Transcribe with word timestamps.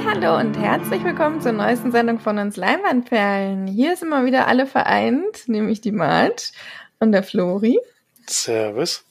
Hallo 0.00 0.38
und 0.38 0.54
herzlich 0.54 1.04
willkommen 1.04 1.42
zur 1.42 1.52
neuesten 1.52 1.92
Sendung 1.92 2.18
von 2.18 2.38
uns 2.38 2.56
Leinwandperlen. 2.56 3.66
Hier 3.66 3.94
sind 3.94 4.08
mal 4.08 4.24
wieder 4.24 4.46
alle 4.48 4.66
vereint, 4.66 5.46
nämlich 5.48 5.82
die 5.82 5.92
Mart 5.92 6.52
und 6.98 7.12
der 7.12 7.22
Flori. 7.22 7.78
Servus. 8.26 9.04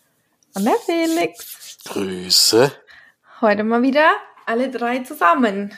Und 0.55 0.65
der 0.65 0.75
Felix. 0.83 1.77
Grüße. 1.85 2.71
Heute 3.41 3.63
mal 3.63 3.83
wieder 3.83 4.11
alle 4.47 4.71
drei 4.71 4.99
zusammen. 4.99 5.73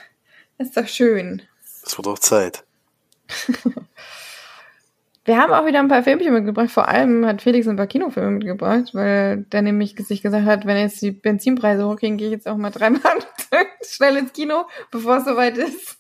Ist 0.58 0.78
doch 0.78 0.88
schön. 0.88 1.42
Es 1.86 1.98
wird 1.98 2.08
auch 2.08 2.20
Zeit. 2.20 2.64
Wir 5.26 5.38
haben 5.38 5.54
auch 5.54 5.66
wieder 5.66 5.80
ein 5.80 5.88
paar 5.88 6.04
Filmchen 6.04 6.34
mitgebracht. 6.34 6.70
Vor 6.70 6.90
allem 6.90 7.26
hat 7.26 7.42
Felix 7.42 7.68
ein 7.68 7.78
paar 7.78 7.88
Kinofilme 7.88 8.32
mitgebracht, 8.32 8.90
weil 8.94 9.44
der 9.44 9.62
nämlich 9.62 9.96
sich 10.06 10.22
gesagt 10.22 10.46
hat, 10.46 10.66
wenn 10.66 10.76
jetzt 10.76 11.02
die 11.02 11.12
Benzinpreise 11.12 11.88
hochgehen, 11.88 12.18
gehe 12.18 12.28
ich 12.28 12.34
jetzt 12.34 12.48
auch 12.48 12.58
mal 12.58 12.72
dreimal 12.72 13.00
schnell 13.88 14.18
ins 14.18 14.34
Kino, 14.34 14.66
bevor 14.92 15.18
es 15.18 15.26
soweit 15.26 15.58
ist. 15.58 15.98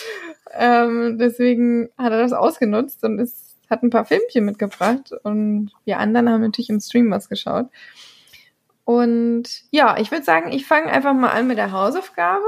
ähm, 0.52 1.18
deswegen 1.18 1.90
hat 1.98 2.12
er 2.12 2.22
das 2.22 2.32
ausgenutzt 2.32 3.02
und 3.02 3.18
ist, 3.18 3.56
hat 3.68 3.82
ein 3.82 3.90
paar 3.90 4.04
Filmchen 4.04 4.44
mitgebracht. 4.44 5.10
Und 5.24 5.72
wir 5.84 5.98
anderen 5.98 6.30
haben 6.30 6.42
natürlich 6.42 6.70
im 6.70 6.80
Stream 6.80 7.10
was 7.10 7.28
geschaut. 7.28 7.66
Und 8.84 9.48
ja, 9.70 9.98
ich 9.98 10.12
würde 10.12 10.24
sagen, 10.24 10.52
ich 10.52 10.66
fange 10.66 10.92
einfach 10.92 11.14
mal 11.14 11.30
an 11.30 11.48
mit 11.48 11.58
der 11.58 11.72
Hausaufgabe. 11.72 12.46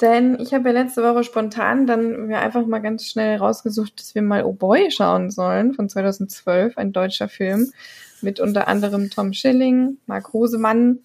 Denn 0.00 0.38
ich 0.38 0.54
habe 0.54 0.68
ja 0.68 0.74
letzte 0.82 1.02
Woche 1.02 1.24
spontan 1.24 1.86
dann 1.86 2.26
mir 2.26 2.38
einfach 2.38 2.64
mal 2.66 2.78
ganz 2.78 3.06
schnell 3.06 3.36
rausgesucht, 3.36 3.98
dass 3.98 4.14
wir 4.14 4.22
mal 4.22 4.44
Oh 4.44 4.52
Boy 4.52 4.90
schauen 4.90 5.30
sollen 5.30 5.74
von 5.74 5.88
2012, 5.88 6.78
ein 6.78 6.92
deutscher 6.92 7.28
Film 7.28 7.72
mit 8.20 8.38
unter 8.38 8.68
anderem 8.68 9.10
Tom 9.10 9.32
Schilling, 9.32 9.98
Marc 10.06 10.32
Hosemann, 10.32 11.00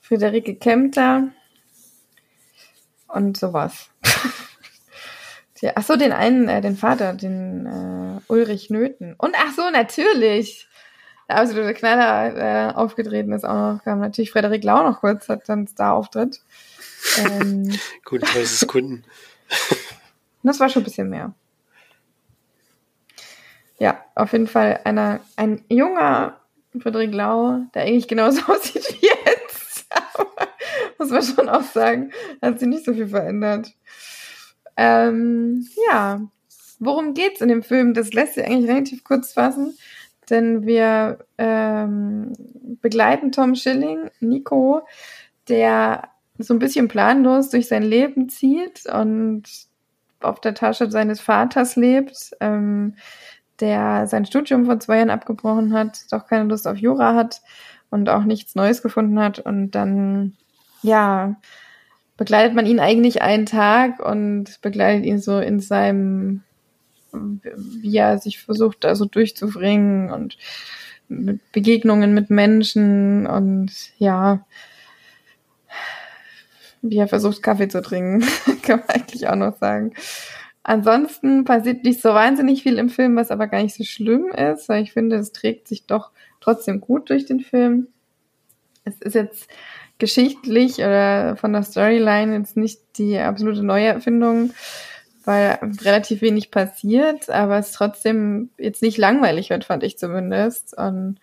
Friederike 0.00 0.56
Kempter 0.56 1.28
und 3.08 3.36
sowas. 3.36 3.90
ach 5.74 5.82
so, 5.82 5.96
den 5.96 6.12
einen, 6.12 6.48
äh, 6.48 6.60
den 6.60 6.76
Vater, 6.76 7.14
den 7.14 7.66
äh, 7.66 8.20
Ulrich 8.32 8.70
Nöten. 8.70 9.14
Und 9.16 9.34
ach 9.36 9.54
so, 9.54 9.70
natürlich. 9.70 10.66
Der 11.28 11.38
absolute 11.38 11.74
Knaller 11.74 12.70
äh, 12.70 12.74
aufgetreten 12.74 13.32
ist 13.32 13.44
auch 13.44 13.74
noch, 13.74 13.84
kam 13.84 14.00
natürlich 14.00 14.30
Frederik 14.30 14.64
Lau 14.64 14.82
noch 14.82 15.00
kurz, 15.00 15.28
hat 15.28 15.48
dann 15.48 15.66
Star-Auftritt. 15.66 16.40
Ähm, 17.18 17.78
Gut, 18.04 18.22
30 18.22 18.48
Sekunden. 18.48 19.04
das 20.42 20.60
war 20.60 20.68
schon 20.68 20.82
ein 20.82 20.84
bisschen 20.84 21.10
mehr. 21.10 21.34
Ja, 23.78 24.04
auf 24.14 24.32
jeden 24.32 24.48
Fall 24.48 24.80
einer, 24.84 25.20
ein 25.36 25.64
junger 25.68 26.40
Friedrich 26.80 27.12
Lau, 27.12 27.60
der 27.74 27.82
eigentlich 27.82 28.08
genauso 28.08 28.42
aussieht 28.52 28.96
wie 29.00 29.06
jetzt. 29.06 29.86
Aber, 29.90 30.48
muss 30.98 31.10
man 31.10 31.22
schon 31.22 31.48
auch 31.48 31.62
sagen, 31.62 32.12
hat 32.42 32.58
sich 32.58 32.68
nicht 32.68 32.84
so 32.84 32.92
viel 32.92 33.08
verändert. 33.08 33.72
Ähm, 34.76 35.66
ja, 35.88 36.20
worum 36.78 37.14
geht's 37.14 37.40
in 37.40 37.48
dem 37.48 37.62
Film? 37.62 37.94
Das 37.94 38.12
lässt 38.12 38.34
sich 38.34 38.44
eigentlich 38.44 38.70
relativ 38.70 39.04
kurz 39.04 39.32
fassen, 39.32 39.76
denn 40.30 40.66
wir 40.66 41.18
ähm, 41.36 42.32
begleiten 42.80 43.32
Tom 43.32 43.54
Schilling, 43.54 44.10
Nico, 44.20 44.82
der 45.48 46.08
so 46.38 46.54
ein 46.54 46.58
bisschen 46.58 46.88
planlos 46.88 47.50
durch 47.50 47.68
sein 47.68 47.82
Leben 47.82 48.28
zieht 48.28 48.86
und 48.86 49.44
auf 50.20 50.40
der 50.40 50.54
Tasche 50.54 50.90
seines 50.90 51.20
Vaters 51.20 51.76
lebt, 51.76 52.30
ähm, 52.40 52.94
der 53.60 54.06
sein 54.06 54.24
Studium 54.24 54.66
vor 54.66 54.78
zwei 54.80 54.98
Jahren 54.98 55.10
abgebrochen 55.10 55.72
hat, 55.72 56.00
doch 56.10 56.26
keine 56.26 56.44
Lust 56.44 56.66
auf 56.66 56.78
Jura 56.78 57.14
hat 57.14 57.42
und 57.90 58.08
auch 58.08 58.24
nichts 58.24 58.54
Neues 58.54 58.82
gefunden 58.82 59.18
hat. 59.18 59.38
Und 59.38 59.72
dann, 59.72 60.36
ja, 60.82 61.36
begleitet 62.16 62.54
man 62.54 62.66
ihn 62.66 62.80
eigentlich 62.80 63.22
einen 63.22 63.46
Tag 63.46 64.00
und 64.00 64.60
begleitet 64.60 65.06
ihn 65.06 65.18
so 65.18 65.38
in 65.38 65.60
seinem, 65.60 66.42
wie 67.12 67.96
er 67.96 68.18
sich 68.18 68.40
versucht, 68.40 68.84
also 68.84 69.04
durchzubringen 69.04 70.10
und 70.10 70.36
mit 71.08 71.40
Begegnungen 71.52 72.12
mit 72.12 72.28
Menschen 72.28 73.26
und 73.26 73.72
ja, 73.98 74.44
wie 76.82 76.98
er 76.98 77.08
versucht, 77.08 77.42
Kaffee 77.42 77.68
zu 77.68 77.82
trinken. 77.82 78.26
Kann 78.62 78.80
man 78.80 78.88
eigentlich 78.88 79.28
auch 79.28 79.36
noch 79.36 79.56
sagen. 79.58 79.92
Ansonsten 80.62 81.44
passiert 81.44 81.84
nicht 81.84 82.02
so 82.02 82.10
wahnsinnig 82.10 82.62
viel 82.62 82.78
im 82.78 82.90
Film, 82.90 83.16
was 83.16 83.30
aber 83.30 83.46
gar 83.46 83.62
nicht 83.62 83.74
so 83.74 83.84
schlimm 83.84 84.28
ist, 84.28 84.68
weil 84.68 84.82
ich 84.82 84.92
finde, 84.92 85.16
es 85.16 85.32
trägt 85.32 85.66
sich 85.66 85.86
doch 85.86 86.10
trotzdem 86.40 86.80
gut 86.80 87.08
durch 87.08 87.24
den 87.24 87.40
Film. 87.40 87.88
Es 88.84 89.00
ist 89.00 89.14
jetzt 89.14 89.48
geschichtlich 89.98 90.78
oder 90.78 91.36
von 91.36 91.52
der 91.52 91.62
Storyline 91.62 92.36
jetzt 92.36 92.56
nicht 92.56 92.80
die 92.98 93.18
absolute 93.18 93.64
Neuerfindung, 93.64 94.52
weil 95.24 95.58
relativ 95.82 96.20
wenig 96.20 96.50
passiert, 96.50 97.28
aber 97.30 97.58
es 97.58 97.72
trotzdem 97.72 98.50
jetzt 98.58 98.82
nicht 98.82 98.98
langweilig 98.98 99.50
wird, 99.50 99.64
fand 99.64 99.82
ich 99.82 99.98
zumindest. 99.98 100.76
Und 100.76 101.18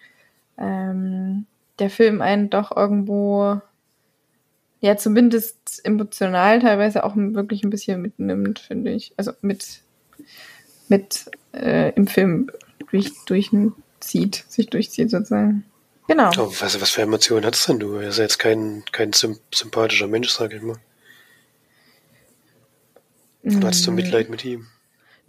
ähm, 0.57 1.45
der 1.79 1.89
Film 1.89 2.21
einen 2.21 2.49
doch 2.49 2.75
irgendwo 2.75 3.61
ja 4.85 4.97
zumindest 4.97 5.81
emotional 5.83 6.59
teilweise 6.59 7.03
auch 7.03 7.15
wirklich 7.15 7.63
ein 7.63 7.71
bisschen 7.71 8.01
mitnimmt, 8.01 8.59
finde 8.59 8.91
ich. 8.91 9.13
Also 9.17 9.31
mit, 9.41 9.81
mit 10.89 11.25
äh, 11.53 11.91
im 11.93 12.05
Film 12.07 12.51
durch, 12.91 13.11
durchzieht, 13.25 14.45
sich 14.47 14.67
durchzieht 14.67 15.09
sozusagen. 15.09 15.65
Genau. 16.07 16.29
Oh, 16.37 16.53
was, 16.59 16.79
was 16.79 16.91
für 16.91 17.01
Emotionen 17.01 17.45
hattest 17.45 17.67
denn 17.67 17.79
du? 17.79 17.95
Er 17.95 18.09
ist 18.09 18.19
jetzt 18.19 18.37
kein, 18.37 18.83
kein 18.91 19.11
sympathischer 19.11 20.07
Mensch, 20.07 20.29
sag 20.29 20.53
ich 20.53 20.61
mal. 20.61 20.77
Oder 23.43 23.67
hattest 23.67 23.87
du 23.87 23.91
mm. 23.91 23.95
Mitleid 23.95 24.29
mit 24.29 24.45
ihm? 24.45 24.67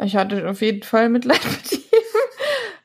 Ich 0.02 0.16
hatte 0.16 0.48
auf 0.48 0.60
jeden 0.60 0.82
Fall 0.82 1.08
Mitleid 1.08 1.42
mit 1.50 1.72
ihm, 1.72 1.80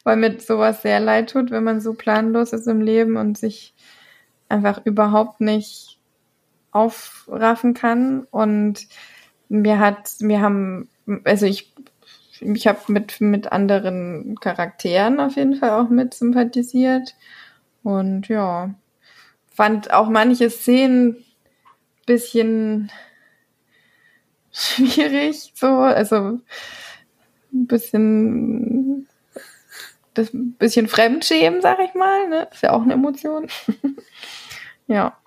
weil 0.05 0.15
mir 0.15 0.39
sowas 0.39 0.83
sehr 0.83 1.01
leid 1.01 1.31
tut, 1.31 1.51
wenn 1.51 1.65
man 1.65 1.81
so 1.81 1.93
planlos 1.93 2.53
ist 2.53 2.67
im 2.67 2.79
Leben 2.79 3.17
und 3.17 3.38
sich 3.38 3.73
einfach 4.47 4.85
überhaupt 4.85 5.41
nicht 5.41 5.91
aufraffen 6.71 7.73
kann. 7.73 8.27
Und 8.31 8.87
mir 9.49 9.79
hat, 9.79 10.15
mir 10.19 10.41
haben, 10.41 10.89
also 11.23 11.45
ich, 11.45 11.73
ich 12.39 12.67
habe 12.67 12.79
mit, 12.87 13.21
mit 13.21 13.51
anderen 13.51 14.35
Charakteren 14.39 15.19
auf 15.19 15.35
jeden 15.35 15.55
Fall 15.55 15.71
auch 15.71 15.89
mit 15.89 16.13
sympathisiert. 16.13 17.15
Und 17.83 18.27
ja, 18.27 18.73
fand 19.49 19.91
auch 19.91 20.09
manche 20.09 20.49
Szenen 20.49 21.17
bisschen 22.05 22.91
schwierig, 24.51 25.53
so, 25.55 25.67
also 25.67 26.39
ein 27.53 27.67
bisschen 27.67 29.07
das 30.13 30.29
bisschen 30.33 30.88
Fremdschämen, 30.88 31.61
sag 31.61 31.79
ich 31.79 31.93
mal, 31.93 32.27
ne? 32.27 32.47
Ist 32.51 32.63
ja 32.63 32.73
auch 32.73 32.81
eine 32.81 32.93
Emotion. 32.93 33.47
ja. 34.88 35.17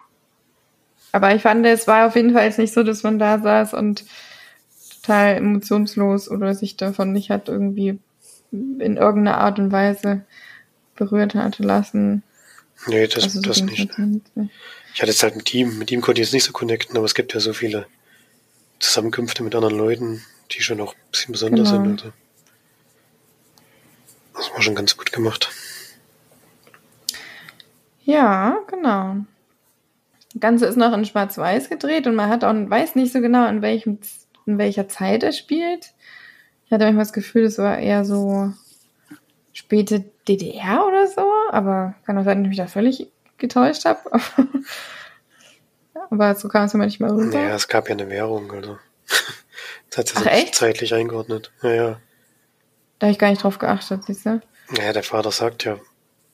Aber 1.15 1.33
ich 1.33 1.43
fand, 1.43 1.65
es 1.65 1.87
war 1.87 2.09
auf 2.09 2.17
jeden 2.17 2.33
Fall 2.33 2.45
jetzt 2.45 2.59
nicht 2.59 2.75
so, 2.75 2.83
dass 2.83 3.05
man 3.05 3.21
da 3.21 3.39
saß 3.39 3.73
und 3.75 4.05
total 5.01 5.37
emotionslos 5.37 6.29
oder 6.29 6.57
sich 6.57 6.77
davon 6.77 7.13
nicht 7.13 7.31
hat 7.31 7.49
irgendwie 7.49 8.01
in 8.51 8.97
irgendeiner 8.97 9.39
Art 9.39 9.61
und 9.61 9.71
Weise 9.71 10.25
berührt 10.97 11.37
hatte 11.37 11.63
lassen. 11.63 12.25
Nee, 12.89 13.07
das, 13.07 13.23
also 13.23 13.41
so 13.41 13.43
das 13.43 13.63
nicht. 13.63 13.93
Ich 14.93 15.03
hatte 15.03 15.13
es 15.13 15.23
halt 15.23 15.37
mit 15.37 15.55
ihm, 15.55 15.79
mit 15.79 15.93
ihm 15.93 16.01
konnte 16.01 16.21
ich 16.21 16.27
jetzt 16.27 16.35
nicht 16.35 16.43
so 16.43 16.51
connecten, 16.51 16.97
aber 16.97 17.07
es 17.07 17.15
gibt 17.15 17.33
ja 17.33 17.39
so 17.39 17.53
viele 17.53 17.87
Zusammenkünfte 18.81 19.45
mit 19.45 19.55
anderen 19.55 19.77
Leuten, 19.77 20.21
die 20.51 20.65
schon 20.65 20.81
auch 20.81 20.95
ein 20.95 21.11
bisschen 21.13 21.31
besonders 21.31 21.71
genau. 21.71 21.85
sind. 21.85 22.03
Also. 22.07 22.13
Das 24.35 24.51
war 24.53 24.63
schon 24.63 24.75
ganz 24.75 24.97
gut 24.97 25.13
gemacht. 25.13 25.53
Ja, 28.03 28.59
genau. 28.67 29.25
Das 30.35 30.41
Ganze 30.41 30.67
ist 30.67 30.77
noch 30.77 30.93
in 30.93 31.05
Schwarz-Weiß 31.05 31.69
gedreht 31.69 32.07
und 32.07 32.17
man 32.17 32.29
hat 32.29 32.45
auch 32.45 32.53
weiß 32.53 32.97
nicht 32.97 33.13
so 33.13 33.21
genau, 33.21 33.49
in 33.49 33.63
welchem 33.63 33.99
in 34.47 34.59
welcher 34.59 34.89
Zeit 34.89 35.23
er 35.23 35.33
spielt. 35.33 35.95
Ich 36.67 36.73
hatte 36.73 36.85
manchmal 36.85 37.05
das 37.05 37.13
Gefühl, 37.13 37.45
es 37.45 37.59
war 37.59 37.79
eher 37.79 38.05
so 38.05 38.53
späte 39.53 40.05
DDR 40.29 40.87
oder 40.87 41.07
so, 41.07 41.31
aber 41.51 41.95
kann 42.05 42.19
auch 42.19 42.25
sein, 42.25 42.39
dass 42.39 42.45
ich 42.45 42.49
mich 42.49 42.59
da 42.59 42.67
völlig 42.67 43.09
getäuscht 43.39 43.85
habe. 43.85 44.01
aber 46.11 46.35
so 46.35 46.49
kam 46.49 46.65
es 46.65 46.75
immer 46.75 46.85
nicht 46.85 47.01
mal 47.01 47.11
rüber. 47.11 47.39
Naja, 47.39 47.55
es 47.55 47.69
gab 47.69 47.89
ja 47.89 47.95
eine 47.95 48.09
Währung, 48.09 48.53
also. 48.53 48.79
Das 49.97 50.13
hat 50.13 50.25
sich 50.25 50.55
zeitlich 50.55 50.93
eingeordnet. 50.93 51.53
Ja, 51.63 51.73
ja. 51.73 52.01
Da 52.99 53.07
habe 53.07 53.13
ich 53.13 53.19
gar 53.19 53.31
nicht 53.31 53.45
drauf 53.45 53.61
geachtet, 53.61 54.03
siehst 54.05 54.27
du? 54.27 54.41
Naja, 54.71 54.93
der 54.93 55.05
Vater 55.05 55.31
sagt 55.31 55.63
ja, 55.63 55.79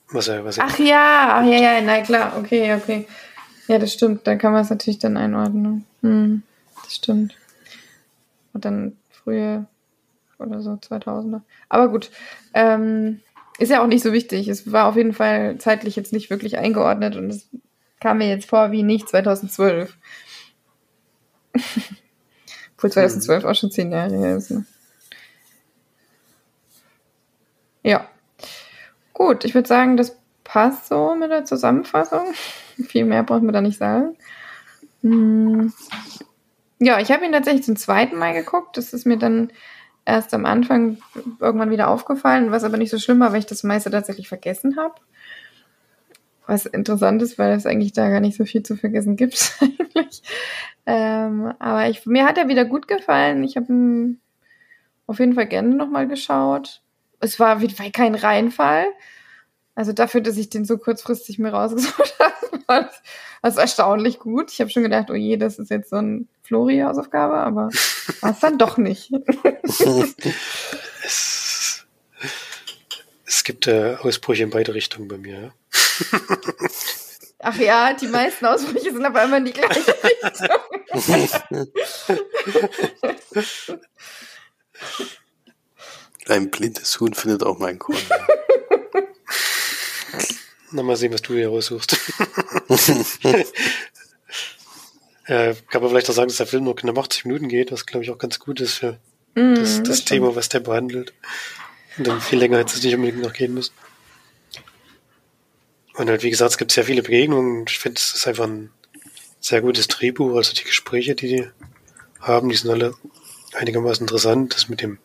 was 0.09 0.29
er, 0.29 0.43
was 0.43 0.57
er. 0.57 0.65
Ach 0.65 0.79
ja, 0.79 1.39
ach 1.39 1.45
ja, 1.45 1.59
ja, 1.59 1.81
na 1.81 2.01
klar, 2.01 2.37
okay, 2.39 2.73
okay. 2.73 3.05
Ja, 3.71 3.79
das 3.79 3.93
stimmt. 3.93 4.27
Dann 4.27 4.37
kann 4.37 4.51
man 4.51 4.63
es 4.63 4.69
natürlich 4.69 4.99
dann 4.99 5.15
einordnen. 5.15 5.85
Hm, 6.01 6.43
das 6.83 6.95
stimmt. 6.95 7.37
Und 8.51 8.65
dann 8.65 8.97
frühe 9.09 9.65
oder 10.39 10.61
so 10.61 10.71
2000er. 10.71 11.39
Aber 11.69 11.87
gut, 11.87 12.11
ähm, 12.53 13.21
ist 13.59 13.69
ja 13.69 13.81
auch 13.81 13.87
nicht 13.87 14.03
so 14.03 14.11
wichtig. 14.11 14.49
Es 14.49 14.73
war 14.73 14.87
auf 14.87 14.97
jeden 14.97 15.13
Fall 15.13 15.57
zeitlich 15.57 15.95
jetzt 15.95 16.11
nicht 16.11 16.29
wirklich 16.29 16.57
eingeordnet 16.57 17.15
und 17.15 17.29
es 17.29 17.47
kam 18.01 18.17
mir 18.17 18.27
jetzt 18.27 18.49
vor 18.49 18.73
wie 18.73 18.83
nicht 18.83 19.07
2012. 19.07 19.95
Obwohl 22.75 22.91
2012 22.91 23.43
mhm. 23.43 23.49
auch 23.49 23.55
schon 23.55 23.71
zehn 23.71 23.89
Jahre 23.89 24.17
her 24.17 24.35
ist. 24.35 24.51
Ne? 24.51 24.65
Ja. 27.83 28.05
Gut, 29.13 29.45
ich 29.45 29.55
würde 29.55 29.69
sagen, 29.69 29.95
das 29.95 30.17
passt 30.43 30.89
so 30.89 31.15
mit 31.15 31.31
der 31.31 31.45
Zusammenfassung. 31.45 32.33
Viel 32.87 33.05
mehr 33.05 33.23
braucht 33.23 33.43
man 33.43 33.53
da 33.53 33.61
nicht 33.61 33.77
sagen. 33.77 34.15
Hm. 35.01 35.73
Ja, 36.79 36.99
ich 36.99 37.11
habe 37.11 37.25
ihn 37.25 37.31
tatsächlich 37.31 37.63
zum 37.63 37.75
zweiten 37.75 38.17
Mal 38.17 38.33
geguckt. 38.33 38.77
Das 38.77 38.93
ist 38.93 39.05
mir 39.05 39.17
dann 39.17 39.51
erst 40.05 40.33
am 40.33 40.45
Anfang 40.45 40.97
irgendwann 41.39 41.69
wieder 41.69 41.89
aufgefallen, 41.89 42.51
was 42.51 42.63
aber 42.63 42.77
nicht 42.77 42.89
so 42.89 42.97
schlimm 42.97 43.19
war, 43.19 43.31
weil 43.31 43.39
ich 43.39 43.45
das 43.45 43.63
meiste 43.63 43.91
tatsächlich 43.91 44.27
vergessen 44.27 44.77
habe. 44.77 44.95
Was 46.47 46.65
interessant 46.65 47.21
ist, 47.21 47.37
weil 47.37 47.53
es 47.53 47.65
eigentlich 47.65 47.93
da 47.93 48.09
gar 48.09 48.19
nicht 48.19 48.35
so 48.35 48.45
viel 48.45 48.63
zu 48.63 48.75
vergessen 48.75 49.15
gibt. 49.15 49.59
Ähm, 50.85 51.53
aber 51.59 51.89
ich, 51.89 52.05
mir 52.05 52.25
hat 52.25 52.37
er 52.37 52.47
wieder 52.47 52.65
gut 52.65 52.87
gefallen. 52.87 53.43
Ich 53.43 53.55
habe 53.55 53.71
ihn 53.71 54.19
auf 55.07 55.19
jeden 55.19 55.33
Fall 55.33 55.47
gerne 55.47 55.69
nochmal 55.75 56.07
geschaut. 56.07 56.81
Es 57.19 57.39
war 57.39 57.61
kein 57.93 58.15
Reinfall. 58.15 58.87
Also 59.81 59.93
dafür, 59.93 60.21
dass 60.21 60.37
ich 60.37 60.47
den 60.47 60.63
so 60.63 60.77
kurzfristig 60.77 61.39
mir 61.39 61.49
rausgesucht 61.49 62.13
habe, 62.19 62.35
war 62.67 62.91
das 63.41 63.57
erstaunlich 63.57 64.19
gut. 64.19 64.51
Ich 64.51 64.61
habe 64.61 64.69
schon 64.69 64.83
gedacht, 64.83 65.09
oh 65.09 65.15
je, 65.15 65.37
das 65.37 65.57
ist 65.57 65.71
jetzt 65.71 65.89
so 65.89 65.95
ein 65.95 66.29
Flori-Hausaufgabe, 66.43 67.33
aber 67.37 67.71
war 68.21 68.31
es 68.31 68.39
dann 68.41 68.59
doch 68.59 68.77
nicht. 68.77 69.11
es, 71.03 71.83
es 73.25 73.43
gibt 73.43 73.65
äh, 73.65 73.95
Ausbrüche 73.99 74.43
in 74.43 74.51
beide 74.51 74.75
Richtungen 74.75 75.07
bei 75.07 75.17
mir. 75.17 75.51
Ach 77.39 77.57
ja, 77.57 77.95
die 77.95 78.05
meisten 78.05 78.45
Ausbrüche 78.45 78.93
sind 78.93 79.03
aber 79.03 79.23
immer 79.23 79.37
in 79.37 79.45
die 79.45 79.53
gleiche 79.53 79.95
Richtung. 80.03 80.59
Ein 86.27 86.51
blindes 86.51 86.99
Huhn 86.99 87.15
findet 87.15 87.41
auch 87.41 87.57
meinen 87.57 87.79
Korn. 87.79 87.97
Na, 90.71 90.83
mal 90.83 90.95
sehen, 90.95 91.13
was 91.13 91.21
du 91.21 91.33
hier 91.33 91.49
raussuchst. 91.49 91.97
äh, 95.25 95.53
kann 95.69 95.81
man 95.81 95.89
vielleicht 95.89 96.09
auch 96.09 96.13
sagen, 96.13 96.29
dass 96.29 96.37
der 96.37 96.47
Film 96.47 96.63
nur 96.63 96.75
knapp 96.75 96.97
80 96.97 97.25
Minuten 97.25 97.47
geht, 97.47 97.71
was 97.71 97.85
glaube 97.85 98.03
ich 98.03 98.11
auch 98.11 98.17
ganz 98.17 98.39
gut 98.39 98.61
ist 98.61 98.75
für 98.75 98.99
mm, 99.35 99.55
das, 99.55 99.77
das, 99.77 99.83
das 99.83 100.05
Thema, 100.05 100.35
was 100.35 100.49
der 100.49 100.61
behandelt. 100.61 101.13
Und 101.97 102.07
dann 102.07 102.21
viel 102.21 102.39
länger 102.39 102.57
hätte 102.57 102.75
es 102.75 102.83
nicht 102.83 102.95
unbedingt 102.95 103.21
noch 103.21 103.33
gehen 103.33 103.53
müssen. 103.53 103.73
Und 105.93 106.09
halt, 106.09 106.23
wie 106.23 106.29
gesagt, 106.29 106.51
es 106.51 106.57
gibt 106.57 106.71
sehr 106.71 106.85
viele 106.85 107.03
Begegnungen. 107.03 107.65
Ich 107.67 107.79
finde, 107.79 107.99
es 107.99 108.15
ist 108.15 108.27
einfach 108.27 108.45
ein 108.45 108.71
sehr 109.39 109.61
gutes 109.61 109.87
Drehbuch. 109.87 110.35
Also 110.35 110.53
die 110.53 110.63
Gespräche, 110.63 111.15
die 111.15 111.27
die 111.27 111.47
haben, 112.19 112.49
die 112.49 112.55
sind 112.55 112.71
alle 112.71 112.95
einigermaßen 113.53 114.05
interessant. 114.05 114.55
Das 114.55 114.69
mit 114.69 114.81
dem, 114.81 114.99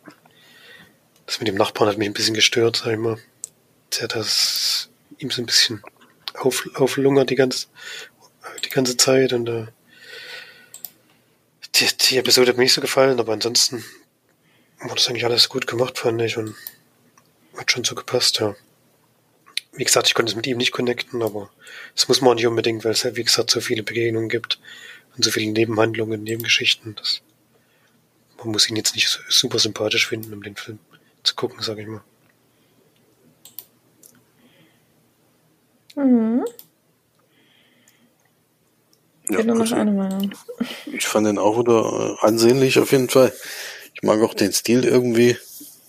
das 1.26 1.40
mit 1.40 1.48
dem 1.48 1.56
Nachbarn 1.56 1.90
hat 1.90 1.98
mich 1.98 2.08
ein 2.08 2.14
bisschen 2.14 2.34
gestört, 2.34 2.76
sag 2.76 2.92
ich 2.92 2.98
mal. 2.98 3.18
Der 3.98 4.08
das 4.08 4.90
ihm 5.18 5.30
so 5.30 5.42
ein 5.42 5.46
bisschen 5.46 5.82
auf, 6.34 6.68
auflungert 6.74 7.30
die 7.30 7.34
ganze, 7.36 7.66
die 8.64 8.68
ganze 8.70 8.96
Zeit 8.96 9.32
und 9.32 9.48
äh, 9.48 9.66
die, 11.74 11.88
die 12.08 12.16
Episode 12.18 12.50
hat 12.50 12.56
mir 12.56 12.64
nicht 12.64 12.72
so 12.72 12.80
gefallen, 12.80 13.20
aber 13.20 13.32
ansonsten 13.32 13.84
war 14.80 14.94
das 14.94 15.08
eigentlich 15.08 15.24
alles 15.24 15.48
gut 15.48 15.66
gemacht, 15.66 15.98
fand 15.98 16.20
ich 16.22 16.36
und 16.36 16.54
hat 17.56 17.70
schon 17.70 17.84
so 17.84 17.94
gepasst, 17.94 18.40
ja. 18.40 18.54
Wie 19.72 19.84
gesagt, 19.84 20.06
ich 20.06 20.14
konnte 20.14 20.30
es 20.30 20.36
mit 20.36 20.46
ihm 20.46 20.56
nicht 20.56 20.72
connecten, 20.72 21.22
aber 21.22 21.50
das 21.94 22.08
muss 22.08 22.20
man 22.20 22.30
auch 22.30 22.34
nicht 22.34 22.46
unbedingt, 22.46 22.84
weil 22.84 22.92
es 22.92 23.02
ja, 23.02 23.14
wie 23.16 23.24
gesagt, 23.24 23.50
so 23.50 23.60
viele 23.60 23.82
Begegnungen 23.82 24.30
gibt 24.30 24.58
und 25.16 25.24
so 25.24 25.30
viele 25.30 25.52
Nebenhandlungen, 25.52 26.22
Nebengeschichten. 26.22 26.94
Das, 26.94 27.20
man 28.38 28.48
muss 28.48 28.70
ihn 28.70 28.76
jetzt 28.76 28.94
nicht 28.94 29.20
super 29.28 29.58
sympathisch 29.58 30.06
finden, 30.06 30.32
um 30.32 30.42
den 30.42 30.56
Film 30.56 30.78
zu 31.22 31.34
gucken, 31.34 31.62
sage 31.62 31.82
ich 31.82 31.88
mal. 31.88 32.02
Mhm. 35.96 36.44
Ja, 39.28 39.42
nur 39.42 39.56
noch 39.56 39.72
eine 39.72 39.90
Meinung. 39.90 40.30
Ich 40.86 41.06
fand 41.06 41.26
den 41.26 41.38
auch 41.38 41.58
wieder 41.58 42.16
äh, 42.22 42.26
ansehnlich 42.26 42.78
auf 42.78 42.92
jeden 42.92 43.08
Fall. 43.08 43.32
Ich 43.94 44.02
mag 44.02 44.20
auch 44.20 44.34
den 44.34 44.52
Stil 44.52 44.84
irgendwie, 44.84 45.36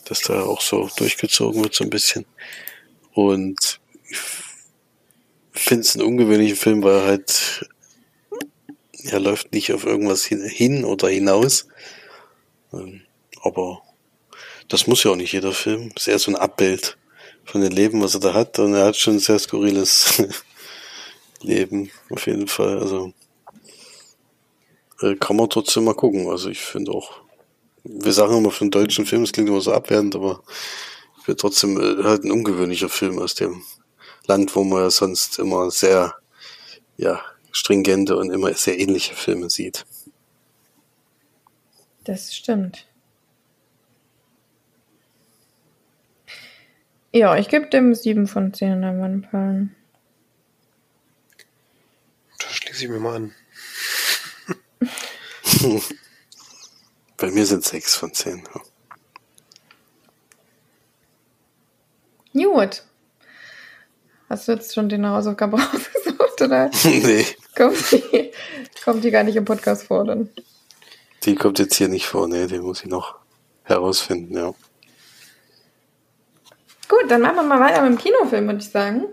dass 0.06 0.21
da 0.21 0.44
auch 0.44 0.62
so 0.62 0.89
durchgezogen 0.98 1.62
wird 1.63 1.75
so 1.75 1.83
ein 1.83 1.92
bisschen. 1.92 2.25
Und 3.13 3.80
ich 4.09 4.18
finde 5.51 5.81
es 5.81 5.95
ein 5.95 6.01
ungewöhnlicher 6.01 6.56
Film, 6.56 6.83
weil 6.83 6.95
er 6.95 7.06
halt 7.06 7.68
er 9.04 9.19
läuft 9.19 9.54
nicht 9.54 9.71
auf 9.71 9.86
irgendwas 9.86 10.25
hin 10.25 10.83
oder 10.83 11.09
hinaus. 11.09 11.68
Ähm, 12.74 13.01
aber 13.42 13.81
das 14.68 14.88
muss 14.88 15.04
ja 15.04 15.12
auch 15.12 15.15
nicht 15.15 15.33
jeder 15.33 15.54
Film. 15.54 15.92
Es 15.95 16.04
ist 16.04 16.07
eher 16.07 16.19
so 16.19 16.31
ein 16.31 16.36
Abbild 16.36 16.98
von 17.47 17.61
dem 17.61 17.71
Leben, 17.71 18.01
was 18.01 18.13
er 18.13 18.19
da 18.19 18.33
hat. 18.33 18.59
Und 18.59 18.73
er 18.73 18.85
hat 18.85 18.97
schon 18.97 19.15
ein 19.15 19.19
sehr 19.19 19.39
skurriles 19.39 20.23
Leben, 21.41 21.89
auf 22.09 22.27
jeden 22.27 22.47
Fall. 22.47 22.79
Also 22.79 23.13
äh, 25.01 25.15
kann 25.15 25.35
man 25.35 25.49
trotzdem 25.49 25.85
mal 25.85 25.95
gucken. 25.95 26.27
Also 26.29 26.49
ich 26.49 26.59
finde 26.59 26.91
auch, 26.91 27.21
wir 27.83 28.13
sagen 28.13 28.38
immer 28.38 28.51
für 28.51 28.61
einen 28.61 28.71
deutschen 28.71 29.05
Film, 29.05 29.23
es 29.23 29.31
klingt 29.31 29.49
immer 29.49 29.61
so 29.61 29.71
abwertend, 29.71 30.15
aber 30.15 30.44
ich 31.17 31.25
finde 31.25 31.38
trotzdem 31.38 31.79
äh, 31.79 32.03
halt 32.03 32.23
ein 32.23 32.31
ungewöhnlicher 32.31 32.89
Film 32.89 33.19
aus 33.19 33.33
dem 33.33 33.63
Land, 34.27 34.55
wo 34.55 34.63
man 34.63 34.83
ja 34.83 34.89
sonst 34.89 35.39
immer 35.39 35.71
sehr, 35.71 36.15
ja, 36.97 37.21
stringente 37.51 38.17
und 38.17 38.29
immer 38.29 38.53
sehr 38.53 38.77
ähnliche 38.77 39.15
Filme 39.15 39.49
sieht. 39.49 39.85
Das 42.03 42.35
stimmt. 42.35 42.86
Ja, 47.17 47.35
ich 47.35 47.49
gebe 47.49 47.65
dem 47.65 47.95
7 47.95 48.27
von 48.27 48.53
10 48.53 48.80
Leinwandperlen. 48.80 49.75
Da 52.37 52.47
schließe 52.47 52.83
ich 52.83 52.89
mir 52.92 52.99
mal 52.99 53.15
an. 53.15 53.33
Bei 57.18 57.31
mir 57.31 57.44
sind 57.47 57.65
6 57.65 57.95
von 57.95 58.13
10. 58.13 58.44
Gut. 62.33 62.83
Hast 64.30 64.47
du 64.47 64.51
jetzt 64.51 64.75
schon 64.75 64.87
die 64.87 65.01
Hausaufgabe 65.01 65.57
rausgesucht, 65.59 66.42
oder? 66.42 66.69
nee. 66.83 67.25
Kommt 67.56 67.92
die, 67.92 68.31
kommt 68.83 69.03
die 69.03 69.09
gar 69.09 69.23
nicht 69.23 69.37
im 69.37 69.45
Podcast 69.45 69.87
vor, 69.87 70.06
dann? 70.06 70.30
Die 71.23 71.33
kommt 71.33 71.57
jetzt 71.57 71.73
hier 71.73 71.87
nicht 71.87 72.06
vor, 72.06 72.27
nee, 72.27 72.45
die 72.45 72.59
muss 72.59 72.83
ich 72.83 72.89
noch 72.89 73.15
herausfinden, 73.63 74.37
ja. 74.37 74.53
Gut, 76.87 77.09
dann 77.09 77.21
machen 77.21 77.35
wir 77.35 77.44
mal 77.44 77.59
weiter 77.59 77.81
mit 77.81 77.91
dem 77.91 77.97
Kinofilm, 77.97 78.45
würde 78.45 78.59
ich 78.59 78.69
sagen. 78.69 79.06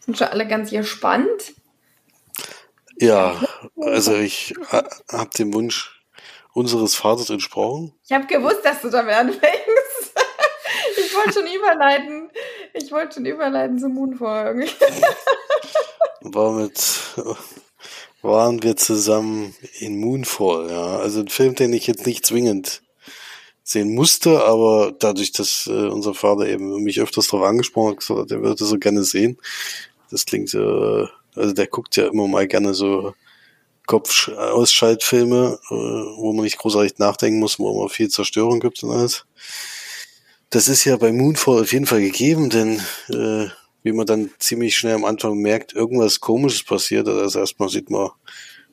Sind 0.00 0.18
schon 0.18 0.28
alle 0.28 0.46
ganz 0.46 0.70
gespannt. 0.70 1.54
Ja, 2.98 3.40
also 3.76 4.14
ich 4.14 4.54
habe 5.10 5.30
den 5.36 5.52
Wunsch 5.54 6.02
unseres 6.52 6.94
Vaters 6.94 7.30
entsprochen. 7.30 7.92
Ich 8.04 8.12
habe 8.12 8.26
gewusst, 8.26 8.60
dass 8.64 8.82
du 8.82 8.90
damit 8.90 9.14
anfängst. 9.14 10.14
ich 10.96 11.14
wollte 11.14 11.32
schon 11.32 11.46
überleiten. 11.46 12.30
Ich 12.72 12.92
wollte 12.92 13.14
schon 13.14 13.26
überleiten 13.26 13.78
zum 13.78 13.94
Moonfall 13.94 14.46
irgendwie. 14.54 14.72
War 16.20 16.52
mit, 16.52 17.00
waren 18.22 18.62
wir 18.62 18.76
zusammen 18.76 19.54
in 19.78 19.98
Moonfall, 19.98 20.70
ja. 20.70 20.96
Also 20.98 21.20
ein 21.20 21.28
Film, 21.28 21.54
den 21.54 21.72
ich 21.72 21.86
jetzt 21.86 22.06
nicht 22.06 22.24
zwingend 22.24 22.82
sehen 23.64 23.94
musste, 23.94 24.44
aber 24.44 24.92
dadurch, 24.98 25.32
dass 25.32 25.66
äh, 25.66 25.88
unser 25.88 26.14
Vater 26.14 26.46
eben 26.46 26.82
mich 26.82 27.00
öfters 27.00 27.28
darauf 27.28 27.46
angesprochen 27.46 27.92
hat, 27.92 27.98
gesagt 27.98 28.20
hat, 28.20 28.30
er 28.30 28.42
würde 28.42 28.64
so 28.64 28.78
gerne 28.78 29.02
sehen. 29.02 29.38
Das 30.10 30.26
klingt 30.26 30.54
äh, 30.54 31.06
also 31.34 31.52
der 31.52 31.66
guckt 31.66 31.96
ja 31.96 32.06
immer 32.06 32.28
mal 32.28 32.46
gerne 32.46 32.74
so 32.74 33.14
Kopfausschaltfilme, 33.86 35.58
äh, 35.70 35.74
wo 35.74 36.32
man 36.32 36.44
nicht 36.44 36.58
großartig 36.58 36.98
nachdenken 36.98 37.40
muss, 37.40 37.58
wo 37.58 37.78
man 37.78 37.88
viel 37.88 38.08
Zerstörung 38.08 38.60
gibt 38.60 38.82
und 38.82 38.90
alles. 38.92 39.26
Das 40.50 40.68
ist 40.68 40.84
ja 40.84 40.96
bei 40.96 41.12
Moonfall 41.12 41.62
auf 41.62 41.72
jeden 41.72 41.86
Fall 41.86 42.00
gegeben, 42.00 42.48
denn 42.48 42.80
äh, 43.08 43.48
wie 43.82 43.92
man 43.92 44.06
dann 44.06 44.30
ziemlich 44.38 44.76
schnell 44.76 44.94
am 44.94 45.04
Anfang 45.04 45.36
merkt, 45.36 45.74
irgendwas 45.74 46.20
Komisches 46.20 46.62
passiert. 46.62 47.08
Also 47.08 47.40
erstmal 47.40 47.68
sieht 47.68 47.90
man 47.90 48.10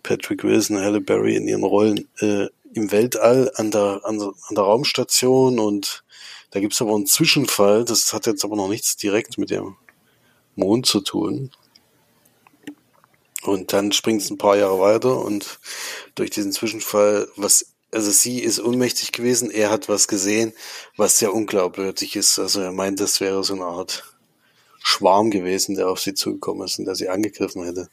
Patrick 0.04 0.44
Wilson, 0.44 0.80
Halle 0.80 1.02
Berry 1.02 1.36
in 1.36 1.48
ihren 1.48 1.64
Rollen 1.64 2.08
äh, 2.20 2.48
im 2.74 2.92
Weltall 2.92 3.52
an 3.56 3.72
der, 3.72 4.02
an 4.04 4.22
an 4.22 4.56
der 4.56 4.64
Raumstation 4.64 5.60
und 5.60 6.04
da 6.52 6.60
gibt's 6.60 6.82
aber 6.82 6.96
einen 6.96 7.06
Zwischenfall, 7.06 7.86
das 7.86 8.14
hat 8.14 8.26
jetzt 8.26 8.44
aber 8.44 8.56
noch 8.56 8.68
nichts 8.68 8.98
direkt 8.98 9.38
mit 9.38 9.50
dem 9.50 9.78
Mond 10.56 10.86
zu 10.86 11.00
tun. 11.00 11.52
Und 13.44 13.74
dann 13.74 13.92
springt 13.92 14.22
es 14.22 14.30
ein 14.30 14.38
paar 14.38 14.58
Jahre 14.58 14.80
weiter 14.80 15.18
und 15.20 15.60
durch 16.14 16.30
diesen 16.30 16.52
Zwischenfall, 16.52 17.28
was, 17.38 17.74
also 17.92 18.12
sie 18.12 18.40
ist 18.40 18.60
ohnmächtig 18.60 19.14
gewesen, 19.14 19.50
er 19.50 19.72
hat 19.72 19.90
was 19.90 20.08
gesehen, 20.08 20.54
was 20.98 21.18
sehr 21.18 21.34
unglaubwürdig 21.34 22.16
ist. 22.16 22.38
Also 22.38 22.62
er 22.62 22.72
meint, 22.72 23.00
das 23.00 23.20
wäre 23.20 23.44
so 23.44 23.54
eine 23.54 23.66
Art 23.66 24.04
Schwarm 24.84 25.32
gewesen, 25.32 25.76
der 25.76 25.90
auf 25.90 26.00
sie 26.00 26.14
zugekommen 26.14 26.66
ist 26.66 26.78
und 26.80 26.86
der 26.86 26.96
sie 26.96 27.10
angegriffen 27.10 27.64
hätte. 27.64 27.90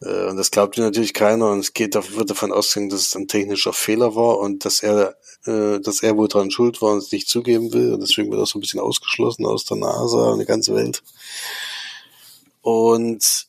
Äh, 0.00 0.26
und 0.28 0.36
das 0.36 0.50
glaubt 0.50 0.76
ihm 0.76 0.84
natürlich 0.84 1.14
keiner 1.14 1.50
und 1.50 1.60
es 1.60 1.72
geht, 1.72 1.94
wird 1.94 2.30
davon 2.30 2.52
ausgehen, 2.52 2.88
dass 2.88 3.00
es 3.02 3.16
ein 3.16 3.28
technischer 3.28 3.72
Fehler 3.72 4.14
war 4.14 4.38
und 4.38 4.64
dass 4.64 4.82
er, 4.82 5.16
äh, 5.46 5.80
dass 5.80 6.02
er 6.02 6.16
wohl 6.16 6.28
dran 6.28 6.50
schuld 6.50 6.80
war 6.82 6.92
und 6.92 6.98
es 6.98 7.12
nicht 7.12 7.28
zugeben 7.28 7.72
will. 7.72 7.94
Und 7.94 8.00
deswegen 8.00 8.30
wird 8.30 8.40
er 8.40 8.46
so 8.46 8.58
ein 8.58 8.60
bisschen 8.60 8.80
ausgeschlossen 8.80 9.46
aus 9.46 9.64
der 9.64 9.76
NASA 9.76 10.30
und 10.30 10.38
die 10.40 10.46
ganze 10.46 10.74
Welt. 10.74 11.02
Und 12.62 13.46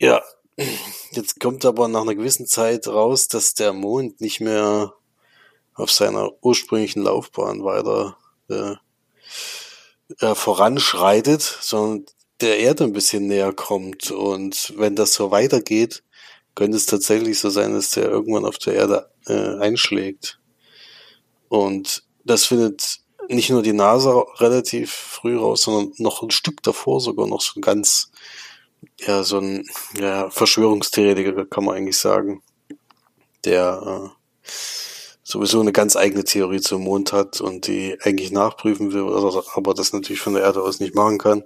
ja, 0.00 0.22
jetzt 1.12 1.40
kommt 1.40 1.64
aber 1.64 1.88
nach 1.88 2.02
einer 2.02 2.14
gewissen 2.14 2.46
Zeit 2.46 2.86
raus, 2.88 3.28
dass 3.28 3.54
der 3.54 3.72
Mond 3.72 4.20
nicht 4.20 4.40
mehr 4.40 4.94
auf 5.74 5.90
seiner 5.90 6.30
ursprünglichen 6.42 7.02
Laufbahn 7.02 7.64
weiter 7.64 8.16
äh, 8.48 8.74
äh, 10.20 10.34
voranschreitet, 10.34 11.42
sondern 11.42 12.06
der 12.40 12.58
Erde 12.58 12.84
ein 12.84 12.92
bisschen 12.92 13.26
näher 13.26 13.52
kommt. 13.52 14.10
Und 14.10 14.74
wenn 14.76 14.96
das 14.96 15.14
so 15.14 15.30
weitergeht, 15.30 16.02
könnte 16.54 16.76
es 16.76 16.86
tatsächlich 16.86 17.38
so 17.38 17.50
sein, 17.50 17.72
dass 17.74 17.90
der 17.90 18.04
irgendwann 18.04 18.44
auf 18.44 18.58
der 18.58 18.74
Erde 18.74 19.10
äh, 19.26 19.58
einschlägt. 19.58 20.40
Und 21.48 22.04
das 22.24 22.46
findet 22.46 23.00
nicht 23.28 23.50
nur 23.50 23.62
die 23.62 23.72
NASA 23.72 24.24
relativ 24.36 24.90
früh 24.92 25.38
raus, 25.38 25.62
sondern 25.62 25.92
noch 25.98 26.22
ein 26.22 26.30
Stück 26.30 26.62
davor 26.62 27.00
sogar 27.00 27.26
noch 27.26 27.40
so 27.40 27.58
ein 27.58 27.62
ganz, 27.62 28.10
ja, 29.00 29.22
so 29.22 29.38
ein 29.38 29.66
ja, 29.98 30.30
Verschwörungstheoretiker, 30.30 31.46
kann 31.46 31.64
man 31.64 31.76
eigentlich 31.76 31.98
sagen, 31.98 32.42
der 33.44 34.12
äh, 34.12 34.48
sowieso 35.22 35.60
eine 35.60 35.72
ganz 35.72 35.94
eigene 35.94 36.24
Theorie 36.24 36.60
zum 36.60 36.84
Mond 36.84 37.12
hat 37.12 37.40
und 37.40 37.66
die 37.66 37.98
eigentlich 38.00 38.30
nachprüfen 38.30 38.92
will, 38.92 39.06
aber 39.54 39.74
das 39.74 39.92
natürlich 39.92 40.20
von 40.20 40.34
der 40.34 40.42
Erde 40.42 40.62
aus 40.62 40.80
nicht 40.80 40.94
machen 40.94 41.18
kann. 41.18 41.44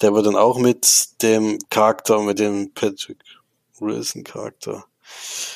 Der 0.00 0.12
wird 0.14 0.26
dann 0.26 0.36
auch 0.36 0.58
mit 0.58 1.22
dem 1.22 1.58
Charakter, 1.70 2.20
mit 2.20 2.38
dem 2.38 2.72
Patrick 2.72 3.18
Wilson 3.78 4.24
Charakter 4.24 4.84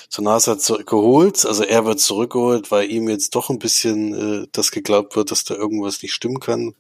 zur 0.09 0.25
NASA 0.25 0.56
geholt. 0.87 1.44
Also 1.44 1.64
er 1.64 1.85
wird 1.85 2.00
zurückgeholt, 2.00 2.70
weil 2.70 2.90
ihm 2.90 3.09
jetzt 3.09 3.35
doch 3.35 3.50
ein 3.50 3.59
bisschen 3.59 4.44
äh, 4.44 4.47
das 4.52 4.70
geglaubt 4.70 5.16
wird, 5.16 5.30
dass 5.30 5.44
da 5.44 5.54
irgendwas 5.54 6.02
nicht 6.02 6.12
stimmen 6.12 6.40
kann, 6.40 6.75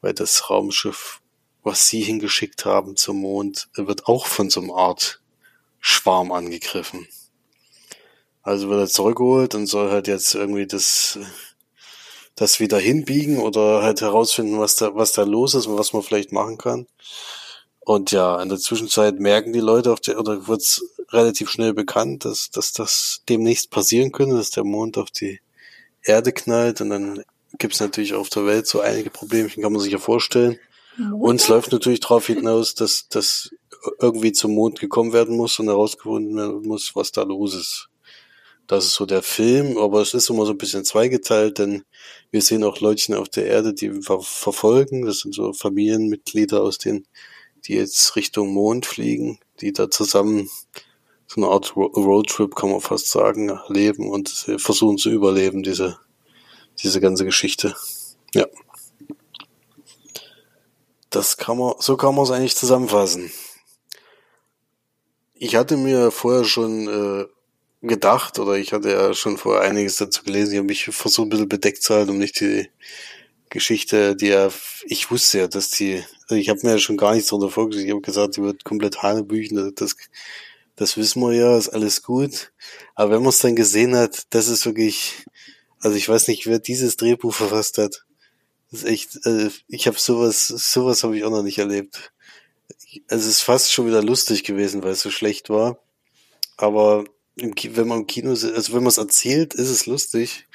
weil 0.00 0.14
das 0.14 0.50
Raumschiff, 0.50 1.20
was 1.62 1.88
sie 1.88 2.02
hingeschickt 2.02 2.64
haben 2.64 2.96
zum 2.96 3.20
Mond, 3.20 3.68
wird 3.74 4.06
auch 4.06 4.26
von 4.26 4.50
so 4.50 4.60
einer 4.60 4.74
Art 4.74 5.20
Schwarm 5.80 6.32
angegriffen. 6.32 7.06
Also 8.42 8.68
wird 8.68 8.80
er 8.80 8.88
zurückgeholt 8.88 9.54
und 9.54 9.66
soll 9.66 9.90
halt 9.90 10.06
jetzt 10.06 10.34
irgendwie 10.34 10.66
das 10.66 11.18
das 12.36 12.60
wieder 12.60 12.78
hinbiegen 12.78 13.38
oder 13.38 13.82
halt 13.82 14.00
herausfinden, 14.00 14.58
was 14.58 14.76
da, 14.76 14.94
was 14.94 15.12
da 15.12 15.22
los 15.22 15.54
ist 15.54 15.66
und 15.66 15.78
was 15.78 15.92
man 15.92 16.02
vielleicht 16.02 16.32
machen 16.32 16.58
kann. 16.58 16.86
Und 17.80 18.12
ja, 18.12 18.40
in 18.40 18.48
der 18.48 18.58
Zwischenzeit 18.58 19.20
merken 19.20 19.52
die 19.52 19.60
Leute 19.60 19.92
auf 19.92 20.00
der, 20.00 20.18
oder 20.18 20.48
wird's 20.48 20.82
relativ 21.10 21.50
schnell 21.50 21.74
bekannt, 21.74 22.24
dass, 22.24 22.50
dass 22.50 22.72
das 22.72 23.22
demnächst 23.28 23.70
passieren 23.70 24.10
könnte, 24.10 24.36
dass 24.36 24.50
der 24.50 24.64
Mond 24.64 24.96
auf 24.96 25.10
die 25.10 25.40
Erde 26.02 26.32
knallt 26.32 26.80
und 26.80 26.90
dann 26.90 27.22
gibt's 27.58 27.80
natürlich 27.80 28.14
auf 28.14 28.30
der 28.30 28.46
Welt 28.46 28.66
so 28.66 28.80
einige 28.80 29.10
Problemchen, 29.10 29.62
kann 29.62 29.72
man 29.72 29.82
sich 29.82 29.92
ja 29.92 29.98
vorstellen. 29.98 30.58
Und 31.12 31.40
es 31.40 31.48
läuft 31.48 31.72
natürlich 31.72 32.00
darauf 32.00 32.26
hinaus, 32.26 32.74
dass, 32.74 33.08
dass 33.08 33.50
irgendwie 34.00 34.32
zum 34.32 34.54
Mond 34.54 34.80
gekommen 34.80 35.12
werden 35.12 35.36
muss 35.36 35.58
und 35.58 35.66
herausgefunden 35.66 36.36
werden 36.36 36.62
muss, 36.62 36.94
was 36.94 37.12
da 37.12 37.22
los 37.22 37.54
ist. 37.54 37.88
Das 38.66 38.86
ist 38.86 38.94
so 38.94 39.04
der 39.04 39.22
Film, 39.22 39.76
aber 39.76 40.00
es 40.00 40.14
ist 40.14 40.30
immer 40.30 40.46
so 40.46 40.52
ein 40.52 40.58
bisschen 40.58 40.84
zweigeteilt, 40.84 41.58
denn 41.58 41.84
wir 42.30 42.40
sehen 42.40 42.64
auch 42.64 42.80
Leutchen 42.80 43.14
auf 43.14 43.28
der 43.28 43.46
Erde, 43.46 43.74
die 43.74 43.92
wir 43.92 44.20
verfolgen. 44.20 45.04
Das 45.04 45.18
sind 45.18 45.34
so 45.34 45.52
Familienmitglieder 45.52 46.62
aus 46.62 46.78
den, 46.78 47.06
die 47.66 47.74
jetzt 47.74 48.16
Richtung 48.16 48.52
Mond 48.52 48.86
fliegen, 48.86 49.38
die 49.60 49.72
da 49.72 49.90
zusammen 49.90 50.48
so 51.26 51.40
eine 51.42 51.50
Art 51.50 51.76
Roadtrip, 51.76 52.54
kann 52.54 52.70
man 52.70 52.80
fast 52.80 53.10
sagen, 53.10 53.58
leben 53.68 54.08
und 54.08 54.28
versuchen 54.58 54.98
zu 54.98 55.10
überleben, 55.10 55.62
diese, 55.62 55.98
diese 56.82 57.00
ganze 57.00 57.24
Geschichte. 57.24 57.76
Ja. 58.34 58.46
Das 61.10 61.36
kann 61.36 61.58
man, 61.58 61.74
so 61.78 61.96
kann 61.96 62.14
man 62.14 62.24
es 62.24 62.30
eigentlich 62.30 62.56
zusammenfassen. 62.56 63.30
Ich 65.34 65.56
hatte 65.56 65.76
mir 65.76 66.10
vorher 66.10 66.44
schon 66.44 66.88
äh, 66.88 67.26
gedacht 67.88 68.38
oder 68.38 68.54
ich 68.54 68.72
hatte 68.72 68.90
ja 68.90 69.14
schon 69.14 69.36
vor 69.38 69.60
einiges 69.60 69.96
dazu 69.96 70.22
gelesen. 70.22 70.52
Ich 70.52 70.58
habe 70.58 70.66
mich 70.66 70.84
versucht, 70.84 71.26
ein 71.26 71.30
bisschen 71.30 71.48
bedeckt 71.48 71.82
zu 71.82 71.94
halten, 71.94 72.10
um 72.10 72.18
nicht 72.18 72.40
die 72.40 72.68
Geschichte, 73.50 74.16
die 74.16 74.28
ja, 74.28 74.50
ich 74.84 75.10
wusste 75.10 75.38
ja, 75.38 75.46
dass 75.46 75.70
die, 75.70 76.02
also 76.22 76.34
ich 76.34 76.48
habe 76.48 76.60
mir 76.62 76.72
ja 76.72 76.78
schon 76.78 76.96
gar 76.96 77.14
nichts 77.14 77.28
darunter 77.28 77.50
vorgestellt. 77.50 77.86
Ich 77.86 77.92
habe 77.92 78.02
gesagt, 78.02 78.36
die 78.36 78.42
wird 78.42 78.64
komplett 78.64 79.02
Hanebüchen. 79.02 79.72
Das, 79.76 79.96
das 80.76 80.96
wissen 80.96 81.22
wir 81.22 81.32
ja, 81.32 81.56
ist 81.56 81.68
alles 81.68 82.02
gut. 82.02 82.52
Aber 82.94 83.12
wenn 83.12 83.22
man 83.22 83.28
es 83.28 83.38
dann 83.38 83.54
gesehen 83.54 83.96
hat, 83.96 84.24
das 84.30 84.48
ist 84.48 84.66
wirklich, 84.66 85.24
also 85.80 85.96
ich 85.96 86.08
weiß 86.08 86.28
nicht, 86.28 86.46
wer 86.46 86.58
dieses 86.58 86.96
Drehbuch 86.96 87.32
verfasst 87.32 87.78
hat. 87.78 88.04
Das 88.70 88.82
ist 88.82 88.88
echt, 88.88 89.18
also 89.24 89.50
ich 89.68 89.86
habe 89.86 89.98
sowas, 89.98 90.48
sowas 90.48 91.04
habe 91.04 91.16
ich 91.16 91.22
auch 91.22 91.30
noch 91.30 91.44
nicht 91.44 91.58
erlebt. 91.58 92.12
Also 93.08 93.28
es 93.28 93.36
ist 93.36 93.42
fast 93.42 93.72
schon 93.72 93.86
wieder 93.86 94.02
lustig 94.02 94.42
gewesen, 94.42 94.82
weil 94.82 94.92
es 94.92 95.02
so 95.02 95.10
schlecht 95.10 95.48
war. 95.48 95.78
Aber 96.56 97.04
wenn 97.36 97.88
man 97.88 98.00
im 98.00 98.06
Kino 98.06 98.30
also 98.30 98.72
wenn 98.72 98.82
man 98.82 98.88
es 98.88 98.98
erzählt, 98.98 99.54
ist 99.54 99.70
es 99.70 99.86
lustig, 99.86 100.46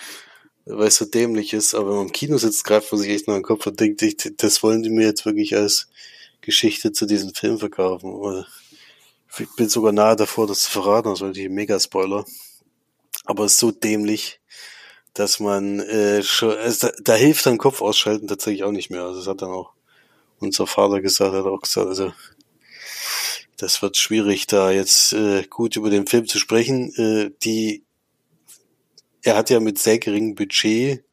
weil 0.65 0.87
es 0.87 0.95
so 0.95 1.05
dämlich 1.05 1.53
ist, 1.53 1.73
aber 1.73 1.89
wenn 1.89 1.97
man 1.97 2.07
im 2.07 2.11
Kino 2.13 2.37
sitzt, 2.37 2.63
greift 2.63 2.91
man 2.91 3.01
sich 3.01 3.09
echt 3.09 3.27
noch 3.27 3.35
den 3.35 3.43
Kopf 3.43 3.67
und 3.67 3.79
denkt, 3.79 4.01
das 4.41 4.63
wollen 4.63 4.83
die 4.83 4.89
mir 4.89 5.05
jetzt 5.05 5.25
wirklich 5.25 5.55
als 5.55 5.87
Geschichte 6.41 6.91
zu 6.91 7.05
diesem 7.05 7.33
Film 7.33 7.59
verkaufen. 7.59 8.45
Ich 9.37 9.55
bin 9.55 9.69
sogar 9.69 9.91
nahe 9.91 10.15
davor, 10.15 10.47
das 10.47 10.61
zu 10.61 10.71
verraten, 10.71 11.09
also 11.09 11.31
die 11.31 11.49
Mega-Spoiler. 11.49 12.25
Aber 13.25 13.45
es 13.45 13.53
ist 13.53 13.59
so 13.59 13.71
dämlich, 13.71 14.39
dass 15.13 15.39
man 15.39 15.79
äh, 15.81 16.23
schon, 16.23 16.55
also 16.57 16.87
da, 16.87 16.93
da 17.03 17.13
hilft 17.13 17.45
dann 17.45 17.57
Kopf 17.57 17.81
ausschalten 17.81 18.27
tatsächlich 18.27 18.63
auch 18.63 18.71
nicht 18.71 18.89
mehr. 18.89 19.03
Also 19.03 19.19
das 19.19 19.27
hat 19.27 19.41
dann 19.41 19.51
auch 19.51 19.73
unser 20.39 20.65
Vater 20.65 21.01
gesagt, 21.01 21.33
hat 21.33 21.45
auch 21.45 21.61
gesagt, 21.61 21.87
also 21.87 22.13
das 23.59 23.81
wird 23.81 23.97
schwierig, 23.97 24.47
da 24.47 24.71
jetzt 24.71 25.13
äh, 25.13 25.43
gut 25.43 25.75
über 25.75 25.89
den 25.89 26.07
Film 26.07 26.27
zu 26.27 26.39
sprechen. 26.39 26.93
Äh, 26.95 27.31
die, 27.43 27.83
er 29.21 29.35
hat 29.35 29.49
ja 29.49 29.59
mit 29.59 29.77
sehr 29.77 29.99
geringem 29.99 30.35
Budget 30.35 31.03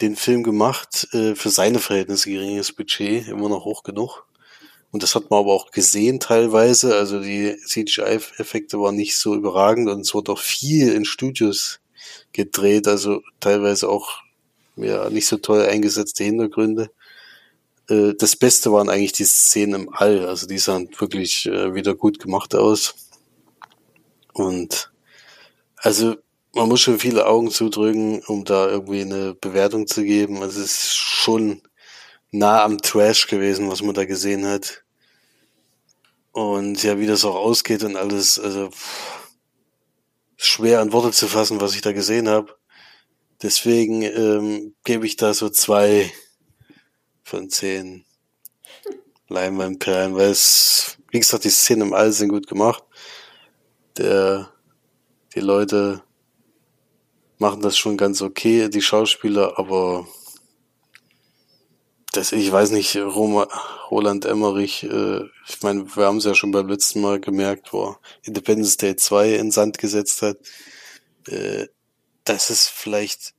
den 0.00 0.16
Film 0.16 0.42
gemacht, 0.42 1.08
äh, 1.12 1.34
für 1.34 1.50
seine 1.50 1.78
Verhältnisse 1.78 2.30
geringes 2.30 2.72
Budget, 2.72 3.28
immer 3.28 3.48
noch 3.48 3.64
hoch 3.64 3.82
genug. 3.82 4.26
Und 4.90 5.02
das 5.02 5.14
hat 5.14 5.30
man 5.30 5.40
aber 5.40 5.52
auch 5.52 5.70
gesehen 5.70 6.20
teilweise. 6.20 6.96
Also 6.96 7.20
die 7.20 7.56
CGI-Effekte 7.66 8.80
waren 8.80 8.96
nicht 8.96 9.18
so 9.18 9.34
überragend 9.34 9.90
und 9.90 10.00
es 10.00 10.14
wurde 10.14 10.32
auch 10.32 10.40
viel 10.40 10.92
in 10.92 11.04
Studios 11.04 11.80
gedreht, 12.32 12.88
also 12.88 13.20
teilweise 13.40 13.88
auch 13.88 14.22
ja, 14.76 15.10
nicht 15.10 15.26
so 15.26 15.36
toll 15.36 15.62
eingesetzte 15.62 16.24
Hintergründe. 16.24 16.90
Äh, 17.88 18.14
das 18.14 18.36
Beste 18.36 18.72
waren 18.72 18.88
eigentlich 18.88 19.12
die 19.12 19.24
Szenen 19.24 19.82
im 19.82 19.88
All. 19.92 20.26
Also 20.26 20.46
die 20.46 20.58
sahen 20.58 20.88
wirklich 20.98 21.46
äh, 21.46 21.74
wieder 21.74 21.94
gut 21.94 22.18
gemacht 22.18 22.54
aus. 22.54 22.94
Und 24.32 24.92
also 25.76 26.16
man 26.54 26.68
muss 26.68 26.80
schon 26.80 26.98
viele 26.98 27.26
Augen 27.26 27.50
zudrücken, 27.50 28.22
um 28.26 28.44
da 28.44 28.68
irgendwie 28.68 29.02
eine 29.02 29.34
Bewertung 29.34 29.86
zu 29.86 30.04
geben. 30.04 30.42
Also 30.42 30.60
es 30.60 30.72
ist 30.72 30.96
schon 30.96 31.62
nah 32.30 32.64
am 32.64 32.78
Trash 32.78 33.26
gewesen, 33.26 33.70
was 33.70 33.82
man 33.82 33.94
da 33.94 34.04
gesehen 34.04 34.46
hat. 34.46 34.84
Und 36.32 36.82
ja, 36.82 36.98
wie 36.98 37.06
das 37.06 37.24
auch 37.24 37.34
ausgeht 37.34 37.82
und 37.82 37.96
alles, 37.96 38.38
also 38.38 38.70
pff, 38.70 39.28
schwer 40.36 40.80
an 40.80 40.92
Worte 40.92 41.10
zu 41.12 41.26
fassen, 41.26 41.60
was 41.60 41.74
ich 41.74 41.80
da 41.80 41.92
gesehen 41.92 42.28
habe. 42.28 42.56
Deswegen 43.42 44.02
ähm, 44.02 44.74
gebe 44.84 45.06
ich 45.06 45.16
da 45.16 45.34
so 45.34 45.48
zwei 45.48 46.12
von 47.28 47.50
zehn 47.50 48.04
Leinwandperlen, 49.28 50.14
weil 50.14 50.30
es, 50.30 50.96
wie 51.10 51.20
gesagt, 51.20 51.44
die 51.44 51.50
Szenen 51.50 51.88
im 51.88 51.92
All 51.94 52.10
sind 52.12 52.30
gut 52.30 52.46
gemacht. 52.46 52.82
Der, 53.98 54.50
die 55.34 55.40
Leute 55.40 56.02
machen 57.36 57.60
das 57.60 57.76
schon 57.76 57.98
ganz 57.98 58.22
okay, 58.22 58.68
die 58.68 58.80
Schauspieler, 58.80 59.58
aber 59.58 60.08
das, 62.12 62.32
ich 62.32 62.50
weiß 62.50 62.70
nicht, 62.70 62.96
Roma, 62.96 63.46
Roland 63.90 64.24
Emmerich, 64.24 64.84
äh, 64.84 65.20
ich 65.46 65.62
meine, 65.62 65.84
wir 65.94 66.06
haben 66.06 66.16
es 66.16 66.24
ja 66.24 66.34
schon 66.34 66.50
beim 66.50 66.68
letzten 66.68 67.02
Mal 67.02 67.20
gemerkt, 67.20 67.72
wo 67.74 67.96
Independence 68.22 68.78
Day 68.78 68.96
2 68.96 69.34
in 69.34 69.50
Sand 69.50 69.76
gesetzt 69.76 70.22
hat, 70.22 70.38
äh, 71.26 71.66
dass 72.24 72.48
es 72.48 72.66
vielleicht 72.66 73.34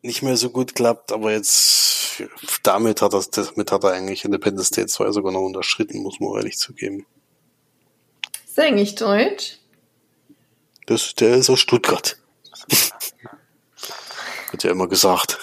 nicht 0.00 0.22
mehr 0.22 0.38
so 0.38 0.48
gut 0.50 0.74
klappt, 0.74 1.12
aber 1.12 1.32
jetzt 1.32 1.85
damit 2.62 3.02
hat 3.02 3.14
er, 3.14 3.22
damit 3.22 3.72
hat 3.72 3.84
er 3.84 3.92
eigentlich 3.92 4.24
Independence 4.24 4.70
Day 4.70 4.86
2 4.86 5.12
sogar 5.12 5.32
noch 5.32 5.40
unterschritten, 5.40 6.02
muss 6.02 6.20
man 6.20 6.36
ehrlich 6.36 6.58
zugeben. 6.58 7.06
Ist 8.44 8.58
er 8.58 8.64
eigentlich 8.64 8.94
deutsch? 8.94 9.58
Das, 10.86 11.14
der 11.14 11.36
ist 11.36 11.50
aus 11.50 11.60
Stuttgart. 11.60 12.18
Wird 14.50 14.62
ja 14.62 14.70
immer 14.70 14.88
gesagt. 14.88 15.38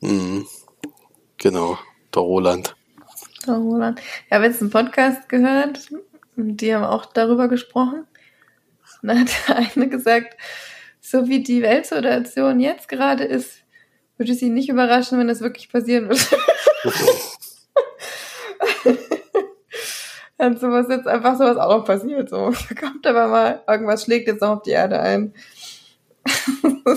Mhm. 0.00 0.46
Genau, 1.36 1.78
der 2.14 2.22
Roland. 2.22 2.76
Der 3.46 3.54
Roland. 3.54 4.00
Ich 4.26 4.32
habe 4.32 4.46
jetzt 4.46 4.60
einen 4.60 4.70
Podcast 4.70 5.28
gehört 5.28 5.88
die 6.38 6.74
haben 6.74 6.84
auch 6.84 7.06
darüber 7.06 7.48
gesprochen. 7.48 8.06
Und 9.02 9.08
dann 9.08 9.20
hat 9.20 9.30
der 9.48 9.56
eine 9.56 9.88
gesagt, 9.88 10.36
so 11.00 11.28
wie 11.28 11.42
die 11.42 11.62
Weltsituation 11.62 12.60
jetzt 12.60 12.88
gerade 12.88 13.24
ist, 13.24 13.62
würde 14.18 14.34
sie 14.34 14.50
nicht 14.50 14.68
überraschen, 14.68 15.18
wenn 15.18 15.28
das 15.28 15.40
wirklich 15.40 15.70
passieren 15.70 16.08
würde. 16.08 16.20
Dann 20.38 20.58
sowas 20.58 20.86
jetzt 20.88 21.06
einfach 21.06 21.36
sowas 21.36 21.56
auch 21.56 21.78
noch 21.78 21.84
passiert. 21.84 22.30
So 22.30 22.52
kommt 22.78 23.06
aber 23.06 23.28
mal, 23.28 23.62
irgendwas 23.66 24.04
schlägt 24.04 24.28
jetzt 24.28 24.40
noch 24.40 24.58
auf 24.58 24.62
die 24.62 24.70
Erde 24.70 25.00
ein. 25.00 25.34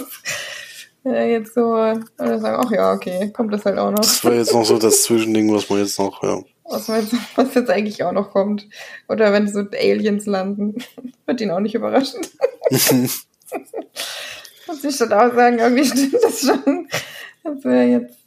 ja, 1.04 1.24
jetzt 1.24 1.56
so, 1.56 1.74
oder 1.74 2.40
sagen, 2.40 2.64
ach 2.64 2.72
ja, 2.72 2.94
okay, 2.94 3.32
kommt 3.32 3.54
das 3.54 3.66
halt 3.66 3.80
auch 3.80 3.92
noch. 3.92 4.00
Das 4.00 4.24
war 4.24 4.34
jetzt 4.34 4.54
noch 4.54 4.66
so 4.66 4.78
das 4.78 5.04
Zwischending, 5.04 5.54
was 5.54 5.70
man 5.70 5.80
jetzt 5.80 5.98
noch, 5.98 6.22
ja. 6.22 6.42
Was, 6.66 6.88
jetzt, 6.88 7.14
was 7.36 7.54
jetzt 7.56 7.70
eigentlich 7.70 8.04
auch 8.04 8.12
noch 8.12 8.32
kommt. 8.32 8.68
Oder 9.10 9.34
wenn 9.34 9.48
so 9.48 9.60
Aliens 9.60 10.26
landen, 10.26 10.76
wird 11.26 11.42
ihn 11.42 11.52
auch 11.52 11.60
nicht 11.60 11.76
überraschen. 11.76 12.22
Muss 14.68 14.84
ich 14.84 14.96
schon 14.96 15.12
auch 15.12 15.34
sagen, 15.34 15.60
irgendwie 15.60 15.86
stimmt 15.86 16.16
das 16.22 16.42
schon. 16.42 16.88
Das 17.44 17.64
wäre 17.64 17.86
jetzt, 17.86 18.18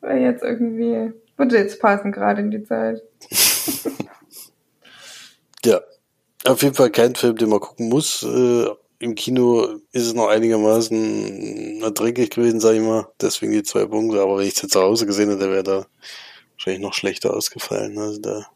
wäre 0.00 0.18
jetzt 0.18 0.42
irgendwie, 0.42 1.12
würde 1.36 1.58
jetzt 1.58 1.80
passen 1.80 2.12
gerade 2.12 2.40
in 2.40 2.50
die 2.50 2.64
Zeit. 2.64 3.02
ja, 5.64 5.80
auf 6.44 6.62
jeden 6.62 6.74
Fall 6.74 6.90
kein 6.90 7.14
Film, 7.14 7.36
den 7.36 7.48
man 7.48 7.60
gucken 7.60 7.88
muss. 7.88 8.22
Äh, 8.22 8.66
Im 8.98 9.14
Kino 9.14 9.80
ist 9.92 10.06
es 10.06 10.14
noch 10.14 10.28
einigermaßen 10.28 11.82
erträglich 11.82 12.30
gewesen, 12.30 12.60
sag 12.60 12.74
ich 12.74 12.80
mal. 12.80 13.08
Deswegen 13.20 13.52
die 13.52 13.62
zwei 13.62 13.86
Punkte. 13.86 14.20
Aber 14.20 14.38
wenn 14.38 14.46
ich 14.46 14.54
es 14.54 14.62
jetzt 14.62 14.72
zu 14.72 14.80
Hause 14.80 15.06
gesehen 15.06 15.30
hätte, 15.30 15.50
wäre 15.50 15.62
da 15.62 15.86
wahrscheinlich 16.52 16.82
noch 16.82 16.94
schlechter 16.94 17.34
ausgefallen. 17.34 17.98
Also 17.98 18.20
da 18.20 18.46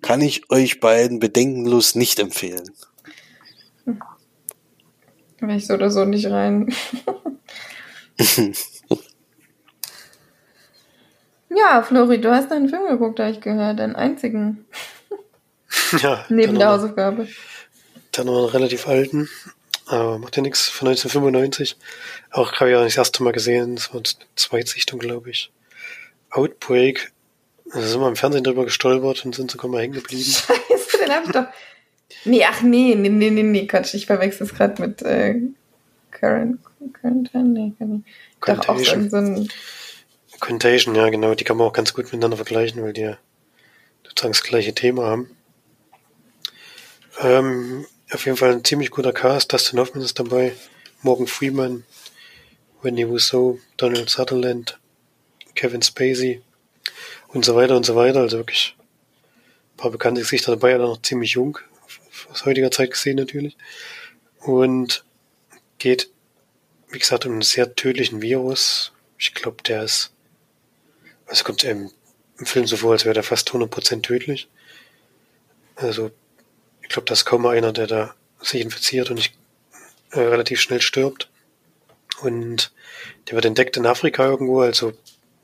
kann 0.00 0.20
ich 0.20 0.50
euch 0.50 0.80
beiden 0.80 1.18
bedenkenlos 1.18 1.94
nicht 1.94 2.18
empfehlen. 2.18 2.70
Wäre 5.42 5.58
ich 5.58 5.66
so 5.66 5.74
oder 5.74 5.90
so 5.90 6.04
nicht 6.04 6.30
rein. 6.30 6.72
ja, 11.48 11.82
Flori, 11.82 12.20
du 12.20 12.30
hast 12.30 12.52
einen 12.52 12.68
Film 12.68 12.86
geguckt, 12.86 13.18
habe 13.18 13.32
ich 13.32 13.40
gehört, 13.40 13.80
einen 13.80 13.96
einzigen. 13.96 14.64
Ja. 16.00 16.24
Neben 16.30 16.56
der 16.60 16.68
Hausaufgabe. 16.68 17.26
Dann 18.12 18.26
noch 18.26 18.36
einen 18.38 18.50
relativ 18.50 18.86
alten, 18.86 19.28
aber 19.86 20.18
macht 20.18 20.36
ja 20.36 20.42
nichts, 20.42 20.68
von 20.68 20.86
1995. 20.86 21.76
Auch 22.30 22.52
habe 22.52 22.70
ich 22.70 22.76
auch 22.76 22.84
nicht 22.84 22.96
das 22.96 23.08
erste 23.08 23.24
Mal 23.24 23.32
gesehen, 23.32 23.74
das 23.74 23.92
war 23.92 23.96
eine 23.96 24.04
Zweitsichtung, 24.36 25.00
glaube 25.00 25.30
ich. 25.30 25.50
Outbreak, 26.30 27.10
da 27.72 27.80
sind 27.80 28.00
wir 28.00 28.06
im 28.06 28.14
Fernsehen 28.14 28.44
drüber 28.44 28.64
gestolpert 28.64 29.24
und 29.24 29.34
sind 29.34 29.50
sogar 29.50 29.68
mal 29.68 29.80
hängen 29.80 29.94
geblieben. 29.94 30.22
Scheiße, 30.30 30.98
den 31.04 31.12
hab 31.12 31.24
ich 31.24 31.32
doch. 31.32 31.46
Nee, 32.24 32.44
ach 32.44 32.62
nee, 32.62 32.94
nee, 32.94 33.08
nee, 33.08 33.30
nee, 33.30 33.42
nee, 33.42 33.66
Quatsch, 33.66 33.94
ich 33.94 34.06
verwechsel 34.06 34.46
es 34.46 34.54
gerade 34.54 34.80
mit 34.80 35.02
äh, 35.02 35.40
Current, 36.10 36.60
Quarantine, 36.92 37.44
nee, 37.44 37.72
kann 37.78 38.04
ich. 38.06 38.46
Doch 38.46 38.68
auch 38.68 38.78
so 38.78 39.16
ein 39.16 39.48
Contagion, 40.40 40.94
ja 40.94 41.08
genau, 41.08 41.34
die 41.34 41.44
kann 41.44 41.56
man 41.56 41.68
auch 41.68 41.72
ganz 41.72 41.94
gut 41.94 42.06
miteinander 42.06 42.36
vergleichen, 42.36 42.82
weil 42.82 42.92
die 42.92 43.02
ja 43.02 43.18
sozusagen 44.04 44.32
das 44.32 44.42
gleiche 44.42 44.74
Thema 44.74 45.06
haben. 45.06 45.30
Ähm, 47.20 47.86
auf 48.10 48.26
jeden 48.26 48.36
Fall 48.36 48.52
ein 48.52 48.64
ziemlich 48.64 48.90
guter 48.90 49.12
Cast. 49.12 49.52
Dustin 49.52 49.78
Hoffman 49.78 50.04
ist 50.04 50.18
dabei, 50.18 50.52
Morgan 51.02 51.26
Freeman, 51.26 51.84
Wendy 52.82 53.04
Rousseau, 53.04 53.58
Donald 53.76 54.10
Sutherland, 54.10 54.78
Kevin 55.54 55.82
Spacey 55.82 56.42
und 57.28 57.44
so 57.44 57.54
weiter 57.54 57.76
und 57.76 57.86
so 57.86 57.94
weiter. 57.94 58.20
Also 58.20 58.38
wirklich 58.38 58.76
ein 58.78 59.76
paar 59.76 59.90
bekannte 59.90 60.20
Gesichter 60.20 60.52
dabei, 60.52 60.74
aber 60.74 60.84
noch 60.84 61.02
ziemlich 61.02 61.32
jung, 61.32 61.58
aus 62.32 62.44
heutiger 62.44 62.70
Zeit 62.70 62.90
gesehen 62.90 63.16
natürlich. 63.16 63.56
Und 64.40 65.04
geht, 65.78 66.10
wie 66.88 66.98
gesagt, 66.98 67.26
um 67.26 67.32
einen 67.32 67.42
sehr 67.42 67.74
tödlichen 67.74 68.22
Virus. 68.22 68.92
Ich 69.18 69.34
glaube, 69.34 69.62
der 69.62 69.84
ist, 69.84 70.12
also 71.26 71.44
kommt 71.44 71.62
im, 71.64 71.90
im 72.38 72.46
Film 72.46 72.66
so 72.66 72.76
vor, 72.76 72.92
als 72.92 73.04
wäre 73.04 73.14
der 73.14 73.22
fast 73.22 73.50
100% 73.50 74.02
tödlich. 74.02 74.48
Also 75.76 76.10
ich 76.82 76.88
glaube, 76.88 77.06
da 77.06 77.12
ist 77.12 77.24
kaum 77.24 77.46
einer, 77.46 77.72
der 77.72 77.86
da 77.86 78.14
sich 78.40 78.60
infiziert 78.60 79.10
und 79.10 79.16
nicht 79.16 79.34
äh, 80.10 80.20
relativ 80.20 80.60
schnell 80.60 80.80
stirbt. 80.80 81.30
Und 82.20 82.72
der 83.28 83.34
wird 83.34 83.44
entdeckt 83.44 83.76
in 83.76 83.86
Afrika 83.86 84.24
irgendwo. 84.24 84.60
Also 84.60 84.92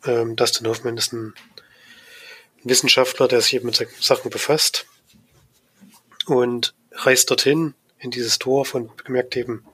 ähm, 0.05 0.37
Dustin 0.37 0.67
Hoffman 0.67 0.97
ist 0.97 1.13
ein 1.13 1.35
Wissenschaftler, 2.65 3.29
der 3.29 3.41
sich 3.41 3.55
eben 3.55 3.67
mit 3.67 3.87
Sachen 4.01 4.31
befasst 4.31 4.87
und 6.29 6.75
reist 6.93 7.31
dorthin 7.31 7.75
in 7.99 8.11
dieses 8.11 8.39
Dorf 8.39 8.75
und 8.75 9.05
bemerkt 9.05 9.37
eben, 9.37 9.65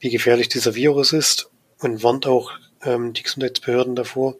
wie 0.00 0.10
gefährlich 0.10 0.48
dieser 0.48 0.74
Virus 0.74 1.12
ist 1.12 1.50
und 1.78 2.02
warnt 2.02 2.26
auch 2.26 2.52
ähm, 2.82 3.12
die 3.12 3.22
Gesundheitsbehörden 3.22 3.94
davor. 3.94 4.36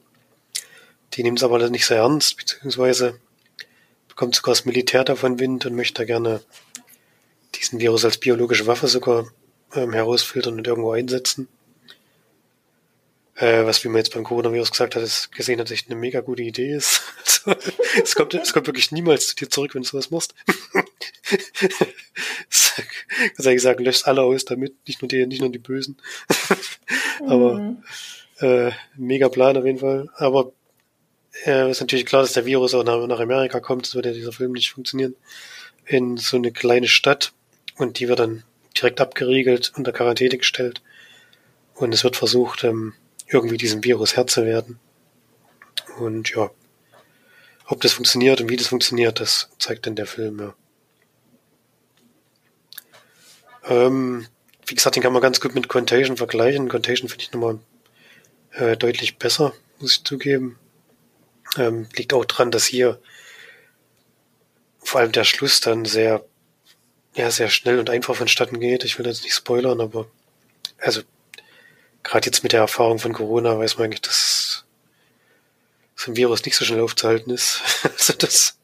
Die 1.14 1.23
nehmen 1.23 1.37
es 1.37 1.42
aber 1.42 1.68
nicht 1.71 1.87
sehr 1.87 1.99
ernst, 1.99 2.37
beziehungsweise 2.37 3.18
bekommt 4.09 4.35
sogar 4.35 4.53
das 4.55 4.64
Militär 4.64 5.05
davon 5.05 5.38
Wind 5.38 5.66
und 5.66 5.75
möchte 5.75 6.05
gerne 6.07 6.42
diesen 7.55 7.81
Virus 7.81 8.05
als 8.05 8.18
biologische 8.18 8.66
Waffe 8.66 8.88
sogar 8.88 9.27
ähm, 9.75 9.92
herausfiltern 9.92 10.59
und 10.59 10.66
irgendwo 10.66 10.92
einsetzen. 10.92 11.49
Äh, 13.37 13.64
was, 13.64 13.83
wie 13.83 13.88
man 13.88 13.97
jetzt 13.99 14.12
beim 14.12 14.25
Coronavirus 14.25 14.73
gesagt 14.73 14.95
hat, 14.95 15.03
ist 15.03 15.33
gesehen 15.33 15.59
hat, 15.59 15.71
echt 15.71 15.88
eine 15.88 15.99
mega 15.99 16.21
gute 16.21 16.42
Idee 16.42 16.75
ist. 16.75 17.03
Also, 17.45 17.59
es, 18.01 18.14
kommt, 18.14 18.35
es 18.35 18.53
kommt 18.53 18.68
wirklich 18.68 18.92
niemals 18.92 19.27
zu 19.27 19.35
dir 19.35 19.51
zurück, 19.51 19.75
wenn 19.75 19.83
du 19.83 19.88
sowas 19.88 20.12
machst. 20.12 20.33
Kannst 23.35 23.49
eigentlich 23.49 23.62
sagen, 23.62 23.85
löscht 23.85 24.07
alle 24.07 24.23
aus 24.23 24.45
damit, 24.45 24.77
nicht 24.87 25.03
nur 25.03 25.09
die, 25.09 25.27
nicht 25.27 25.40
nur 25.40 25.51
die 25.51 25.59
Bösen. 25.59 25.97
Aber 27.27 27.55
mhm. 27.55 27.83
äh, 28.38 28.71
mega 28.97 29.29
Plan 29.29 29.57
auf 29.57 29.64
jeden 29.64 29.81
Fall. 29.81 30.09
Aber 30.14 30.53
äh, 31.45 31.71
ist 31.71 31.81
natürlich 31.81 32.07
klar, 32.07 32.23
dass 32.23 32.33
der 32.33 32.47
Virus 32.47 32.75
auch 32.75 32.85
nach, 32.85 33.07
nach 33.07 33.18
Amerika 33.21 33.59
kommt, 33.61 33.87
das 33.87 33.95
würde 33.97 34.11
ja 34.11 34.14
dieser 34.14 34.33
Film 34.33 34.53
nicht 34.53 34.71
funktionieren. 34.71 35.16
In 35.85 36.16
so 36.16 36.37
eine 36.37 36.53
kleine 36.53 36.87
Stadt 36.87 37.33
und 37.77 37.99
die 37.99 38.09
wird 38.09 38.21
dann 38.21 38.45
direkt 38.77 39.01
abgeriegelt, 39.01 39.73
unter 39.77 39.92
Quarantäne 39.92 40.38
gestellt. 40.38 40.83
Und 41.75 41.92
es 41.92 42.05
wird 42.05 42.16
versucht, 42.16 42.64
ähm, 42.64 42.95
irgendwie 43.33 43.57
diesem 43.57 43.83
Virus 43.85 44.16
Herr 44.16 44.27
zu 44.27 44.45
werden. 44.45 44.79
Und 45.99 46.31
ja, 46.31 46.51
ob 47.66 47.81
das 47.81 47.92
funktioniert 47.92 48.40
und 48.40 48.49
wie 48.49 48.57
das 48.57 48.68
funktioniert, 48.68 49.21
das 49.21 49.49
zeigt 49.59 49.87
dann 49.87 49.97
der 49.97 50.07
Film, 50.07 50.38
ja. 50.40 50.55
Ähm, 53.64 54.27
wie 54.66 54.75
gesagt, 54.75 54.97
den 54.97 55.03
kann 55.03 55.12
man 55.12 55.23
ganz 55.23 55.40
gut 55.40 55.55
mit 55.55 55.68
Contagion 55.68 56.16
vergleichen. 56.16 56.68
Contagion 56.68 57.09
finde 57.09 57.25
ich 57.25 57.33
nochmal 57.33 57.59
äh, 58.53 58.77
deutlich 58.77 59.18
besser, 59.18 59.53
muss 59.79 59.97
ich 59.97 60.05
zugeben. 60.05 60.59
Ähm, 61.57 61.88
liegt 61.97 62.12
auch 62.12 62.25
dran, 62.25 62.51
dass 62.51 62.64
hier 62.64 63.01
vor 64.81 65.01
allem 65.01 65.12
der 65.12 65.25
Schluss 65.25 65.61
dann 65.61 65.85
sehr, 65.85 66.25
ja, 67.14 67.31
sehr 67.31 67.49
schnell 67.49 67.79
und 67.79 67.90
einfach 67.90 68.16
vonstatten 68.16 68.59
geht. 68.61 68.85
Ich 68.85 68.99
will 68.99 69.07
jetzt 69.07 69.23
nicht 69.23 69.35
spoilern, 69.35 69.81
aber 69.81 70.07
also 70.79 71.03
gerade 72.03 72.27
jetzt 72.27 72.43
mit 72.43 72.53
der 72.53 72.61
Erfahrung 72.61 72.99
von 72.99 73.12
Corona 73.12 73.59
weiß 73.59 73.79
man 73.79 73.87
eigentlich, 73.87 74.03
dass 74.03 74.65
so 75.97 76.11
ein 76.11 76.17
Virus 76.17 76.45
nicht 76.45 76.57
so 76.57 76.65
schnell 76.65 76.81
aufzuhalten 76.81 77.33
ist. 77.33 77.61
also 77.83 78.12
das 78.15 78.59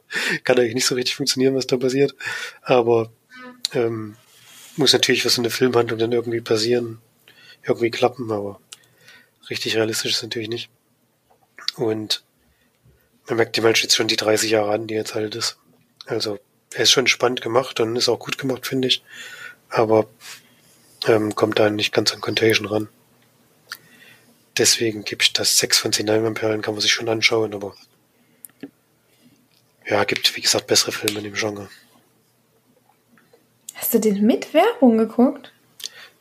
kann 0.44 0.58
eigentlich 0.58 0.74
nicht 0.74 0.86
so 0.86 0.94
richtig 0.94 1.16
funktionieren, 1.16 1.54
was 1.54 1.66
da 1.66 1.76
passiert. 1.76 2.14
Aber 2.62 3.12
ähm, 3.72 4.16
muss 4.76 4.92
natürlich 4.92 5.22
für 5.22 5.30
so 5.30 5.40
eine 5.40 5.50
Filmhandlung 5.50 5.98
dann 5.98 6.12
irgendwie 6.12 6.40
passieren, 6.40 7.00
irgendwie 7.62 7.90
klappen, 7.90 8.30
aber 8.30 8.60
richtig 9.50 9.76
realistisch 9.76 10.12
ist 10.12 10.22
natürlich 10.22 10.48
nicht. 10.48 10.70
Und 11.76 12.22
man 13.26 13.36
merkt 13.36 13.56
die 13.56 13.60
Mensch 13.60 13.82
jetzt 13.82 13.96
schon 13.96 14.08
die 14.08 14.16
30 14.16 14.50
Jahre 14.50 14.72
an, 14.72 14.86
die 14.86 14.94
jetzt 14.94 15.14
alt 15.14 15.34
ist. 15.34 15.58
Also 16.06 16.38
er 16.72 16.82
ist 16.82 16.90
schon 16.90 17.06
spannend 17.06 17.42
gemacht 17.42 17.80
und 17.80 17.96
ist 17.96 18.08
auch 18.08 18.18
gut 18.18 18.38
gemacht, 18.38 18.66
finde 18.66 18.88
ich. 18.88 19.02
Aber 19.68 20.08
ähm, 21.06 21.34
kommt 21.34 21.58
da 21.58 21.70
nicht 21.70 21.92
ganz 21.92 22.12
an 22.12 22.20
Contagion 22.20 22.66
ran. 22.66 22.88
Deswegen 24.58 25.04
gebe 25.04 25.22
ich 25.22 25.32
das 25.32 25.56
6 25.58 25.78
von 25.78 25.92
10 25.92 26.06
Leinwandperlen, 26.08 26.62
kann 26.62 26.74
man 26.74 26.80
sich 26.80 26.92
schon 26.92 27.08
anschauen, 27.08 27.54
aber 27.54 27.76
ja, 29.86 30.02
gibt, 30.04 30.36
wie 30.36 30.40
gesagt, 30.40 30.66
bessere 30.66 30.90
Filme 30.90 31.18
in 31.18 31.24
dem 31.24 31.34
Genre. 31.34 31.70
Hast 33.74 33.94
du 33.94 34.00
den 34.00 34.26
mit 34.26 34.52
Werbung 34.52 34.98
geguckt? 34.98 35.52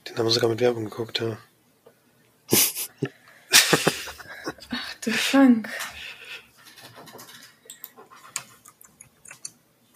Den 0.07 0.17
haben 0.17 0.25
wir 0.25 0.31
sogar 0.31 0.49
mit 0.49 0.61
Werbung 0.61 0.85
geguckt, 0.85 1.19
ja. 1.19 1.37
Ach 4.69 4.93
du 5.01 5.11
Frank. 5.11 5.67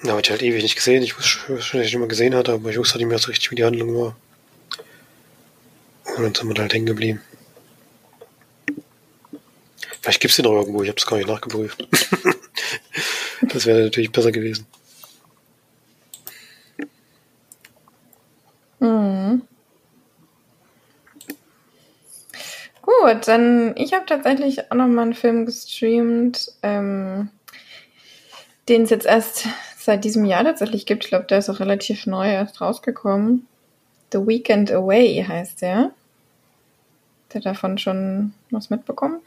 Na, 0.02 0.12
habe 0.12 0.22
ich 0.22 0.32
halt 0.32 0.42
ewig 0.42 0.64
nicht 0.64 0.76
gesehen. 0.76 1.04
Ich 1.04 1.16
wusste 1.16 1.62
schon, 1.62 1.80
dass 1.80 1.88
ich 1.88 1.94
ihn 1.94 2.00
mal 2.00 2.08
gesehen 2.08 2.34
hatte, 2.34 2.54
aber 2.54 2.72
ich 2.72 2.78
wusste 2.78 2.98
nicht 2.98 3.08
mehr 3.08 3.20
so 3.20 3.28
richtig, 3.28 3.52
wie 3.52 3.56
die 3.56 3.64
Handlung 3.64 3.96
war. 3.96 4.18
Und 6.18 6.24
dann 6.24 6.34
sind 6.34 6.48
wir 6.48 6.56
da 6.56 6.64
halt 6.64 6.74
hängen 6.74 6.88
geblieben. 6.88 7.22
Vielleicht 10.12 10.26
es 10.26 10.36
die 10.36 10.42
noch 10.42 10.52
irgendwo, 10.52 10.84
ich 10.84 10.90
habe 10.90 10.98
es 10.98 11.06
gar 11.06 11.16
nicht 11.16 11.30
nachgeprüft. 11.30 11.88
das 13.42 13.66
wäre 13.66 13.84
natürlich 13.84 14.12
besser 14.12 14.34
gewesen. 14.34 14.66
Mhm. 18.80 19.44
Gut, 22.82 23.28
dann 23.28 23.74
ich 23.78 23.94
habe 23.94 24.06
tatsächlich 24.06 24.70
auch 24.70 24.76
nochmal 24.76 25.06
einen 25.06 25.14
Film 25.14 25.46
gestreamt, 25.46 26.52
ähm, 26.62 27.30
den 28.68 28.84
es 28.84 28.90
jetzt 28.90 29.06
erst 29.06 29.48
seit 29.78 30.04
diesem 30.04 30.26
Jahr 30.26 30.44
tatsächlich 30.44 30.86
gibt. 30.86 31.06
Ich 31.06 31.10
glaube, 31.10 31.26
der 31.26 31.38
ist 31.38 31.50
auch 31.50 31.62
relativ 31.62 32.06
neu 32.06 32.30
erst 32.30 32.60
rausgekommen. 32.60 33.48
The 34.12 34.28
Weekend 34.28 34.72
Away 34.74 35.24
heißt 35.26 35.62
der. 35.62 35.94
Hat 37.30 37.36
er 37.36 37.42
davon 37.42 37.78
schon 37.78 38.34
was 38.50 38.70
mitbekommen? 38.70 39.22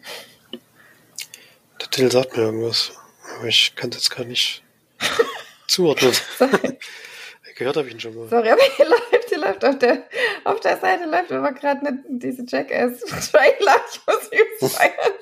Der 1.85 1.91
Titel 1.91 2.11
sagt 2.11 2.37
mir 2.37 2.45
irgendwas, 2.45 2.93
aber 3.37 3.47
ich 3.47 3.75
kann 3.77 3.91
es 3.91 3.97
jetzt 3.97 4.11
gar 4.17 4.25
nicht 4.25 4.63
zuordnen. 5.69 6.13
Gehört 7.57 7.77
habe 7.77 7.87
ich 7.87 7.95
ihn 7.95 8.01
schon 8.01 8.17
mal. 8.17 8.29
Sorry, 8.29 8.51
aber 8.51 8.63
hier 8.77 8.87
läuft, 8.89 9.29
hier 9.29 9.39
läuft 9.39 9.65
auf 9.65 9.79
der, 9.79 10.03
auf 10.45 10.61
der 10.61 10.79
Seite 10.79 11.05
läuft 11.05 11.31
aber 11.31 11.53
gerade 11.53 11.85
ne, 11.85 12.05
diese 12.09 12.45
Jackass-Trailer. 12.47 13.77
Ich 13.93 14.01
muss 14.07 14.33
ihn 14.33 14.69
feiern. 14.71 15.13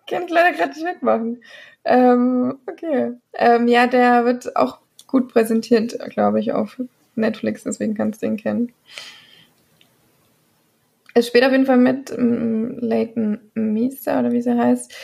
ich 0.00 0.06
kann 0.06 0.24
ich 0.24 0.30
leider 0.30 0.56
gerade 0.56 0.72
nicht 0.72 0.84
wegmachen. 0.84 1.42
Ähm, 1.84 2.58
okay. 2.66 3.12
Ähm, 3.34 3.68
ja, 3.68 3.86
der 3.86 4.24
wird 4.24 4.56
auch 4.56 4.78
gut 5.06 5.32
präsentiert, 5.32 5.96
glaube 6.10 6.40
ich, 6.40 6.52
auf 6.52 6.76
Netflix, 7.14 7.62
deswegen 7.62 7.94
kannst 7.94 8.20
du 8.20 8.26
ihn 8.26 8.36
kennen. 8.36 8.74
Es 11.18 11.26
spielt 11.26 11.44
auf 11.44 11.50
jeden 11.50 11.66
Fall 11.66 11.78
mit 11.78 12.12
um, 12.12 12.78
Leighton 12.78 13.50
Meester 13.54 14.20
oder 14.20 14.30
wie 14.30 14.40
sie 14.40 14.56
heißt. 14.56 14.94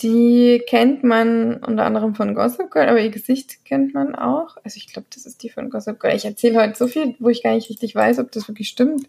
Die 0.00 0.62
kennt 0.66 1.04
man 1.04 1.56
unter 1.62 1.84
anderem 1.84 2.14
von 2.14 2.34
Gossip 2.34 2.70
Girl, 2.70 2.88
aber 2.88 3.00
ihr 3.00 3.10
Gesicht 3.10 3.62
kennt 3.66 3.92
man 3.92 4.14
auch. 4.14 4.56
Also 4.64 4.78
ich 4.78 4.90
glaube, 4.90 5.08
das 5.14 5.26
ist 5.26 5.42
die 5.42 5.50
von 5.50 5.68
Gossip 5.68 6.00
Girl. 6.00 6.16
Ich 6.16 6.24
erzähle 6.24 6.58
heute 6.62 6.78
so 6.78 6.86
viel, 6.86 7.14
wo 7.18 7.28
ich 7.28 7.42
gar 7.42 7.52
nicht 7.54 7.68
richtig 7.68 7.94
weiß, 7.94 8.18
ob 8.20 8.32
das 8.32 8.48
wirklich 8.48 8.68
stimmt. 8.68 9.06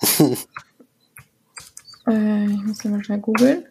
äh, 2.08 2.46
ich 2.46 2.62
muss 2.62 2.82
mal 2.84 3.04
schnell 3.04 3.18
googeln. 3.18 3.66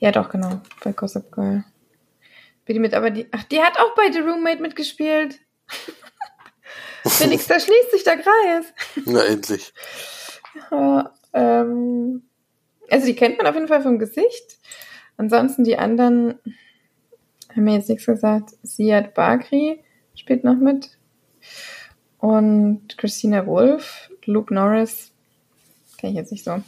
Ja, 0.00 0.12
doch, 0.12 0.28
genau, 0.28 0.60
bei 0.84 0.92
Gossip 0.92 1.32
Girl. 1.32 1.64
Wie 2.66 2.74
die 2.74 2.78
mit, 2.78 2.92
aber 2.92 3.10
die, 3.10 3.26
ach, 3.30 3.44
die 3.44 3.60
hat 3.60 3.78
auch 3.78 3.94
bei 3.94 4.12
The 4.12 4.20
Roommate 4.20 4.60
mitgespielt. 4.60 5.38
Da 7.04 7.60
schließt 7.60 7.90
sich 7.92 8.04
der 8.04 8.18
Kreis. 8.18 8.66
Na, 9.06 9.24
endlich. 9.24 9.72
Ja, 10.70 11.14
ähm, 11.32 12.22
also 12.90 13.06
die 13.06 13.14
kennt 13.14 13.38
man 13.38 13.46
auf 13.46 13.54
jeden 13.54 13.68
Fall 13.68 13.82
vom 13.82 13.98
Gesicht. 13.98 14.58
Ansonsten 15.16 15.64
die 15.64 15.78
anderen 15.78 16.38
haben 17.54 17.64
mir 17.64 17.74
jetzt 17.74 17.88
nichts 17.88 18.06
gesagt. 18.06 18.50
Siad 18.62 19.14
Bakri 19.14 19.82
spielt 20.14 20.44
noch 20.44 20.56
mit. 20.56 20.98
Und 22.18 22.96
Christina 22.98 23.46
Wolf, 23.46 24.10
Luke 24.24 24.52
Norris, 24.52 25.12
kenne 25.98 26.12
ich 26.12 26.18
jetzt 26.18 26.32
nicht 26.32 26.44
so. 26.44 26.62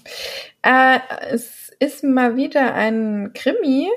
Äh, 0.62 0.99
es 1.31 1.71
ist 1.79 2.05
mal 2.05 2.37
wieder 2.37 2.75
ein 2.75 3.33
Krimi 3.35 3.90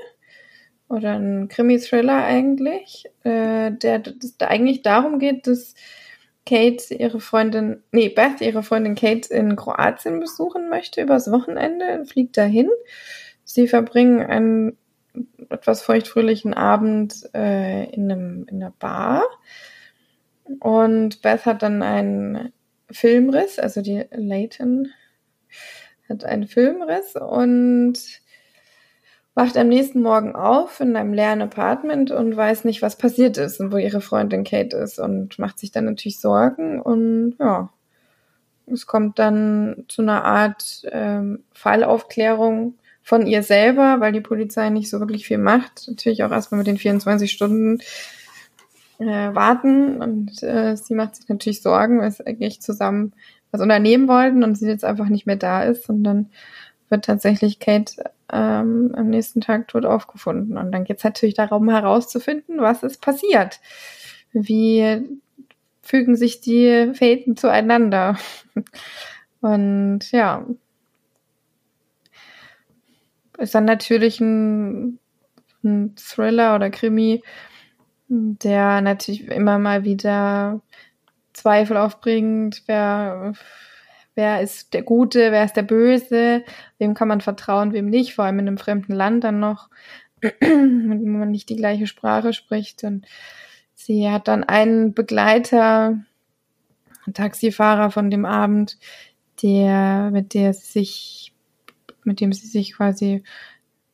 oder 0.89 1.13
ein 1.13 1.47
Krimi-Thriller 1.47 2.23
eigentlich, 2.23 3.05
äh, 3.23 3.71
der, 3.71 3.99
der 3.99 4.49
eigentlich 4.49 4.81
darum 4.81 5.19
geht, 5.19 5.47
dass 5.47 5.75
Kate 6.45 6.93
ihre 6.93 7.19
Freundin, 7.19 7.83
nee, 7.91 8.09
Beth 8.09 8.41
ihre 8.41 8.63
Freundin 8.63 8.95
Kate 8.95 9.33
in 9.33 9.55
Kroatien 9.55 10.19
besuchen 10.19 10.69
möchte 10.69 11.01
übers 11.01 11.31
Wochenende, 11.31 12.05
fliegt 12.05 12.37
dahin. 12.37 12.69
Sie 13.43 13.67
verbringen 13.67 14.21
einen 14.21 14.77
etwas 15.49 15.81
feuchtfröhlichen 15.81 16.53
Abend 16.53 17.29
äh, 17.33 17.85
in, 17.91 18.11
einem, 18.11 18.45
in 18.49 18.61
einer 18.61 18.73
Bar. 18.77 19.23
Und 20.59 21.21
Beth 21.21 21.45
hat 21.45 21.63
dann 21.63 21.81
einen 21.81 22.53
Filmriss, 22.91 23.57
also 23.57 23.81
die 23.81 24.05
Leighton 24.11 24.89
hat 26.07 26.23
einen 26.23 26.47
Filmriss 26.47 27.15
und 27.15 27.97
wacht 29.35 29.57
am 29.57 29.67
nächsten 29.67 30.01
Morgen 30.01 30.33
auf 30.33 30.79
in 30.79 30.95
einem 30.95 31.13
leeren 31.13 31.41
Apartment 31.41 32.09
und 32.09 32.35
weiß 32.35 32.63
nicht, 32.63 32.81
was 32.81 32.97
passiert 32.97 33.37
ist 33.37 33.59
und 33.59 33.71
wo 33.71 33.77
ihre 33.77 34.01
Freundin 34.01 34.45
Kate 34.45 34.77
ist 34.77 34.97
und 34.97 35.37
macht 35.37 35.59
sich 35.59 35.71
dann 35.71 35.85
natürlich 35.85 36.19
Sorgen 36.19 36.81
und 36.81 37.35
ja, 37.39 37.69
es 38.71 38.87
kommt 38.87 39.19
dann 39.19 39.85
zu 39.89 40.01
einer 40.01 40.23
Art 40.23 40.83
ähm, 40.91 41.43
Fallaufklärung 41.53 42.75
von 43.03 43.27
ihr 43.27 43.43
selber, 43.43 43.99
weil 43.99 44.13
die 44.13 44.21
Polizei 44.21 44.69
nicht 44.69 44.89
so 44.89 44.99
wirklich 44.99 45.27
viel 45.27 45.37
macht. 45.37 45.87
Natürlich 45.87 46.23
auch 46.23 46.31
erstmal 46.31 46.57
mit 46.57 46.67
den 46.67 46.79
24 46.79 47.31
Stunden 47.31 47.79
äh, 48.97 49.35
warten 49.35 50.01
und 50.01 50.41
äh, 50.41 50.75
sie 50.75 50.95
macht 50.95 51.17
sich 51.17 51.27
natürlich 51.27 51.61
Sorgen, 51.61 51.99
weil 51.99 52.11
sie 52.11 52.25
eigentlich 52.25 52.61
zusammen 52.61 53.13
was 53.51 53.61
unternehmen 53.61 54.07
wollten 54.07 54.43
und 54.43 54.57
sie 54.57 54.67
jetzt 54.67 54.85
einfach 54.85 55.09
nicht 55.09 55.27
mehr 55.27 55.35
da 55.35 55.63
ist 55.63 55.89
und 55.89 56.03
dann 56.03 56.31
wird 56.89 57.05
tatsächlich 57.05 57.59
Kate 57.59 58.11
ähm, 58.31 58.93
am 58.95 59.09
nächsten 59.09 59.41
Tag 59.41 59.67
tot 59.67 59.85
aufgefunden. 59.85 60.57
Und 60.57 60.71
dann 60.71 60.83
geht 60.83 60.97
es 60.97 61.03
natürlich 61.03 61.35
darum 61.35 61.69
herauszufinden, 61.69 62.59
was 62.59 62.83
ist 62.83 63.01
passiert. 63.01 63.59
Wie 64.33 65.19
fügen 65.81 66.15
sich 66.15 66.41
die 66.41 66.91
Fäden 66.93 67.37
zueinander? 67.37 68.17
Und 69.41 70.11
ja, 70.11 70.45
ist 73.37 73.53
dann 73.53 73.65
natürlich 73.65 74.19
ein, 74.19 74.99
ein 75.63 75.95
Thriller 75.95 76.55
oder 76.55 76.69
Krimi, 76.69 77.21
der 78.07 78.81
natürlich 78.81 79.27
immer 79.27 79.59
mal 79.59 79.83
wieder 79.83 80.61
Zweifel 81.33 81.77
aufbringt, 81.77 82.63
wer 82.65 83.33
wer 84.15 84.41
ist 84.41 84.73
der 84.73 84.81
Gute, 84.81 85.31
wer 85.31 85.45
ist 85.45 85.55
der 85.55 85.63
Böse, 85.63 86.43
wem 86.77 86.93
kann 86.93 87.07
man 87.07 87.21
vertrauen, 87.21 87.73
wem 87.73 87.87
nicht, 87.87 88.15
vor 88.15 88.25
allem 88.25 88.39
in 88.39 88.47
einem 88.47 88.57
fremden 88.57 88.93
Land 88.93 89.23
dann 89.23 89.39
noch, 89.39 89.69
wenn 90.39 91.19
man 91.19 91.31
nicht 91.31 91.49
die 91.49 91.57
gleiche 91.57 91.87
Sprache 91.87 92.33
spricht. 92.33 92.83
Und 92.83 93.05
sie 93.73 94.09
hat 94.09 94.27
dann 94.27 94.43
einen 94.43 94.93
Begleiter, 94.93 95.99
einen 97.05 97.13
Taxifahrer 97.13 97.91
von 97.91 98.09
dem 98.09 98.25
Abend, 98.25 98.77
der, 99.43 100.09
mit 100.11 100.33
der 100.33 100.53
sich, 100.53 101.33
mit 102.03 102.21
dem 102.21 102.31
sie 102.31 102.47
sich 102.47 102.73
quasi 102.73 103.23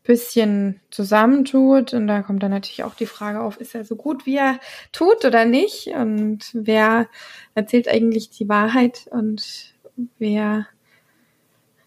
bisschen 0.03 0.79
zusammentut. 0.89 1.93
Und 1.93 2.07
da 2.07 2.21
kommt 2.21 2.43
dann 2.43 2.51
natürlich 2.51 2.83
auch 2.83 2.95
die 2.95 3.05
Frage 3.05 3.41
auf, 3.41 3.57
ist 3.57 3.75
er 3.75 3.85
so 3.85 3.95
gut, 3.95 4.25
wie 4.25 4.37
er 4.37 4.59
tut 4.91 5.25
oder 5.25 5.45
nicht? 5.45 5.87
Und 5.87 6.49
wer 6.53 7.07
erzählt 7.55 7.87
eigentlich 7.87 8.29
die 8.29 8.49
Wahrheit? 8.49 9.07
Und 9.11 9.73
wer 10.17 10.67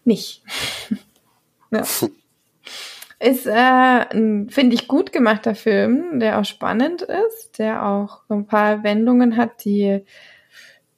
nicht. 0.03 0.43
ja. 1.71 1.83
Ist, 3.19 3.47
äh, 3.47 4.05
finde 4.49 4.75
ich, 4.75 4.87
gut 4.87 5.11
gemachter 5.11 5.55
Film, 5.55 6.19
der 6.19 6.39
auch 6.39 6.45
spannend 6.45 7.01
ist, 7.01 7.59
der 7.59 7.85
auch 7.85 8.21
ein 8.29 8.45
paar 8.45 8.83
Wendungen 8.83 9.37
hat, 9.37 9.63
die, 9.63 10.03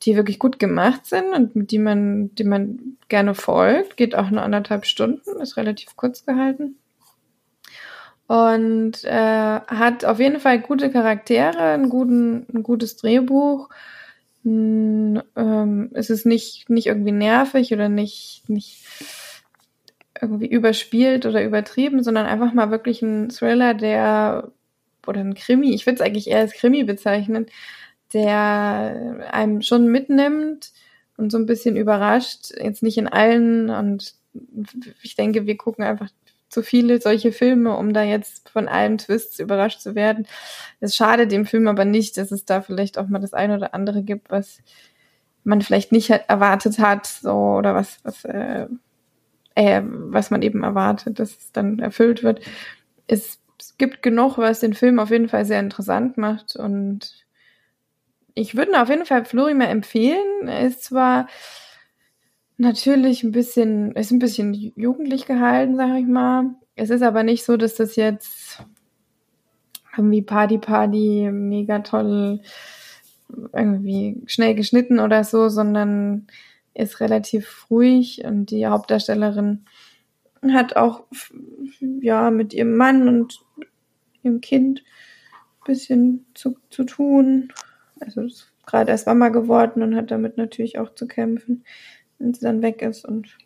die 0.01 0.15
wirklich 0.15 0.39
gut 0.39 0.59
gemacht 0.59 1.05
sind 1.05 1.33
und 1.33 1.55
mit 1.55 1.71
die 1.71 1.79
man, 1.79 2.33
die 2.35 2.43
man 2.43 2.97
gerne 3.07 3.35
folgt. 3.35 3.97
Geht 3.97 4.15
auch 4.15 4.29
nur 4.29 4.41
anderthalb 4.41 4.85
Stunden, 4.85 5.39
ist 5.39 5.57
relativ 5.57 5.95
kurz 5.95 6.25
gehalten. 6.25 6.77
Und 8.27 9.05
äh, 9.05 9.61
hat 9.67 10.03
auf 10.03 10.19
jeden 10.19 10.39
Fall 10.41 10.59
gute 10.59 10.91
Charaktere, 10.91 11.59
einen 11.59 11.87
guten, 11.87 12.45
ein 12.53 12.63
gutes 12.63 12.97
Drehbuch 12.97 13.69
ähm, 14.45 15.89
es 15.93 16.09
ist 16.09 16.25
nicht, 16.25 16.69
nicht 16.69 16.87
irgendwie 16.87 17.11
nervig 17.11 17.73
oder 17.73 17.89
nicht, 17.89 18.43
nicht 18.47 18.83
irgendwie 20.21 20.47
überspielt 20.47 21.25
oder 21.25 21.43
übertrieben, 21.43 22.03
sondern 22.03 22.25
einfach 22.25 22.53
mal 22.53 22.71
wirklich 22.71 23.01
ein 23.01 23.29
Thriller, 23.29 23.73
der 23.73 24.51
oder 25.05 25.21
ein 25.21 25.35
Krimi, 25.35 25.73
ich 25.73 25.85
würde 25.85 25.95
es 25.95 26.01
eigentlich 26.01 26.27
eher 26.27 26.39
als 26.39 26.53
Krimi 26.53 26.83
bezeichnen, 26.83 27.45
der 28.13 29.27
einem 29.31 29.61
schon 29.61 29.87
mitnimmt 29.87 30.71
und 31.17 31.31
so 31.31 31.37
ein 31.37 31.45
bisschen 31.45 31.75
überrascht, 31.75 32.51
jetzt 32.61 32.83
nicht 32.83 32.97
in 32.97 33.07
allen 33.07 33.69
und 33.69 34.15
ich 35.01 35.15
denke, 35.15 35.45
wir 35.45 35.57
gucken 35.57 35.83
einfach 35.83 36.09
zu 36.49 36.63
viele 36.63 37.01
solche 37.01 37.31
Filme, 37.31 37.75
um 37.75 37.93
da 37.93 38.03
jetzt 38.03 38.49
von 38.49 38.67
allen 38.67 38.97
Twists 38.97 39.39
überrascht 39.39 39.81
zu 39.81 39.95
werden. 39.95 40.27
Es 40.79 40.95
schadet 40.95 41.31
dem 41.31 41.45
Film 41.45 41.67
aber 41.67 41.85
nicht, 41.85 42.17
dass 42.17 42.31
es 42.31 42.45
da 42.45 42.61
vielleicht 42.61 42.97
auch 42.97 43.07
mal 43.07 43.19
das 43.19 43.33
eine 43.33 43.55
oder 43.55 43.73
andere 43.73 44.03
gibt, 44.03 44.29
was 44.29 44.59
man 45.43 45.61
vielleicht 45.61 45.91
nicht 45.91 46.09
erwartet 46.09 46.79
hat, 46.79 47.07
so 47.07 47.31
oder 47.31 47.73
was, 47.73 47.99
was, 48.03 48.25
äh, 48.25 48.67
äh, 49.55 49.81
was 49.83 50.29
man 50.29 50.41
eben 50.41 50.63
erwartet, 50.63 51.19
dass 51.19 51.31
es 51.31 51.51
dann 51.51 51.79
erfüllt 51.79 52.23
wird. 52.23 52.41
Es, 53.07 53.39
gibt 53.77 54.01
genug, 54.01 54.37
was 54.37 54.59
den 54.59 54.73
Film 54.73 54.99
auf 54.99 55.11
jeden 55.11 55.29
Fall 55.29 55.45
sehr 55.45 55.59
interessant 55.59 56.17
macht 56.17 56.55
und 56.55 57.25
ich 58.33 58.55
würde 58.55 58.79
auf 58.79 58.89
jeden 58.89 59.05
Fall 59.05 59.25
Flori 59.25 59.53
mal 59.53 59.65
empfehlen. 59.65 60.47
Er 60.47 60.67
ist 60.67 60.83
zwar 60.83 61.27
natürlich 62.57 63.23
ein 63.23 63.31
bisschen, 63.31 63.91
ist 63.93 64.11
ein 64.11 64.19
bisschen 64.19 64.53
jugendlich 64.53 65.25
gehalten, 65.25 65.75
sag 65.75 65.97
ich 65.97 66.07
mal. 66.07 66.55
Es 66.75 66.89
ist 66.89 67.01
aber 67.01 67.23
nicht 67.23 67.43
so, 67.43 67.57
dass 67.57 67.75
das 67.75 67.95
jetzt 67.95 68.63
irgendwie 69.95 70.21
Party 70.21 70.57
Party 70.57 71.29
mega 71.31 71.79
toll 71.79 72.41
irgendwie 73.53 74.21
schnell 74.25 74.55
geschnitten 74.55 74.99
oder 74.99 75.23
so, 75.23 75.49
sondern 75.49 76.27
ist 76.73 76.99
relativ 76.99 77.65
ruhig 77.69 78.23
und 78.23 78.51
die 78.51 78.67
Hauptdarstellerin 78.67 79.65
hat 80.53 80.75
auch 80.75 81.05
ja 81.79 82.29
mit 82.29 82.53
ihrem 82.53 82.75
Mann 82.75 83.07
und 83.07 83.39
ihrem 84.21 84.39
Kind 84.41 84.83
ein 85.59 85.65
bisschen 85.65 86.25
zu, 86.35 86.55
zu 86.69 86.83
tun. 86.83 87.51
Also 87.99 88.21
ist 88.21 88.53
gerade 88.65 88.91
erst 88.91 89.07
Mama 89.07 89.29
geworden 89.29 89.81
und 89.81 89.95
hat 89.95 90.11
damit 90.11 90.37
natürlich 90.37 90.77
auch 90.77 90.93
zu 90.93 91.07
kämpfen, 91.07 91.63
wenn 92.19 92.33
sie 92.33 92.41
dann 92.41 92.61
weg 92.61 92.81
ist. 92.81 93.05
Und 93.05 93.37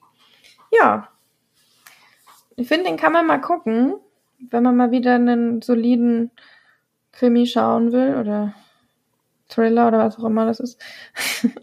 ja, 0.72 1.10
ich 2.56 2.68
finde, 2.68 2.86
den 2.86 2.98
kann 2.98 3.14
man 3.14 3.28
mal 3.28 3.42
gucken, 3.42 3.96
wenn 4.50 4.64
man 4.64 4.76
mal 4.76 4.92
wieder 4.92 5.16
einen 5.16 5.62
soliden 5.62 6.32
Krimi 7.12 7.46
schauen 7.46 7.92
will 7.92 8.16
oder 8.16 8.54
Thriller 9.50 9.88
oder 9.88 10.00
was 10.00 10.18
auch 10.18 10.24
immer 10.26 10.46
das 10.46 10.60
ist. 10.60 10.82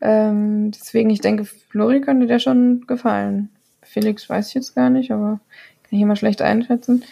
ähm, 0.00 0.70
deswegen, 0.70 1.10
ich 1.10 1.20
denke, 1.20 1.44
Flori 1.44 2.00
könnte 2.00 2.26
der 2.26 2.38
schon 2.38 2.86
gefallen. 2.86 3.50
Felix 3.82 4.28
weiß 4.28 4.48
ich 4.48 4.54
jetzt 4.54 4.74
gar 4.74 4.90
nicht, 4.90 5.10
aber 5.12 5.40
kann 5.82 5.90
ich 5.96 6.00
immer 6.00 6.16
schlecht 6.16 6.42
einschätzen. 6.42 7.04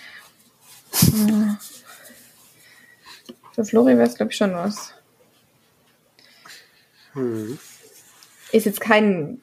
Für 3.52 3.64
Flori 3.64 3.96
wäre 3.96 4.06
es, 4.06 4.16
glaube 4.16 4.32
ich, 4.32 4.36
schon 4.36 4.52
was. 4.54 4.92
Hm. 7.12 7.58
Ist 8.52 8.66
jetzt 8.66 8.80
kein 8.80 9.40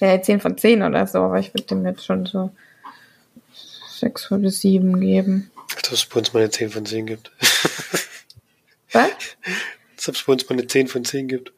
ja, 0.00 0.20
10 0.20 0.40
von 0.40 0.58
10 0.58 0.82
oder 0.82 1.06
so, 1.06 1.18
aber 1.18 1.38
ich 1.38 1.54
würde 1.54 1.64
dem 1.64 1.86
jetzt 1.86 2.04
schon 2.04 2.26
so 2.26 2.50
6 4.00 4.32
oder 4.32 4.50
7 4.50 5.00
geben. 5.00 5.50
Als 5.76 5.88
ob 5.88 5.94
es 5.94 6.06
bei 6.06 6.18
uns 6.18 6.32
mal 6.32 6.40
eine 6.40 6.50
10 6.50 6.70
von 6.70 6.86
10 6.86 7.06
gibt. 7.06 7.30
Was? 8.92 9.10
Als 9.96 10.08
ob 10.08 10.14
es 10.14 10.22
bei 10.22 10.32
uns 10.32 10.48
mal 10.48 10.58
eine 10.58 10.66
10 10.66 10.88
von 10.88 11.04
10 11.04 11.28
gibt. 11.28 11.52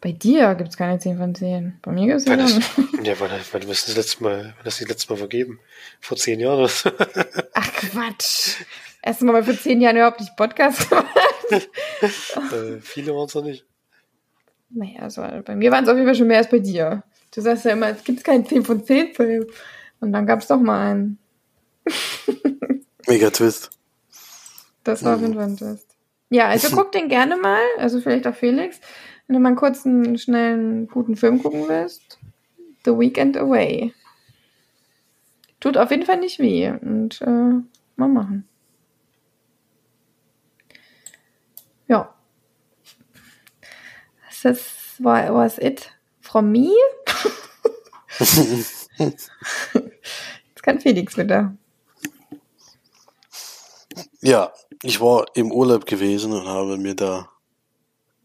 Bei 0.00 0.12
dir 0.12 0.54
gibt 0.54 0.70
es 0.70 0.76
keine 0.76 0.98
10 0.98 1.18
von 1.18 1.34
10. 1.34 1.78
Bei 1.82 1.90
mir 1.92 2.06
gibt 2.06 2.20
es 2.20 2.26
ja 2.26 2.36
das, 2.36 2.52
Ja, 3.02 3.18
weil, 3.18 3.60
du 3.60 3.68
hast 3.68 3.88
das 3.88 3.96
letzte 3.96 4.22
Mal, 4.22 4.54
das 4.62 4.80
letzte 4.80 5.12
Mal 5.12 5.18
vergeben. 5.18 5.58
Vor 6.00 6.16
10 6.16 6.40
Jahren. 6.40 6.58
oder 6.58 6.68
so. 6.68 6.90
Ach 7.54 7.72
Quatsch. 7.72 8.56
Erstmal 9.02 9.34
mal 9.34 9.44
vor 9.44 9.58
10 9.58 9.80
Jahren 9.80 9.96
überhaupt 9.96 10.20
nicht 10.20 10.36
Podcast 10.36 10.88
gemacht. 10.88 11.06
äh, 11.50 12.80
viele 12.82 13.14
waren 13.14 13.26
es 13.26 13.34
noch 13.34 13.44
nicht. 13.44 13.64
Naja, 14.70 15.00
also 15.00 15.22
bei 15.44 15.54
mir 15.54 15.70
waren 15.70 15.84
es 15.84 15.90
auf 15.90 15.96
jeden 15.96 16.06
Fall 16.06 16.14
schon 16.14 16.26
mehr 16.26 16.38
als 16.38 16.50
bei 16.50 16.58
dir. 16.58 17.02
Du 17.34 17.40
sagst 17.40 17.64
ja 17.64 17.72
immer, 17.72 17.88
es 17.88 18.04
gibt 18.04 18.24
keinen 18.24 18.46
10 18.46 18.64
von 18.64 18.84
10 18.84 19.14
Film. 19.14 19.46
Und 20.00 20.12
dann 20.12 20.26
gab 20.26 20.40
es 20.40 20.48
doch 20.48 20.60
mal 20.60 20.90
einen. 20.90 21.18
Mega 23.06 23.30
Twist. 23.30 23.70
Das 24.84 25.04
war 25.04 25.16
auf 25.16 25.20
jeden 25.20 25.34
Fall 25.34 25.44
ein 25.44 25.56
Twist. 25.56 25.96
Ja, 26.30 26.48
also 26.48 26.74
guck 26.74 26.92
den 26.92 27.08
gerne 27.08 27.36
mal, 27.36 27.62
also 27.78 28.00
vielleicht 28.00 28.26
auch 28.26 28.34
Felix, 28.34 28.80
wenn 29.26 29.34
du 29.34 29.40
mal 29.40 29.50
einen 29.50 29.56
kurzen, 29.56 30.18
schnellen, 30.18 30.88
guten 30.88 31.16
Film 31.16 31.42
gucken 31.42 31.68
willst. 31.68 32.18
The 32.84 32.92
Weekend 32.92 33.36
Away. 33.36 33.92
Tut 35.60 35.76
auf 35.76 35.90
jeden 35.90 36.04
Fall 36.04 36.18
nicht 36.18 36.38
weh 36.38 36.70
und 36.70 37.20
äh, 37.22 37.60
mal 37.96 38.08
machen. 38.08 38.46
Ja. 41.88 42.14
Das 44.46 44.60
was 45.00 45.58
it 45.58 45.90
from 46.20 46.52
me. 46.52 46.70
Jetzt 48.96 49.28
kann 50.62 50.80
Felix 50.80 51.16
wieder. 51.16 51.56
Ja, 54.20 54.52
ich 54.84 55.00
war 55.00 55.26
im 55.34 55.50
Urlaub 55.50 55.84
gewesen 55.84 56.32
und 56.32 56.46
habe 56.46 56.78
mir 56.78 56.94
da 56.94 57.28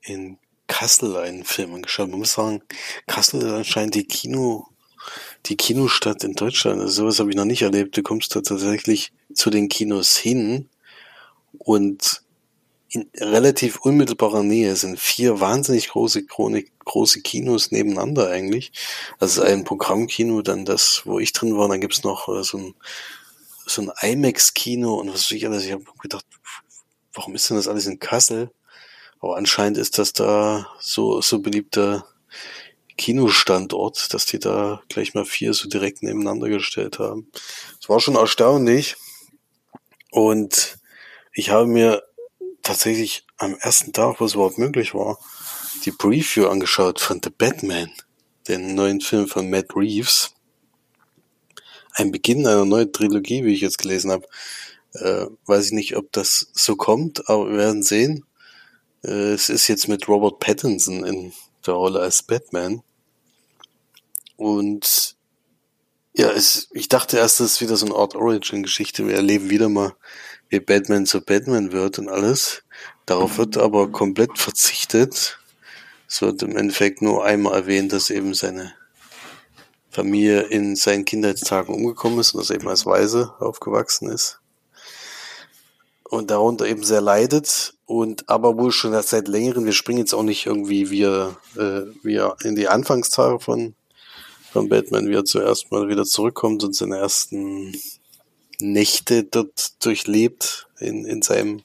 in 0.03 0.37
Kassel 0.67 1.17
einen 1.17 1.43
Film 1.43 1.73
angeschaut. 1.73 2.11
Man 2.11 2.19
muss 2.19 2.33
sagen, 2.33 2.61
Kassel 3.07 3.41
ist 3.41 3.51
anscheinend 3.51 3.95
die 3.95 4.05
Kino, 4.05 4.67
die 5.47 5.57
Kinostadt 5.57 6.23
in 6.23 6.35
Deutschland. 6.35 6.81
Also 6.81 7.01
sowas 7.01 7.19
habe 7.19 7.31
ich 7.31 7.35
noch 7.35 7.45
nicht 7.45 7.63
erlebt. 7.63 7.97
Du 7.97 8.03
kommst 8.03 8.35
da 8.35 8.41
tatsächlich 8.41 9.11
zu 9.33 9.49
den 9.49 9.69
Kinos 9.69 10.17
hin 10.17 10.69
und 11.57 12.21
in 12.93 13.09
relativ 13.17 13.79
unmittelbarer 13.79 14.43
Nähe 14.43 14.75
sind 14.75 14.99
vier 14.99 15.39
wahnsinnig 15.39 15.89
große, 15.89 16.25
große 16.25 17.21
Kinos 17.21 17.71
nebeneinander 17.71 18.29
eigentlich. 18.29 18.73
Also 19.17 19.43
ein 19.43 19.63
Programmkino, 19.63 20.41
dann 20.41 20.65
das, 20.65 21.03
wo 21.05 21.17
ich 21.17 21.31
drin 21.31 21.57
war, 21.57 21.69
dann 21.69 21.79
gibt's 21.79 22.03
noch 22.03 22.27
äh, 22.27 22.43
so 22.43 22.57
ein 22.57 22.75
so 23.65 23.81
ein 23.81 23.91
IMAX-Kino 24.01 24.95
und 24.95 25.09
was 25.09 25.23
weiß 25.23 25.31
ich 25.31 25.45
alles. 25.45 25.63
Ich 25.63 25.71
habe 25.71 25.85
gedacht, 26.01 26.25
warum 27.13 27.35
ist 27.35 27.49
denn 27.49 27.57
das 27.57 27.67
alles 27.67 27.87
in 27.87 27.99
Kassel? 27.99 28.51
Aber 29.19 29.37
anscheinend 29.37 29.77
ist 29.77 29.97
das 29.97 30.13
da 30.13 30.67
so, 30.79 31.21
so 31.21 31.39
beliebter 31.39 32.05
Kinostandort, 32.97 34.13
dass 34.13 34.25
die 34.25 34.39
da 34.39 34.81
gleich 34.89 35.13
mal 35.13 35.25
vier 35.25 35.53
so 35.53 35.69
direkt 35.69 36.03
nebeneinander 36.03 36.49
gestellt 36.49 36.99
haben. 36.99 37.31
Es 37.79 37.87
war 37.87 37.99
schon 37.99 38.15
erstaunlich. 38.15 38.95
Und 40.11 40.77
ich 41.33 41.49
habe 41.49 41.67
mir 41.67 42.03
tatsächlich 42.63 43.25
am 43.37 43.55
ersten 43.59 43.93
Tag, 43.93 44.19
wo 44.19 44.25
es 44.25 44.33
überhaupt 44.33 44.57
möglich 44.57 44.93
war, 44.93 45.19
die 45.85 45.91
Preview 45.91 46.47
angeschaut 46.47 46.99
von 46.99 47.21
The 47.23 47.29
Batman, 47.29 47.91
den 48.47 48.75
neuen 48.75 49.01
Film 49.01 49.27
von 49.27 49.49
Matt 49.49 49.75
Reeves 49.75 50.33
ein 51.93 52.11
Beginn 52.11 52.47
einer 52.47 52.65
neuen 52.65 52.91
Trilogie, 52.91 53.43
wie 53.43 53.53
ich 53.53 53.61
jetzt 53.61 53.77
gelesen 53.77 54.11
habe. 54.11 54.27
Äh, 54.93 55.27
weiß 55.45 55.67
ich 55.67 55.71
nicht, 55.71 55.95
ob 55.95 56.11
das 56.11 56.47
so 56.53 56.75
kommt, 56.75 57.29
aber 57.29 57.49
wir 57.49 57.57
werden 57.57 57.83
sehen. 57.83 58.25
Äh, 59.03 59.33
es 59.33 59.49
ist 59.49 59.67
jetzt 59.67 59.87
mit 59.87 60.07
Robert 60.07 60.39
Pattinson 60.39 61.05
in 61.05 61.33
der 61.65 61.73
Rolle 61.73 61.99
als 61.99 62.23
Batman. 62.23 62.81
Und 64.35 65.15
ja, 66.13 66.29
es, 66.31 66.67
ich 66.71 66.89
dachte 66.89 67.17
erst, 67.17 67.39
das 67.39 67.53
ist 67.53 67.61
wieder 67.61 67.77
so 67.77 67.85
eine 67.85 67.95
Art 67.95 68.15
Origin-Geschichte. 68.15 69.07
Wir 69.07 69.15
erleben 69.15 69.49
wieder 69.49 69.69
mal, 69.69 69.93
wie 70.51 70.59
Batman 70.59 71.05
zu 71.05 71.21
Batman 71.21 71.71
wird 71.71 71.97
und 71.97 72.09
alles. 72.09 72.63
Darauf 73.05 73.37
wird 73.37 73.57
aber 73.57 73.89
komplett 73.89 74.37
verzichtet. 74.37 75.39
Es 76.07 76.21
wird 76.21 76.43
im 76.43 76.57
Endeffekt 76.57 77.01
nur 77.01 77.23
einmal 77.23 77.53
erwähnt, 77.53 77.93
dass 77.93 78.09
eben 78.09 78.33
seine 78.33 78.73
Familie 79.89 80.41
in 80.41 80.75
seinen 80.75 81.05
Kindheitstagen 81.05 81.73
umgekommen 81.73 82.19
ist 82.19 82.33
und 82.33 82.41
dass 82.41 82.49
er 82.49 82.57
eben 82.57 82.67
als 82.67 82.85
Weise 82.85 83.33
aufgewachsen 83.39 84.09
ist. 84.09 84.39
Und 86.03 86.31
darunter 86.31 86.65
eben 86.65 86.83
sehr 86.83 86.99
leidet 86.99 87.73
und 87.85 88.27
aber 88.29 88.57
wohl 88.57 88.73
schon 88.73 89.01
seit 89.03 89.29
längerem, 89.29 89.63
wir 89.63 89.71
springen 89.71 89.99
jetzt 89.99 90.13
auch 90.13 90.23
nicht 90.23 90.45
irgendwie 90.45 90.89
wie 90.89 91.03
er, 91.03 91.37
äh, 91.55 91.83
wie 92.03 92.15
er 92.15 92.35
in 92.43 92.57
die 92.57 92.67
Anfangstage 92.67 93.39
von, 93.39 93.73
von 94.51 94.67
Batman, 94.67 95.07
wie 95.07 95.15
er 95.15 95.23
zuerst 95.23 95.71
mal 95.71 95.87
wieder 95.87 96.03
zurückkommt 96.03 96.65
und 96.65 96.75
seine 96.75 96.97
ersten 96.97 97.73
Nächte 98.61 99.23
dort 99.23 99.83
durchlebt 99.83 100.67
in, 100.79 101.05
in 101.05 101.21
seinem 101.21 101.63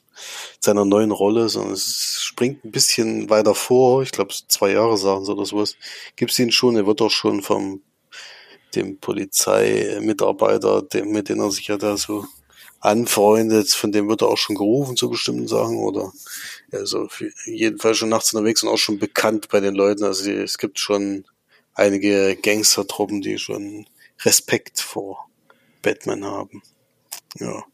seiner 0.60 0.84
neuen 0.84 1.10
Rolle, 1.10 1.48
sondern 1.48 1.74
es 1.74 2.20
springt 2.22 2.64
ein 2.64 2.70
bisschen 2.70 3.28
weiter 3.28 3.54
vor. 3.54 4.02
Ich 4.02 4.12
glaube, 4.12 4.34
zwei 4.48 4.72
Jahre 4.72 4.96
sagen 4.96 5.24
sie 5.24 5.32
oder 5.32 5.44
sowas. 5.44 5.76
Gibt 6.16 6.32
es 6.32 6.38
ihn 6.38 6.52
schon. 6.52 6.76
Er 6.76 6.86
wird 6.86 7.02
auch 7.02 7.10
schon 7.10 7.42
vom 7.42 7.82
dem 8.74 8.98
Polizeimitarbeiter, 8.98 10.82
dem, 10.82 11.10
mit 11.10 11.28
dem 11.28 11.40
er 11.40 11.50
sich 11.50 11.68
ja 11.68 11.76
da 11.76 11.96
so 11.96 12.26
anfreundet, 12.80 13.70
von 13.70 13.90
dem 13.90 14.08
wird 14.08 14.22
er 14.22 14.28
auch 14.28 14.38
schon 14.38 14.56
gerufen 14.56 14.96
zu 14.96 15.10
bestimmten 15.10 15.48
Sachen 15.48 15.78
oder 15.78 16.12
also 16.70 17.08
jedenfalls 17.46 17.96
schon 17.96 18.10
nachts 18.10 18.32
unterwegs 18.32 18.62
und 18.62 18.68
auch 18.68 18.78
schon 18.78 18.98
bekannt 18.98 19.48
bei 19.48 19.60
den 19.60 19.74
Leuten. 19.74 20.04
Also 20.04 20.30
es 20.30 20.58
gibt 20.58 20.78
schon 20.78 21.24
einige 21.74 22.36
Gangstertruppen, 22.36 23.22
die 23.22 23.38
schon 23.38 23.86
Respekt 24.24 24.80
vor 24.80 25.28
Batman 25.82 26.24
haben. 26.24 26.62
Ja. 27.38 27.64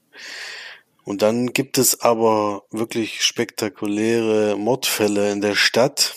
Und 1.04 1.22
dann 1.22 1.52
gibt 1.52 1.78
es 1.78 2.00
aber 2.00 2.64
wirklich 2.70 3.22
spektakuläre 3.22 4.56
Mordfälle 4.56 5.32
in 5.32 5.40
der 5.40 5.56
Stadt 5.56 6.14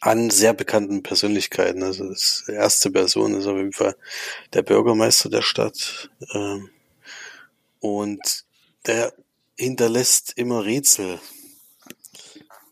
an 0.00 0.30
sehr 0.30 0.54
bekannten 0.54 1.02
Persönlichkeiten. 1.02 1.82
Also 1.82 2.08
das 2.08 2.44
erste 2.48 2.90
Person 2.90 3.34
ist 3.34 3.46
auf 3.46 3.56
jeden 3.56 3.72
Fall 3.72 3.96
der 4.52 4.62
Bürgermeister 4.62 5.28
der 5.28 5.42
Stadt. 5.42 6.10
Ähm, 6.32 6.70
und 7.80 8.44
der 8.86 9.12
hinterlässt 9.56 10.32
immer 10.36 10.64
Rätsel. 10.64 11.18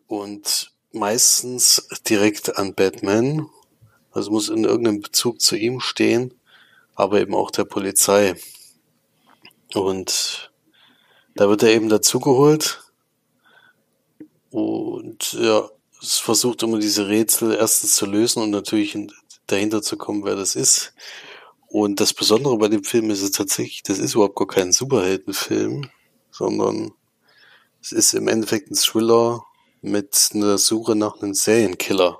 Und 0.06 0.72
meistens 0.92 1.88
direkt 2.08 2.56
an 2.56 2.74
Batman. 2.74 3.48
Also 4.12 4.30
muss 4.30 4.48
in 4.48 4.64
irgendeinem 4.64 5.00
Bezug 5.00 5.40
zu 5.40 5.56
ihm 5.56 5.80
stehen, 5.80 6.34
aber 6.94 7.20
eben 7.20 7.34
auch 7.34 7.50
der 7.50 7.64
Polizei. 7.64 8.36
Und 9.74 10.52
da 11.34 11.48
wird 11.48 11.62
er 11.62 11.70
eben 11.70 11.88
dazugeholt. 11.88 12.82
Und 14.50 15.32
ja, 15.32 15.68
es 16.00 16.18
versucht 16.18 16.62
immer 16.62 16.78
diese 16.78 17.08
Rätsel 17.08 17.54
erstens 17.54 17.94
zu 17.94 18.06
lösen 18.06 18.42
und 18.42 18.50
natürlich 18.50 18.96
dahinter 19.46 19.82
zu 19.82 19.96
kommen, 19.96 20.24
wer 20.24 20.36
das 20.36 20.54
ist. 20.54 20.94
Und 21.68 22.00
das 22.00 22.12
Besondere 22.12 22.56
bei 22.58 22.68
dem 22.68 22.84
Film 22.84 23.10
ist 23.10 23.22
es 23.22 23.32
tatsächlich, 23.32 23.82
das 23.82 23.98
ist 23.98 24.14
überhaupt 24.14 24.36
gar 24.36 24.46
kein 24.46 24.70
Superheldenfilm, 24.70 25.90
sondern 26.30 26.92
es 27.82 27.90
ist 27.90 28.14
im 28.14 28.28
Endeffekt 28.28 28.70
ein 28.70 28.76
Thriller 28.76 29.44
mit 29.82 30.30
einer 30.34 30.56
Suche 30.56 30.94
nach 30.94 31.20
einem 31.20 31.34
Serienkiller, 31.34 32.18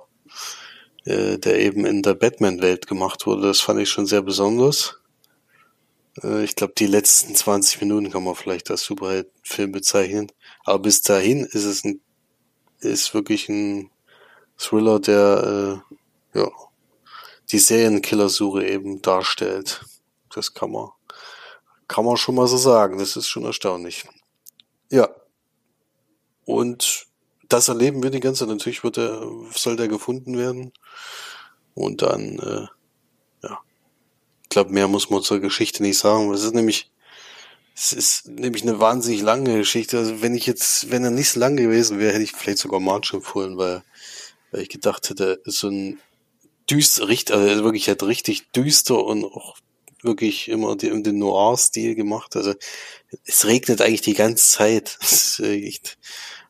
äh, 1.05 1.39
der 1.39 1.61
eben 1.61 1.87
in 1.87 2.03
der 2.03 2.15
Batman-Welt 2.15 2.87
gemacht 2.87 3.27
wurde. 3.27 3.43
Das 3.43 3.61
fand 3.61 3.81
ich 3.81 3.89
schon 3.89 4.07
sehr 4.07 4.23
besonders. 4.23 4.99
Äh, 6.23 6.45
ich 6.45 6.57
glaube, 6.57 6.75
die 6.77 6.87
letzten 6.87 7.35
20 7.35 7.81
Minuten 7.81 8.11
kann 8.11 8.25
man 8.25 8.35
vielleicht 8.35 8.71
als 8.71 8.83
Superheldenfilm 8.85 9.73
bezeichnen. 9.73 10.33
Aber 10.65 10.81
bis 10.81 11.03
dahin 11.03 11.45
ist 11.45 11.65
es 11.65 11.85
ein, 11.85 12.01
ist 12.81 13.15
wirklich 13.15 13.49
ein 13.49 13.91
Thriller, 14.57 15.01
der 15.01 15.83
äh, 16.35 16.39
ja, 16.39 16.51
die 17.51 17.59
Serienkillersuche 17.59 18.67
eben 18.67 19.03
darstellt. 19.03 19.85
Das 20.35 20.55
kann 20.55 20.73
man, 20.73 20.89
kann 21.89 22.05
man 22.05 22.17
schon 22.17 22.35
mal 22.35 22.47
so 22.47 22.57
sagen. 22.57 22.99
Das 22.99 23.17
ist 23.17 23.29
schon 23.29 23.45
erstaunlich. 23.45 24.07
Ja. 24.91 25.09
Und 26.45 27.07
das 27.49 27.69
erleben 27.69 28.03
wir 28.03 28.11
die 28.11 28.21
ganze 28.21 28.41
Zeit. 28.41 28.49
Natürlich 28.49 28.85
wird 28.85 28.99
er, 28.99 29.27
soll 29.55 29.77
der 29.77 29.89
gefunden 29.89 30.37
werden. 30.37 30.73
Und 31.75 32.03
dann, 32.03 32.39
äh, 32.39 32.67
glaube, 34.55 34.73
mehr 34.73 34.89
muss 34.89 35.11
man 35.11 35.23
zur 35.23 35.41
Geschichte 35.41 35.83
nicht 35.83 35.99
sagen. 35.99 36.33
Es 36.33 36.43
ist 36.43 36.55
nämlich, 36.55 36.91
es 37.77 37.93
ist 37.93 38.29
nämlich 38.29 38.63
eine 38.63 38.81
wahnsinnig 38.81 39.21
lange 39.23 39.59
Geschichte. 39.59 39.99
Also 39.99 40.23
wenn 40.23 40.35
ich 40.35 40.47
jetzt, 40.47 40.91
wenn 40.91 41.05
er 41.05 41.11
nicht 41.11 41.31
so 41.31 41.41
lang 41.41 41.57
gewesen 41.57 41.99
wäre, 41.99 42.13
hätte 42.13 42.25
ich 42.25 42.33
vielleicht 42.33 42.59
sogar 42.59 42.81
March 42.81 43.13
empfohlen, 43.13 43.59
weil, 43.59 43.83
weil 44.51 44.63
ich 44.63 44.69
gedacht 44.71 45.11
hätte, 45.11 45.41
so 45.45 45.69
ein 45.69 46.01
düster, 46.71 47.07
also 47.07 47.65
wirklich 47.65 47.89
halt 47.89 48.03
richtig 48.03 48.51
düster 48.53 49.05
und 49.05 49.25
auch 49.25 49.57
wirklich 50.03 50.49
immer 50.49 50.77
die, 50.77 50.91
den 51.03 51.19
Noir-Stil 51.19 51.95
gemacht. 51.95 52.37
Also 52.37 52.55
es 53.25 53.47
regnet 53.47 53.81
eigentlich 53.81 54.03
die 54.03 54.15
ganze 54.15 54.49
Zeit. 54.49 54.99
Das 55.01 55.13
ist 55.13 55.41
echt, 55.41 55.99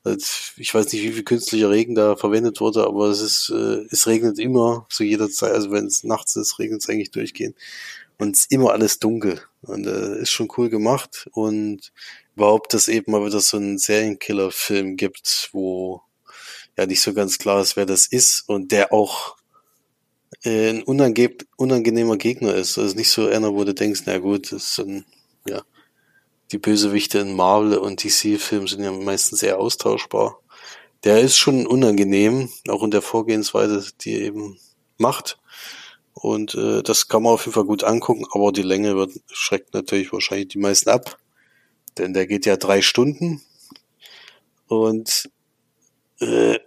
ich 0.07 0.75
weiß 0.75 0.93
nicht, 0.93 1.03
wie 1.03 1.12
viel 1.12 1.25
künstlicher 1.25 1.71
Regen 1.71 1.95
da 1.95 2.17
verwendet 2.17 2.61
wurde, 2.61 2.85
aber 2.85 3.07
es 3.07 3.21
ist, 3.21 3.51
äh, 3.51 3.87
es 3.90 4.07
regnet 4.07 4.38
immer 4.38 4.87
zu 4.90 5.03
jeder 5.03 5.31
Zeit. 5.31 5.53
Also 5.53 5.71
wenn 5.71 5.87
es 5.87 6.05
nachts 6.05 6.37
ist, 6.37 6.59
regnet 6.59 6.83
es 6.83 6.88
eigentlich 6.88 7.11
durchgehend. 7.11 7.57
Und 8.19 8.37
es 8.37 8.43
ist 8.43 8.53
immer 8.53 8.73
alles 8.73 8.99
dunkel. 8.99 9.40
Und 9.62 9.87
äh, 9.87 10.21
ist 10.21 10.31
schon 10.31 10.49
cool 10.59 10.69
gemacht. 10.69 11.29
Und 11.33 11.93
überhaupt, 12.37 12.75
dass 12.75 12.88
eben 12.88 13.12
mal 13.12 13.25
wieder 13.25 13.40
so 13.40 13.57
einen 13.57 13.79
Serienkiller-Film 13.79 14.97
gibt, 14.97 15.49
wo 15.53 16.03
ja 16.77 16.87
nicht 16.87 17.01
so 17.01 17.14
ganz 17.14 17.38
klar 17.38 17.61
ist, 17.62 17.77
wer 17.77 17.87
das 17.87 18.07
ist 18.07 18.49
und 18.49 18.73
der 18.73 18.93
auch 18.93 19.37
äh, 20.45 20.71
ein 20.71 20.83
unangenehmer 20.83 22.17
Gegner 22.19 22.55
ist. 22.55 22.79
Also 22.79 22.95
nicht 22.97 23.11
so 23.11 23.27
einer, 23.29 23.55
wo 23.55 23.64
du 23.64 23.75
denkst, 23.75 24.03
na 24.07 24.19
gut, 24.19 24.53
das 24.53 24.71
ist 24.71 24.81
ein, 24.81 25.05
ja, 25.47 25.62
die 26.53 26.59
Bösewichte 26.59 27.19
in 27.19 27.35
Marvel 27.35 27.79
und 27.79 28.03
DC-Filmen 28.05 28.67
sind 28.67 28.83
ja 28.83 28.93
meistens 28.93 29.41
sehr 29.41 29.59
austauschbar. 29.59 30.39
Der 31.05 31.21
ist 31.21 31.37
schon 31.37 31.67
unangenehm, 31.67 32.51
auch 32.69 32.83
in 32.83 32.91
der 32.91 33.03
Vorgehensweise, 33.03 33.91
die 34.01 34.15
er 34.15 34.21
eben 34.21 34.59
macht. 34.99 35.39
Und 36.15 36.55
äh, 36.55 36.83
das 36.83 37.09
kann 37.09 37.23
man 37.23 37.35
auf 37.35 37.45
jeden 37.45 37.55
Fall 37.55 37.65
gut 37.65 37.85
angucken, 37.85 38.25
aber 38.31 38.53
die 38.53 38.63
Länge 38.63 38.97
wird, 38.97 39.13
schreckt 39.31 39.75
natürlich 39.75 40.13
wahrscheinlich 40.13 40.49
die 40.49 40.59
meisten 40.59 40.91
ab. 40.91 41.19
Denn 41.99 42.15
der 42.15 42.27
geht 42.27 42.47
ja 42.47 42.57
drei 42.57 42.83
Stunden. 42.83 43.43
Und 44.69 45.29
äh, 46.21 46.59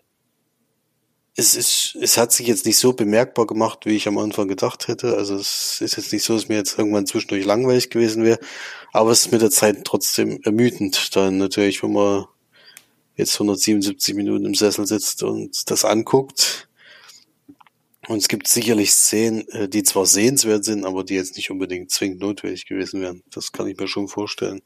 es 1.40 1.56
ist, 1.56 1.96
es 2.02 2.18
hat 2.18 2.32
sich 2.32 2.48
jetzt 2.48 2.66
nicht 2.66 2.80
so 2.80 2.94
bemerkbar 2.94 3.46
gemacht, 3.46 3.86
wie 3.86 3.96
ich 3.96 4.08
am 4.08 4.18
Anfang 4.18 4.48
gedacht 4.48 4.88
hätte. 4.88 5.16
Also 5.16 5.36
es 5.36 5.80
ist 5.82 5.96
jetzt 5.96 6.12
nicht 6.12 6.26
so, 6.26 6.34
dass 6.34 6.50
mir 6.50 6.56
jetzt 6.56 6.80
irgendwann 6.80 7.06
zwischendurch 7.06 7.46
langweilig 7.46 7.92
gewesen 7.92 8.24
wäre. 8.24 8.40
Aber 8.92 9.12
es 9.12 9.22
ist 9.22 9.32
mit 9.32 9.44
der 9.44 9.52
Zeit 9.52 9.84
trotzdem 9.86 10.42
ermüdend. 10.44 11.16
Dann 11.16 11.38
natürlich, 11.38 11.84
wenn 11.84 11.94
man 11.94 12.26
jetzt 13.16 13.36
177 13.36 14.16
Minuten 14.16 14.46
im 14.46 14.56
Sessel 14.56 14.88
sitzt 14.88 15.22
und 15.22 15.70
das 15.70 15.86
anguckt. 15.86 16.70
Und 18.08 18.18
es 18.18 18.30
gibt 18.30 18.48
sicherlich 18.48 18.92
Szenen, 18.92 19.48
äh, 19.50 19.70
die 19.70 19.84
zwar 19.84 20.08
sehenswert 20.08 20.66
sind, 20.66 20.86
aber 20.86 21.04
die 21.04 21.16
jetzt 21.16 21.36
nicht 21.36 21.52
unbedingt 21.52 21.92
zwingend 21.92 22.22
notwendig 22.22 22.66
gewesen 22.66 23.02
wären. 23.02 23.22
Das 23.30 23.52
kann 23.52 23.68
ich 23.68 23.78
mir 23.78 23.88
schon 23.88 24.08
vorstellen. 24.08 24.64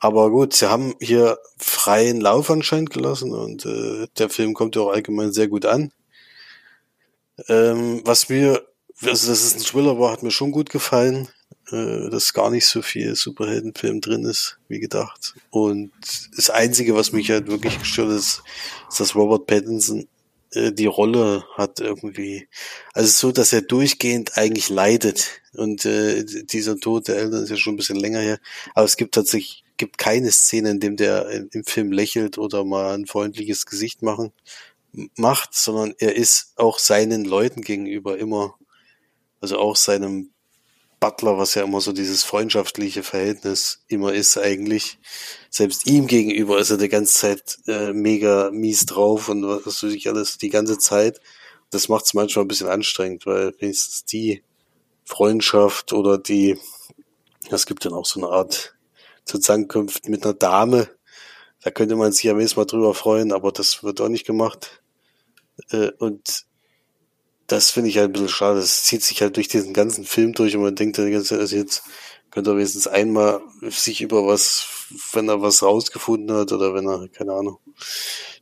Aber 0.00 0.30
gut, 0.30 0.54
sie 0.54 0.70
haben 0.70 0.94
hier 1.00 1.38
freien 1.56 2.20
Lauf 2.20 2.50
anscheinend 2.50 2.90
gelassen 2.90 3.32
und 3.32 3.66
äh, 3.66 4.06
der 4.16 4.28
Film 4.28 4.54
kommt 4.54 4.76
ja 4.76 4.82
auch 4.82 4.92
allgemein 4.92 5.32
sehr 5.32 5.48
gut 5.48 5.66
an. 5.66 5.92
Ähm, 7.48 8.02
was 8.04 8.28
mir, 8.28 8.66
also 9.02 9.30
dass 9.30 9.42
es 9.44 9.54
ein 9.54 9.60
Thriller 9.60 9.98
war, 9.98 10.12
hat 10.12 10.22
mir 10.22 10.30
schon 10.30 10.52
gut 10.52 10.70
gefallen, 10.70 11.28
äh, 11.70 12.10
dass 12.10 12.32
gar 12.32 12.50
nicht 12.50 12.66
so 12.66 12.82
viel 12.82 13.14
Superheldenfilm 13.14 14.00
drin 14.00 14.24
ist, 14.24 14.58
wie 14.68 14.78
gedacht. 14.78 15.34
Und 15.50 15.92
das 16.36 16.50
Einzige, 16.50 16.94
was 16.94 17.12
mich 17.12 17.30
halt 17.30 17.48
wirklich 17.48 17.78
gestört 17.78 18.10
ist, 18.10 18.42
ist, 18.88 19.00
dass 19.00 19.14
Robert 19.16 19.46
Pattinson 19.46 20.06
äh, 20.52 20.72
die 20.72 20.86
Rolle 20.86 21.44
hat 21.56 21.80
irgendwie, 21.80 22.48
also 22.94 23.10
so, 23.10 23.32
dass 23.32 23.52
er 23.52 23.62
durchgehend 23.62 24.36
eigentlich 24.36 24.68
leidet. 24.68 25.40
Und 25.54 25.84
äh, 25.84 26.24
dieser 26.24 26.78
Tod 26.78 27.08
der 27.08 27.16
Eltern 27.16 27.42
ist 27.42 27.50
ja 27.50 27.56
schon 27.56 27.74
ein 27.74 27.78
bisschen 27.78 27.98
länger 27.98 28.20
her. 28.20 28.38
Aber 28.74 28.84
es 28.84 28.96
gibt 28.96 29.14
tatsächlich 29.14 29.64
gibt 29.78 29.98
keine 29.98 30.30
Szene, 30.30 30.70
in 30.70 30.80
dem 30.80 30.96
der 30.96 31.48
im 31.52 31.64
Film 31.64 31.92
lächelt 31.92 32.36
oder 32.36 32.64
mal 32.64 32.94
ein 32.94 33.06
freundliches 33.06 33.66
Gesicht 33.66 34.02
machen 34.02 34.32
macht, 35.16 35.54
sondern 35.54 35.94
er 35.98 36.16
ist 36.16 36.52
auch 36.56 36.78
seinen 36.78 37.24
Leuten 37.24 37.62
gegenüber 37.62 38.18
immer, 38.18 38.54
also 39.40 39.58
auch 39.58 39.76
seinem 39.76 40.30
Butler, 41.00 41.38
was 41.38 41.54
ja 41.54 41.62
immer 41.62 41.80
so 41.80 41.92
dieses 41.92 42.24
freundschaftliche 42.24 43.04
Verhältnis 43.04 43.84
immer 43.86 44.12
ist 44.12 44.36
eigentlich. 44.36 44.98
Selbst 45.48 45.86
ihm 45.86 46.08
gegenüber 46.08 46.58
ist 46.58 46.70
er 46.70 46.78
die 46.78 46.88
ganze 46.88 47.14
Zeit 47.14 47.58
äh, 47.68 47.92
mega 47.92 48.50
mies 48.50 48.86
drauf 48.86 49.28
und 49.28 49.44
was 49.44 49.82
weiß 49.82 49.92
ich 49.92 50.08
alles 50.08 50.38
die 50.38 50.48
ganze 50.48 50.78
Zeit. 50.78 51.20
Das 51.70 51.88
macht 51.88 52.06
es 52.06 52.14
manchmal 52.14 52.44
ein 52.44 52.48
bisschen 52.48 52.68
anstrengend, 52.68 53.26
weil 53.26 53.54
wenigstens 53.58 54.04
die 54.06 54.42
Freundschaft 55.04 55.92
oder 55.92 56.18
die, 56.18 56.58
es 57.50 57.66
gibt 57.66 57.84
dann 57.84 57.92
auch 57.92 58.06
so 58.06 58.20
eine 58.20 58.30
Art 58.30 58.74
Zusammenkunft 59.28 60.08
mit 60.08 60.24
einer 60.24 60.34
Dame. 60.34 60.88
Da 61.62 61.70
könnte 61.70 61.96
man 61.96 62.12
sich 62.12 62.28
am 62.30 62.38
nächsten 62.38 62.60
Mal 62.60 62.66
drüber 62.66 62.94
freuen, 62.94 63.32
aber 63.32 63.52
das 63.52 63.82
wird 63.82 64.00
auch 64.00 64.08
nicht 64.08 64.26
gemacht. 64.26 64.82
Äh, 65.70 65.90
und 65.98 66.46
das 67.46 67.70
finde 67.70 67.90
ich 67.90 67.98
halt 67.98 68.10
ein 68.10 68.12
bisschen 68.12 68.28
schade. 68.28 68.60
Das 68.60 68.84
zieht 68.84 69.02
sich 69.02 69.22
halt 69.22 69.36
durch 69.36 69.48
diesen 69.48 69.72
ganzen 69.72 70.04
Film 70.04 70.32
durch 70.34 70.54
und 70.54 70.62
man 70.62 70.74
denkt 70.74 70.98
dann 70.98 71.24
Zeit, 71.24 71.40
also 71.40 71.56
jetzt 71.56 71.82
könnte 72.30 72.50
er 72.50 72.56
wenigstens 72.56 72.86
einmal 72.86 73.40
sich 73.62 74.00
über 74.00 74.26
was, 74.26 74.66
wenn 75.12 75.28
er 75.28 75.42
was 75.42 75.62
rausgefunden 75.62 76.36
hat 76.36 76.52
oder 76.52 76.74
wenn 76.74 76.86
er, 76.86 77.08
keine 77.08 77.32
Ahnung, 77.32 77.58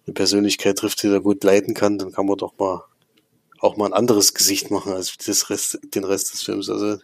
eine 0.06 0.14
Persönlichkeit 0.14 0.78
trifft, 0.78 1.02
die 1.02 1.08
er 1.08 1.20
gut 1.20 1.42
leiten 1.44 1.74
kann, 1.74 1.98
dann 1.98 2.12
kann 2.12 2.26
man 2.26 2.36
doch 2.36 2.58
mal 2.58 2.84
auch 3.58 3.76
mal 3.76 3.86
ein 3.86 3.92
anderes 3.92 4.34
Gesicht 4.34 4.70
machen 4.70 4.92
als 4.92 5.16
das 5.16 5.50
Rest, 5.50 5.78
den 5.94 6.04
Rest 6.04 6.32
des 6.32 6.42
Films. 6.42 6.68
Also 6.68 6.98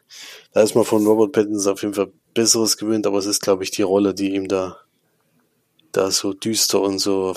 da 0.53 0.63
ist 0.63 0.75
man 0.75 0.85
von 0.85 1.07
Robert 1.07 1.33
Pattinson 1.33 1.73
auf 1.73 1.83
jeden 1.83 1.95
Fall 1.95 2.13
Besseres 2.35 2.77
gewöhnt, 2.77 3.07
aber 3.07 3.19
es 3.19 3.27
ist, 3.27 3.43
glaube 3.43 3.65
ich, 3.65 3.71
die 3.71 3.83
Rolle, 3.83 4.15
die 4.15 4.35
ihm 4.35 4.49
da, 4.49 4.79
da 5.93 6.11
so 6.11 6.33
düster 6.33 6.81
und 6.81 6.99
so 6.99 7.35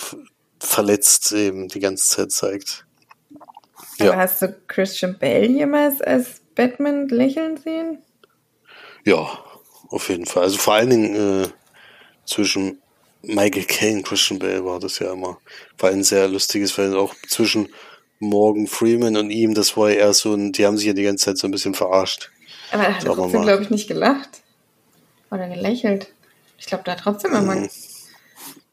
verletzt 0.60 1.32
eben 1.32 1.68
die 1.68 1.80
ganze 1.80 2.10
Zeit 2.10 2.32
zeigt. 2.32 2.86
Ja. 4.00 4.12
Aber 4.12 4.18
hast 4.18 4.41
du 4.41 4.56
Christian 4.68 5.18
Bale 5.18 5.48
jemals 5.48 6.02
als 6.02 6.41
Batman 6.56 7.08
lächeln 7.08 7.58
sehen? 7.58 8.00
Ja, 9.06 9.39
auf 9.89 10.10
jeden 10.10 10.26
Fall. 10.26 10.43
Also 10.43 10.58
vor 10.58 10.74
allen 10.74 10.89
Dingen 10.89 11.43
äh, 11.43 11.48
zwischen 12.26 12.82
Michael 13.22 13.66
Caine 13.66 13.98
und 13.98 14.08
Christian 14.08 14.39
Bale 14.39 14.66
war 14.66 14.80
das 14.80 15.00
ja 15.00 15.14
immer 15.14 15.39
war 15.78 15.89
ein 15.91 16.04
sehr 16.04 16.28
lustiges 16.28 16.72
Verhältnis. 16.72 17.02
Auch 17.02 17.16
zwischen 17.28 17.70
Morgan 18.20 18.68
Freeman 18.68 19.18
und 19.18 19.30
ihm, 19.30 19.54
das 19.54 19.76
war 19.76 19.89
ja 19.89 19.98
eher 19.98 20.14
so 20.14 20.34
ein, 20.34 20.52
die 20.52 20.66
haben 20.66 20.78
sich 20.78 20.88
ja 20.88 20.93
die 20.93 21.04
ganze 21.04 21.26
Zeit 21.26 21.38
so 21.38 21.48
ein 21.48 21.52
bisschen 21.52 21.74
verarscht. 21.74 22.32
Aber 22.72 22.84
er 22.84 22.96
hat 22.96 23.04
trotzdem, 23.04 23.41
glaube 23.43 23.64
ich, 23.64 23.70
nicht 23.70 23.88
gelacht. 23.88 24.41
Oder 25.32 25.50
gelächelt. 25.50 26.08
Ich 26.58 26.66
glaube, 26.66 26.84
da 26.86 26.94
hat 26.94 27.00
trotzdem 27.00 27.34
immer. 27.34 27.56
Mhm. 27.56 27.70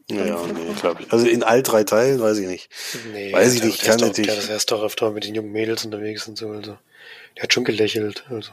Naja, 0.09 0.39
nee, 0.47 0.75
glaube 0.81 1.03
ich. 1.03 1.13
Also 1.13 1.27
in 1.27 1.43
all 1.43 1.63
drei 1.63 1.85
Teilen 1.85 2.21
weiß 2.21 2.39
ich 2.39 2.47
nicht. 2.47 2.69
Nee, 3.13 3.33
weiß 3.33 3.55
ich 3.55 3.65
nicht, 3.65 3.83
kann 3.83 3.99
doch, 3.99 4.09
natürlich. 4.09 4.47
Der 4.47 4.57
ist 4.57 4.71
doch 4.71 4.83
öfter 4.83 5.11
mit 5.11 5.25
den 5.25 5.35
jungen 5.35 5.53
Mädels 5.53 5.85
unterwegs 5.85 6.29
und 6.29 6.37
so, 6.37 6.51
also. 6.51 6.77
Der 7.37 7.45
hat 7.45 7.53
schon 7.53 7.65
gelächelt, 7.65 8.25
also. 8.29 8.53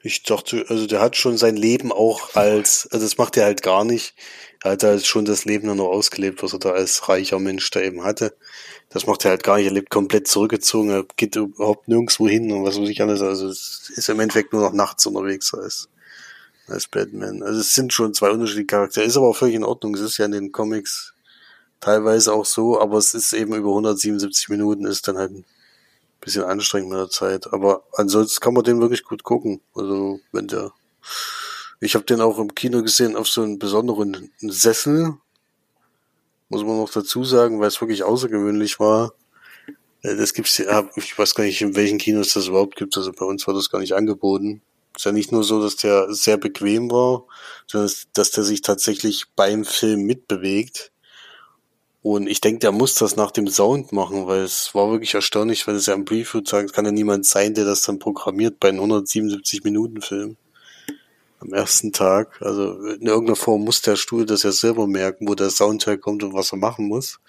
Ich 0.00 0.22
dachte, 0.22 0.64
also 0.68 0.86
der 0.86 1.00
hat 1.00 1.16
schon 1.16 1.36
sein 1.36 1.56
Leben 1.56 1.92
auch 1.92 2.34
als, 2.34 2.88
also 2.92 3.04
das 3.04 3.18
macht 3.18 3.36
er 3.36 3.44
halt 3.44 3.62
gar 3.62 3.84
nicht. 3.84 4.14
Er 4.62 4.72
hat 4.72 4.82
halt 4.82 5.04
schon 5.04 5.24
das 5.24 5.44
Leben 5.44 5.66
dann 5.68 5.76
noch 5.76 5.88
ausgelebt, 5.88 6.42
was 6.42 6.52
er 6.52 6.60
da 6.60 6.70
als 6.70 7.08
reicher 7.08 7.38
Mensch 7.38 7.68
da 7.70 7.80
eben 7.80 8.04
hatte. 8.04 8.36
Das 8.90 9.06
macht 9.06 9.24
er 9.24 9.32
halt 9.32 9.42
gar 9.42 9.56
nicht. 9.56 9.66
Er 9.66 9.72
lebt 9.72 9.90
komplett 9.90 10.28
zurückgezogen, 10.28 10.90
er 10.90 11.04
geht 11.16 11.36
überhaupt 11.36 11.88
nirgendwo 11.88 12.28
hin 12.28 12.50
und 12.52 12.64
was 12.64 12.80
weiß 12.80 12.88
ich 12.88 13.02
alles. 13.02 13.22
Also 13.22 13.48
es 13.48 13.90
ist 13.94 14.08
im 14.08 14.20
Endeffekt 14.20 14.52
nur 14.52 14.62
noch 14.62 14.72
nachts 14.72 15.04
unterwegs 15.04 15.52
als 15.52 15.88
als 16.68 16.86
Batman. 16.86 17.42
Also 17.42 17.60
es 17.60 17.74
sind 17.74 17.92
schon 17.92 18.14
zwei 18.14 18.30
unterschiedliche 18.30 18.66
Charaktere. 18.66 19.04
Ist 19.04 19.16
aber 19.16 19.28
auch 19.28 19.36
völlig 19.36 19.54
in 19.54 19.64
Ordnung. 19.64 19.94
Es 19.94 20.00
ist 20.00 20.18
ja 20.18 20.26
in 20.26 20.32
den 20.32 20.52
Comics 20.52 21.14
teilweise 21.80 22.32
auch 22.32 22.44
so, 22.44 22.80
aber 22.80 22.98
es 22.98 23.14
ist 23.14 23.32
eben 23.32 23.54
über 23.54 23.68
177 23.70 24.48
Minuten, 24.48 24.86
ist 24.86 25.06
dann 25.08 25.18
halt 25.18 25.32
ein 25.32 25.44
bisschen 26.20 26.44
anstrengend 26.44 26.90
mit 26.90 26.98
der 26.98 27.10
Zeit. 27.10 27.52
Aber 27.52 27.84
ansonsten 27.94 28.40
kann 28.40 28.54
man 28.54 28.64
den 28.64 28.80
wirklich 28.80 29.04
gut 29.04 29.22
gucken. 29.22 29.60
Also 29.74 30.20
wenn 30.32 30.48
der, 30.48 30.72
ich 31.80 31.94
habe 31.94 32.04
den 32.04 32.20
auch 32.20 32.38
im 32.38 32.54
Kino 32.54 32.82
gesehen 32.82 33.16
auf 33.16 33.28
so 33.28 33.42
einem 33.42 33.58
besonderen 33.58 34.30
Sessel. 34.40 35.14
muss 36.48 36.64
man 36.64 36.78
noch 36.78 36.90
dazu 36.90 37.24
sagen, 37.24 37.60
weil 37.60 37.68
es 37.68 37.80
wirklich 37.80 38.02
außergewöhnlich 38.02 38.80
war. 38.80 39.12
Äh, 40.02 40.16
das 40.16 40.32
gibt's 40.32 40.58
ja, 40.58 40.88
ich 40.96 41.18
weiß 41.18 41.34
gar 41.34 41.44
nicht, 41.44 41.60
in 41.60 41.76
welchen 41.76 41.98
Kinos 41.98 42.32
das 42.34 42.48
überhaupt 42.48 42.76
gibt. 42.76 42.96
Also 42.96 43.12
bei 43.12 43.24
uns 43.24 43.46
war 43.46 43.54
das 43.54 43.70
gar 43.70 43.80
nicht 43.80 43.94
angeboten. 43.94 44.62
Ist 44.98 45.04
ja 45.04 45.12
nicht 45.12 45.30
nur 45.30 45.44
so, 45.44 45.62
dass 45.62 45.76
der 45.76 46.12
sehr 46.12 46.38
bequem 46.38 46.90
war, 46.90 47.22
sondern 47.68 47.88
dass 48.14 48.32
der 48.32 48.42
sich 48.42 48.62
tatsächlich 48.62 49.26
beim 49.36 49.64
Film 49.64 50.02
mitbewegt. 50.02 50.90
Und 52.02 52.26
ich 52.26 52.40
denke, 52.40 52.58
der 52.58 52.72
muss 52.72 52.96
das 52.96 53.14
nach 53.14 53.30
dem 53.30 53.46
Sound 53.46 53.92
machen, 53.92 54.26
weil 54.26 54.40
es 54.40 54.74
war 54.74 54.90
wirklich 54.90 55.14
erstaunlich, 55.14 55.68
wenn 55.68 55.76
es 55.76 55.86
ja 55.86 55.94
im 55.94 56.04
Preview 56.04 56.40
sagt, 56.44 56.72
kann 56.72 56.84
ja 56.84 56.90
niemand 56.90 57.26
sein, 57.26 57.54
der 57.54 57.64
das 57.64 57.82
dann 57.82 58.00
programmiert 58.00 58.58
bei 58.58 58.70
einem 58.70 58.78
177 58.78 59.62
Minuten 59.62 60.02
Film. 60.02 60.36
Am 61.38 61.52
ersten 61.52 61.92
Tag. 61.92 62.42
Also 62.42 62.72
in 62.86 63.06
irgendeiner 63.06 63.36
Form 63.36 63.62
muss 63.62 63.82
der 63.82 63.94
Stuhl 63.94 64.26
das 64.26 64.42
ja 64.42 64.50
selber 64.50 64.88
merken, 64.88 65.28
wo 65.28 65.36
der 65.36 65.50
Sound 65.50 65.86
herkommt 65.86 66.24
und 66.24 66.34
was 66.34 66.50
er 66.50 66.58
machen 66.58 66.88
muss. 66.88 67.20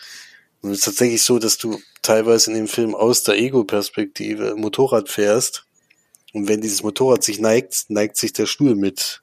Und 0.63 0.71
es 0.71 0.79
ist 0.79 0.85
tatsächlich 0.85 1.21
so, 1.21 1.37
dass 1.37 1.59
du 1.59 1.79
teilweise 2.01 2.49
in 2.49 2.57
dem 2.57 2.67
Film 2.67 2.95
aus 2.95 3.21
der 3.21 3.37
Ego-Perspektive 3.37 4.55
Motorrad 4.55 5.07
fährst 5.07 5.67
und 6.33 6.47
wenn 6.47 6.61
dieses 6.61 6.83
Motorrad 6.83 7.23
sich 7.23 7.39
neigt, 7.39 7.85
neigt 7.89 8.17
sich 8.17 8.33
der 8.33 8.45
Stuhl 8.45 8.75
mit 8.75 9.21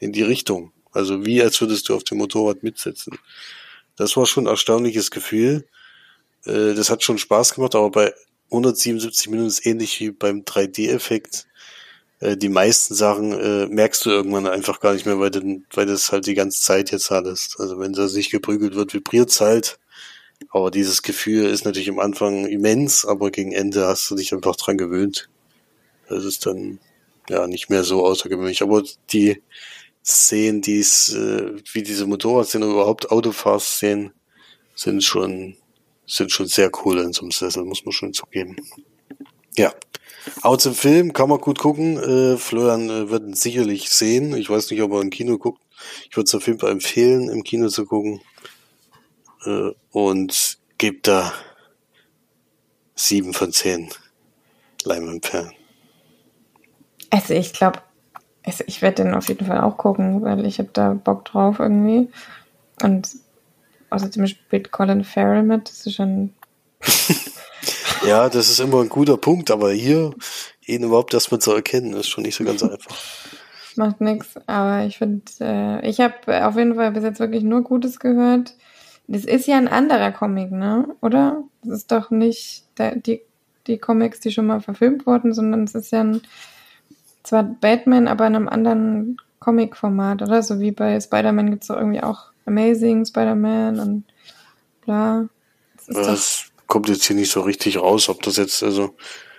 in 0.00 0.12
die 0.12 0.22
Richtung. 0.22 0.72
Also 0.92 1.24
wie 1.26 1.42
als 1.42 1.60
würdest 1.60 1.88
du 1.88 1.94
auf 1.94 2.04
dem 2.04 2.18
Motorrad 2.18 2.62
mitsitzen. 2.62 3.18
Das 3.96 4.16
war 4.16 4.26
schon 4.26 4.44
ein 4.44 4.50
erstaunliches 4.50 5.10
Gefühl. 5.10 5.66
Äh, 6.44 6.74
das 6.74 6.90
hat 6.90 7.02
schon 7.02 7.18
Spaß 7.18 7.54
gemacht, 7.54 7.74
aber 7.74 7.90
bei 7.90 8.14
177 8.50 9.28
Minuten 9.28 9.48
ist 9.48 9.66
ähnlich 9.66 10.00
wie 10.00 10.10
beim 10.10 10.42
3D-Effekt. 10.42 11.46
Äh, 12.20 12.36
die 12.36 12.48
meisten 12.48 12.94
Sachen 12.94 13.32
äh, 13.32 13.66
merkst 13.66 14.06
du 14.06 14.10
irgendwann 14.10 14.46
einfach 14.46 14.80
gar 14.80 14.94
nicht 14.94 15.04
mehr, 15.04 15.18
weil, 15.20 15.30
du, 15.30 15.62
weil 15.72 15.86
das 15.86 16.10
halt 16.12 16.26
die 16.26 16.34
ganze 16.34 16.62
Zeit 16.62 16.90
jetzt 16.90 17.10
hattest. 17.10 17.60
Also 17.60 17.78
wenn 17.78 17.92
da 17.92 18.08
sich 18.08 18.30
geprügelt 18.30 18.74
wird, 18.74 18.94
vibriert's 18.94 19.40
halt. 19.40 19.78
Aber 20.50 20.70
dieses 20.70 21.02
Gefühl 21.02 21.46
ist 21.46 21.64
natürlich 21.64 21.90
am 21.90 21.98
Anfang 21.98 22.46
immens, 22.46 23.04
aber 23.04 23.30
gegen 23.30 23.52
Ende 23.52 23.86
hast 23.86 24.10
du 24.10 24.14
dich 24.14 24.32
einfach 24.32 24.56
dran 24.56 24.78
gewöhnt. 24.78 25.28
Das 26.08 26.24
ist 26.24 26.46
dann 26.46 26.80
ja 27.28 27.46
nicht 27.46 27.70
mehr 27.70 27.84
so 27.84 28.04
außergewöhnlich. 28.06 28.62
Aber 28.62 28.82
die 29.12 29.42
Szenen, 30.04 30.62
die 30.62 30.78
es, 30.78 31.12
äh, 31.12 31.52
wie 31.72 31.82
diese 31.82 32.06
Motorradszenen 32.06 32.70
überhaupt 32.70 33.10
Autofahrszenen, 33.10 34.12
sind 34.74 35.02
schon, 35.02 35.56
sind 36.06 36.30
schon 36.32 36.46
sehr 36.46 36.70
cool 36.84 36.98
in 36.98 37.12
so 37.12 37.22
einem 37.22 37.32
Sessel, 37.32 37.64
muss 37.64 37.84
man 37.84 37.92
schon 37.92 38.14
zugeben. 38.14 38.56
Ja. 39.56 39.74
Auch 40.42 40.56
zum 40.56 40.74
Film 40.74 41.12
kann 41.12 41.28
man 41.28 41.40
gut 41.40 41.58
gucken. 41.58 41.96
Äh, 41.96 42.36
Florian 42.36 42.88
äh, 42.88 43.10
wird 43.10 43.24
ihn 43.24 43.34
sicherlich 43.34 43.90
sehen. 43.90 44.36
Ich 44.36 44.48
weiß 44.48 44.70
nicht, 44.70 44.82
ob 44.82 44.92
er 44.92 45.00
im 45.00 45.10
Kino 45.10 45.38
guckt. 45.38 45.62
Ich 46.08 46.16
würde 46.16 46.26
es 46.26 46.34
auf 46.34 46.46
jeden 46.46 46.58
Fall 46.58 46.70
empfehlen, 46.70 47.28
im 47.28 47.44
Kino 47.44 47.68
zu 47.68 47.86
gucken. 47.86 48.20
Äh, 49.44 49.70
und 49.90 50.58
gibt 50.76 51.08
da 51.08 51.32
sieben 52.94 53.32
von 53.32 53.52
zehn 53.52 53.90
Leinwandperlen. 54.84 55.57
Also 57.10 57.34
ich 57.34 57.52
glaube, 57.52 57.80
also 58.44 58.64
ich 58.66 58.82
werde 58.82 59.04
den 59.04 59.14
auf 59.14 59.28
jeden 59.28 59.46
Fall 59.46 59.60
auch 59.60 59.76
gucken, 59.76 60.22
weil 60.22 60.46
ich 60.46 60.58
habe 60.58 60.70
da 60.72 60.94
Bock 60.94 61.24
drauf 61.24 61.58
irgendwie. 61.58 62.08
Und 62.82 63.08
außerdem 63.90 64.26
spielt 64.26 64.70
Colin 64.70 65.04
Farrell 65.04 65.42
mit, 65.42 65.68
das 65.68 65.86
ist 65.86 65.94
schon... 65.94 66.32
ja, 68.06 68.28
das 68.28 68.48
ist 68.48 68.60
immer 68.60 68.80
ein 68.82 68.88
guter 68.88 69.16
Punkt, 69.16 69.50
aber 69.50 69.72
hier 69.72 70.14
ihn 70.66 70.82
überhaupt 70.82 71.14
erstmal 71.14 71.40
zu 71.40 71.52
erkennen, 71.52 71.94
ist 71.94 72.08
schon 72.08 72.22
nicht 72.22 72.36
so 72.36 72.44
ganz 72.44 72.62
einfach. 72.62 72.96
Macht 73.76 74.00
nichts, 74.00 74.34
aber 74.46 74.84
ich 74.84 74.98
finde, 74.98 75.24
äh, 75.40 75.88
ich 75.88 76.00
habe 76.00 76.46
auf 76.46 76.56
jeden 76.56 76.74
Fall 76.74 76.92
bis 76.92 77.04
jetzt 77.04 77.20
wirklich 77.20 77.42
nur 77.42 77.62
Gutes 77.62 78.00
gehört. 78.00 78.54
Das 79.06 79.24
ist 79.24 79.46
ja 79.46 79.56
ein 79.56 79.68
anderer 79.68 80.12
Comic, 80.12 80.50
ne? 80.50 80.94
Oder? 81.00 81.42
Das 81.62 81.78
ist 81.78 81.92
doch 81.92 82.10
nicht 82.10 82.64
der, 82.76 82.96
die, 82.96 83.22
die 83.66 83.78
Comics, 83.78 84.20
die 84.20 84.32
schon 84.32 84.46
mal 84.46 84.60
verfilmt 84.60 85.06
wurden, 85.06 85.32
sondern 85.32 85.64
es 85.64 85.74
ist 85.74 85.92
ja 85.92 86.00
ein 86.00 86.22
zwar 87.22 87.42
Batman, 87.42 88.08
aber 88.08 88.26
in 88.26 88.36
einem 88.36 88.48
anderen 88.48 89.20
Comic-Format, 89.40 90.22
oder? 90.22 90.42
So 90.42 90.60
wie 90.60 90.72
bei 90.72 91.00
Spider-Man 91.00 91.50
gibt 91.50 91.62
es 91.62 91.68
doch 91.68 91.76
irgendwie 91.76 92.02
auch 92.02 92.30
Amazing 92.46 93.04
Spider-Man 93.04 93.80
und 93.80 94.04
bla. 94.84 95.28
Das, 95.86 96.06
das 96.06 96.44
kommt 96.66 96.88
jetzt 96.88 97.04
hier 97.04 97.16
nicht 97.16 97.30
so 97.30 97.42
richtig 97.42 97.78
raus, 97.78 98.08
ob 98.08 98.22
das 98.22 98.36
jetzt, 98.36 98.62
also, 98.62 98.94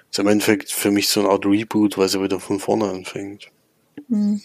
ist 0.10 0.20
im 0.20 0.28
Endeffekt 0.28 0.72
für 0.72 0.92
mich 0.92 1.10
so 1.10 1.22
eine 1.22 1.30
Art 1.30 1.46
Reboot, 1.46 1.98
weil 1.98 2.10
sie 2.10 2.22
wieder 2.22 2.40
von 2.40 2.60
vorne 2.60 2.90
anfängt. 2.90 3.50
Hm. 4.10 4.42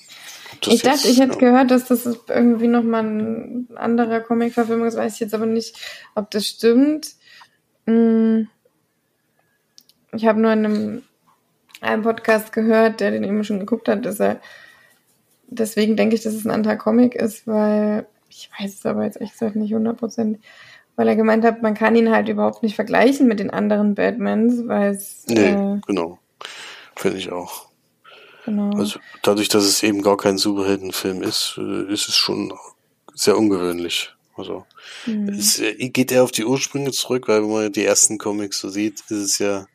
Ich 0.66 0.82
dachte, 0.82 1.09
ich 1.09 1.18
hätte 1.18 1.32
ja. 1.32 1.39
gehört, 1.39 1.70
dass 1.70 1.87
das 1.87 2.07
irgendwie 2.28 2.68
nochmal 2.68 3.05
ein 3.05 3.68
anderer 3.74 4.20
Comic-Verfilmung 4.20 4.87
ist, 4.87 4.97
weiß 4.97 5.14
ich 5.14 5.20
jetzt 5.20 5.35
aber 5.35 5.47
nicht, 5.47 5.76
ob 6.14 6.30
das 6.30 6.47
stimmt. 6.47 7.14
Hm. 7.87 8.49
Ich 10.12 10.26
habe 10.26 10.41
nur 10.41 10.53
in 10.53 10.64
einem 10.64 11.03
einen 11.85 12.03
Podcast 12.03 12.53
gehört, 12.53 13.01
der 13.01 13.11
den 13.11 13.24
eben 13.24 13.45
schon 13.45 13.61
geguckt 13.61 13.89
hat, 13.89 14.05
dass 14.05 14.20
er 14.20 14.41
deswegen 15.49 15.97
denke 15.97 16.16
ich, 16.16 16.22
dass 16.22 16.35
es 16.35 16.45
ein 16.45 16.51
anderer 16.51 16.76
Comic 16.76 17.14
ist, 17.14 17.47
weil 17.47 18.07
ich 18.28 18.51
weiß 18.59 18.74
es 18.74 18.87
aber 18.87 19.05
jetzt 19.05 19.20
echt 19.20 19.32
gesagt 19.32 19.57
nicht 19.57 19.72
100%, 19.72 20.39
weil 20.97 21.09
er 21.09 21.16
gemeint 21.16 21.45
hat, 21.45 21.62
man 21.62 21.74
kann 21.74 21.97
ihn 21.97 22.11
halt 22.11 22.28
überhaupt 22.28 22.62
nicht 22.62 22.74
vergleichen 22.74 23.26
mit 23.26 23.41
den 23.41 23.51
anderen 23.51 23.95
Batmans, 23.95 24.66
weil 24.66 24.93
es... 24.93 25.24
Nee, 25.28 25.51
äh, 25.51 25.80
genau. 25.87 26.18
Finde 26.97 27.18
ich 27.18 27.32
auch. 27.32 27.68
Genau. 28.45 28.76
Also 28.76 28.99
dadurch, 29.22 29.49
dass 29.49 29.64
es 29.64 29.82
eben 29.82 30.03
gar 30.03 30.16
kein 30.16 30.39
Superheldenfilm 30.39 31.22
ist, 31.22 31.59
äh, 31.59 31.93
ist 31.93 32.09
es 32.09 32.16
schon 32.16 32.53
sehr 33.14 33.39
ungewöhnlich. 33.39 34.14
Also 34.37 34.66
mhm. 35.07 35.28
es 35.28 35.61
äh, 35.61 35.89
geht 35.89 36.12
eher 36.12 36.24
auf 36.24 36.32
die 36.32 36.45
Ursprünge 36.45 36.91
zurück, 36.91 37.28
weil 37.28 37.43
wenn 37.43 37.51
man 37.51 37.72
die 37.72 37.85
ersten 37.85 38.18
Comics 38.18 38.59
so 38.59 38.68
sieht, 38.68 39.01
ist 39.01 39.11
es 39.11 39.39
ja 39.39 39.66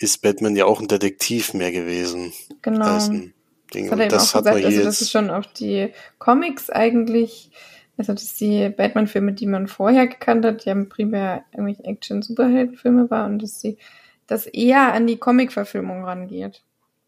ist 0.00 0.22
Batman 0.22 0.56
ja 0.56 0.64
auch 0.64 0.80
ein 0.80 0.88
Detektiv 0.88 1.54
mehr 1.54 1.70
gewesen. 1.70 2.32
Genau. 2.62 2.86
Als 2.86 3.08
ein 3.08 3.34
Ding. 3.72 3.88
Das 3.88 3.92
hat 3.92 4.00
er 4.00 4.06
eben 4.06 4.10
das 4.10 4.34
auch 4.34 4.38
gesagt, 4.40 4.64
also 4.64 4.82
das 4.82 5.00
ist 5.00 5.10
schon 5.10 5.30
auf 5.30 5.46
die 5.46 5.92
Comics 6.18 6.70
eigentlich, 6.70 7.50
also 7.96 8.14
dass 8.14 8.34
die 8.34 8.70
Batman-Filme, 8.70 9.34
die 9.34 9.46
man 9.46 9.68
vorher 9.68 10.06
gekannt 10.06 10.44
hat, 10.44 10.64
ja 10.64 10.74
primär 10.88 11.44
irgendwelche 11.52 11.84
Action-Superhelden-Filme 11.84 13.10
war 13.10 13.26
und 13.26 13.42
dass 13.42 13.60
sie 13.60 13.76
das 14.26 14.46
eher 14.46 14.92
an 14.92 15.06
die 15.06 15.18
Comic-Verfilmung 15.18 16.04
rangeht. 16.04 16.62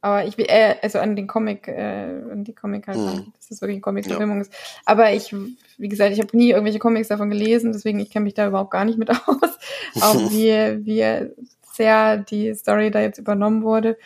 Aber 0.04 0.24
ich 0.24 0.36
will, 0.36 0.46
äh, 0.48 0.74
also 0.82 0.98
an 0.98 1.14
den 1.14 1.28
Comic, 1.28 1.68
äh, 1.68 2.20
an 2.30 2.42
die 2.42 2.54
Comic 2.54 2.88
halt, 2.88 2.98
hm. 2.98 3.32
dass 3.36 3.48
das 3.48 3.60
wirklich 3.60 3.76
eine 3.76 3.82
Comic-Verfilmung 3.82 4.36
ja. 4.38 4.42
ist. 4.42 4.52
Aber 4.84 5.12
ich, 5.12 5.34
wie 5.78 5.88
gesagt, 5.88 6.12
ich 6.12 6.18
habe 6.18 6.36
nie 6.36 6.50
irgendwelche 6.50 6.80
Comics 6.80 7.08
davon 7.08 7.30
gelesen, 7.30 7.72
deswegen 7.72 8.00
ich 8.00 8.10
kenne 8.10 8.24
mich 8.24 8.34
da 8.34 8.48
überhaupt 8.48 8.72
gar 8.72 8.84
nicht 8.84 8.98
mit 8.98 9.10
aus. 9.26 9.58
auch 10.00 10.16
wie, 10.30 10.84
wie 10.84 11.30
sehr 11.74 12.18
die 12.18 12.54
Story 12.54 12.90
da 12.90 13.00
jetzt 13.00 13.18
übernommen 13.18 13.62
wurde. 13.62 13.98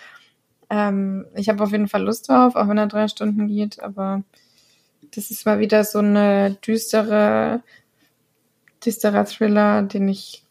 Ähm, 0.71 1.27
ich 1.35 1.49
habe 1.49 1.63
auf 1.63 1.73
jeden 1.73 1.89
Fall 1.89 2.03
Lust 2.03 2.29
drauf, 2.29 2.57
auch 2.57 2.69
wenn 2.69 2.79
er 2.79 2.87
drei 2.87 3.09
Stunden 3.09 3.47
geht, 3.47 3.81
aber 3.81 4.23
das 5.15 5.31
ist 5.31 5.47
mal 5.47 5.61
wieder 5.61 5.85
so 5.85 5.99
eine 5.99 6.57
düstere, 6.67 7.63
düsterer 8.85 9.25
Thriller, 9.25 9.83
den 9.83 10.09
ich. 10.09 10.45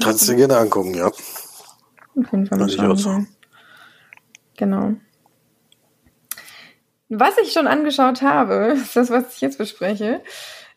Kannst 0.00 0.28
du 0.28 0.36
gerne 0.36 0.56
angucken, 0.56 0.94
ja. 0.94 1.06
Auf 1.06 2.32
jeden 2.32 2.46
Fall 2.46 2.58
mal 2.58 2.68
schauen 2.68 2.96
so. 2.96 3.24
Genau. 4.56 4.94
Was 7.08 7.36
ich 7.42 7.52
schon 7.52 7.66
angeschaut 7.66 8.22
habe, 8.22 8.74
ist 8.74 8.96
das, 8.96 9.10
was 9.10 9.34
ich 9.34 9.40
jetzt 9.40 9.58
bespreche 9.58 10.22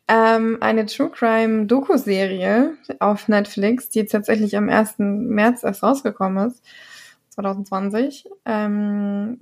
ähm, 0.07 0.57
eine 0.61 0.85
True 0.85 1.09
Crime 1.09 1.65
Doku-Serie 1.65 2.77
auf 2.99 3.27
Netflix, 3.27 3.89
die 3.89 3.99
jetzt 3.99 4.11
tatsächlich 4.11 4.55
am 4.55 4.69
1. 4.69 4.95
März 4.99 5.63
erst 5.63 5.83
rausgekommen 5.83 6.47
ist, 6.47 6.63
2020, 7.29 8.29
ähm, 8.45 9.37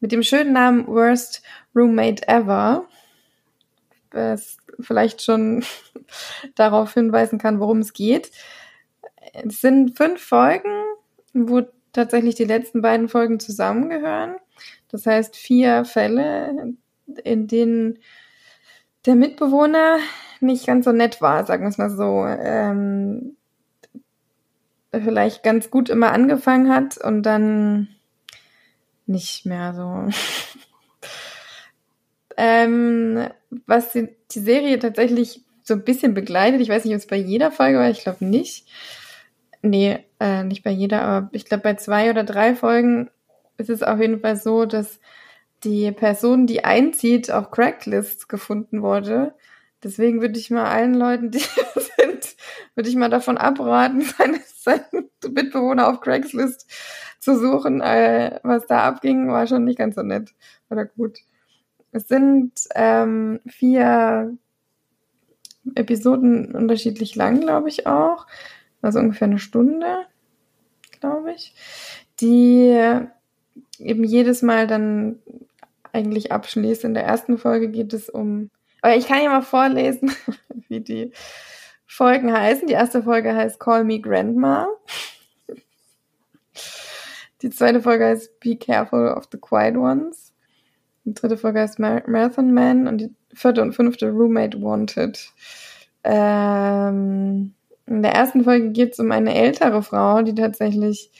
mit 0.00 0.12
dem 0.12 0.22
schönen 0.22 0.52
Namen 0.52 0.86
Worst 0.86 1.42
Roommate 1.74 2.28
Ever, 2.28 2.86
was 4.10 4.58
vielleicht 4.80 5.22
schon 5.22 5.64
darauf 6.54 6.94
hinweisen 6.94 7.38
kann, 7.38 7.60
worum 7.60 7.78
es 7.78 7.92
geht. 7.92 8.30
Es 9.32 9.60
sind 9.60 9.96
fünf 9.96 10.22
Folgen, 10.22 10.70
wo 11.32 11.62
tatsächlich 11.92 12.34
die 12.34 12.44
letzten 12.44 12.82
beiden 12.82 13.08
Folgen 13.08 13.40
zusammengehören. 13.40 14.36
Das 14.88 15.06
heißt 15.06 15.36
vier 15.36 15.84
Fälle, 15.84 16.74
in 17.24 17.46
denen 17.46 17.98
der 19.06 19.14
Mitbewohner 19.14 19.98
nicht 20.40 20.66
ganz 20.66 20.84
so 20.84 20.92
nett 20.92 21.20
war, 21.20 21.44
sagen 21.46 21.64
wir 21.64 21.68
es 21.68 21.78
mal 21.78 21.90
so. 21.90 22.24
Ähm, 22.26 23.36
vielleicht 24.92 25.42
ganz 25.42 25.70
gut 25.70 25.88
immer 25.88 26.12
angefangen 26.12 26.72
hat 26.72 26.98
und 26.98 27.22
dann 27.22 27.88
nicht 29.06 29.46
mehr 29.46 29.74
so. 29.74 30.08
ähm, 32.36 33.28
was 33.66 33.92
die, 33.92 34.08
die, 34.30 34.40
Serie 34.40 34.78
tatsächlich 34.78 35.42
so 35.62 35.74
ein 35.74 35.84
bisschen 35.84 36.14
begleitet, 36.14 36.60
ich 36.60 36.68
weiß 36.68 36.84
nicht, 36.84 36.94
ob 36.94 37.00
es 37.00 37.06
bei 37.06 37.16
jeder 37.16 37.50
Folge 37.50 37.78
war, 37.78 37.90
ich 37.90 38.02
glaube 38.02 38.24
nicht. 38.24 38.66
Nee, 39.62 40.04
äh, 40.20 40.44
nicht 40.44 40.62
bei 40.62 40.70
jeder, 40.70 41.02
aber 41.02 41.28
ich 41.32 41.46
glaube 41.46 41.62
bei 41.62 41.74
zwei 41.74 42.10
oder 42.10 42.24
drei 42.24 42.54
Folgen 42.54 43.10
ist 43.56 43.70
es 43.70 43.82
auf 43.82 44.00
jeden 44.00 44.20
Fall 44.20 44.36
so, 44.36 44.66
dass 44.66 45.00
die 45.64 45.90
Person, 45.92 46.46
die 46.46 46.64
einzieht, 46.64 47.30
auf 47.30 47.50
Craigslist 47.50 48.28
gefunden 48.28 48.82
wurde, 48.82 49.34
Deswegen 49.84 50.22
würde 50.22 50.38
ich 50.38 50.50
mal 50.50 50.64
allen 50.64 50.94
Leuten, 50.94 51.30
die 51.30 51.38
sind, 51.98 52.36
würde 52.74 52.88
ich 52.88 52.96
mal 52.96 53.10
davon 53.10 53.36
abraten, 53.36 54.00
seine, 54.18 54.40
seinen 54.56 55.10
Mitbewohner 55.30 55.88
auf 55.88 56.00
Craigslist 56.00 56.66
zu 57.20 57.38
suchen. 57.38 57.82
Äh, 57.82 58.40
was 58.42 58.66
da 58.66 58.84
abging, 58.84 59.28
war 59.28 59.46
schon 59.46 59.64
nicht 59.64 59.78
ganz 59.78 59.94
so 59.94 60.02
nett 60.02 60.34
oder 60.70 60.86
gut. 60.86 61.18
Es 61.92 62.08
sind 62.08 62.52
ähm, 62.74 63.40
vier 63.46 64.36
Episoden 65.74 66.54
unterschiedlich 66.54 67.14
lang, 67.14 67.40
glaube 67.40 67.68
ich 67.68 67.86
auch. 67.86 68.26
Also 68.80 68.98
ungefähr 68.98 69.28
eine 69.28 69.38
Stunde, 69.38 70.06
glaube 70.98 71.32
ich. 71.32 71.54
Die 72.20 73.00
eben 73.78 74.04
jedes 74.04 74.40
Mal 74.42 74.66
dann 74.66 75.18
eigentlich 75.94 76.32
abschließt. 76.32 76.84
In 76.84 76.94
der 76.94 77.04
ersten 77.04 77.38
Folge 77.38 77.68
geht 77.68 77.92
es 77.92 78.08
um, 78.10 78.50
aber 78.82 78.96
ich 78.96 79.06
kann 79.06 79.22
ja 79.22 79.30
mal 79.30 79.42
vorlesen, 79.42 80.12
wie 80.68 80.80
die 80.80 81.12
Folgen 81.86 82.32
heißen. 82.32 82.66
Die 82.66 82.74
erste 82.74 83.02
Folge 83.02 83.34
heißt 83.34 83.60
Call 83.60 83.84
Me 83.84 84.00
Grandma. 84.00 84.66
Die 87.42 87.50
zweite 87.50 87.80
Folge 87.80 88.06
heißt 88.06 88.40
Be 88.40 88.56
Careful 88.56 89.08
of 89.08 89.28
the 89.30 89.38
Quiet 89.38 89.76
Ones. 89.76 90.32
Die 91.04 91.14
dritte 91.14 91.36
Folge 91.36 91.60
heißt 91.60 91.78
Marathon 91.78 92.52
Man 92.52 92.88
und 92.88 92.98
die 92.98 93.14
vierte 93.34 93.62
und 93.62 93.74
fünfte 93.74 94.08
Roommate 94.10 94.60
Wanted. 94.62 95.32
Ähm, 96.02 97.54
in 97.86 98.02
der 98.02 98.12
ersten 98.12 98.44
Folge 98.44 98.70
geht 98.70 98.94
es 98.94 98.98
um 98.98 99.12
eine 99.12 99.34
ältere 99.34 99.82
Frau, 99.82 100.22
die 100.22 100.34
tatsächlich 100.34 101.10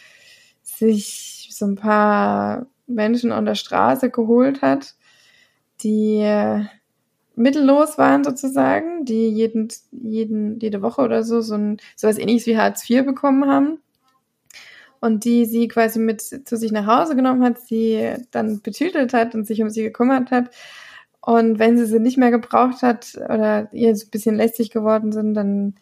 sich 0.62 1.49
so 1.51 1.66
ein 1.66 1.77
paar 1.77 2.66
Menschen 2.87 3.32
an 3.32 3.47
der 3.47 3.55
Straße 3.55 4.11
geholt 4.11 4.62
hat, 4.62 4.95
die 5.82 6.18
äh, 6.18 6.64
mittellos 7.37 7.99
waren 7.99 8.24
sozusagen, 8.24 9.05
die 9.05 9.28
jeden, 9.28 9.68
jeden, 9.91 10.61
jede 10.61 10.82
Woche 10.82 11.03
oder 11.03 11.24
so 11.24 11.41
so 11.41 11.55
ein 11.55 11.78
sowas 11.97 12.18
ähnliches 12.18 12.47
wie 12.47 12.57
Hartz 12.57 12.89
IV 12.89 13.05
bekommen 13.05 13.51
haben 13.51 13.78
und 15.01 15.24
die 15.24 15.45
sie 15.45 15.68
quasi 15.68 15.99
mit 15.99 16.22
zu 16.22 16.57
sich 16.57 16.72
nach 16.72 16.87
Hause 16.87 17.14
genommen 17.16 17.45
hat, 17.45 17.61
sie 17.61 18.14
dann 18.30 18.61
betütelt 18.62 19.12
hat 19.12 19.35
und 19.35 19.47
sich 19.47 19.61
um 19.62 19.68
sie 19.68 19.82
gekümmert 19.82 20.30
hat. 20.30 20.51
Und 21.20 21.59
wenn 21.59 21.76
sie 21.76 21.87
sie 21.87 22.01
nicht 22.01 22.16
mehr 22.16 22.30
gebraucht 22.30 22.82
hat 22.82 23.14
oder 23.16 23.68
ihr 23.72 23.95
so 23.97 24.07
ein 24.07 24.11
bisschen 24.11 24.37
lästig 24.37 24.70
geworden 24.70 25.12
sind, 25.12 25.35
dann 25.35 25.74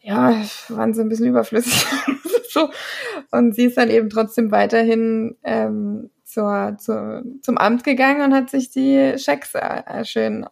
ja, 0.00 0.40
waren 0.68 0.94
sie 0.94 1.00
ein 1.00 1.08
bisschen 1.08 1.26
überflüssig. 1.26 1.84
so. 2.52 2.70
Und 3.30 3.54
sie 3.54 3.64
ist 3.64 3.76
dann 3.76 3.90
eben 3.90 4.10
trotzdem 4.10 4.50
weiterhin 4.50 5.36
ähm, 5.42 6.10
zur, 6.24 6.76
zur, 6.78 7.22
zum 7.42 7.58
Amt 7.58 7.84
gegangen 7.84 8.22
und 8.22 8.34
hat 8.34 8.50
sich 8.50 8.70
die 8.70 9.14
Schecks 9.18 9.54
äh, 9.54 10.04
schön 10.04 10.46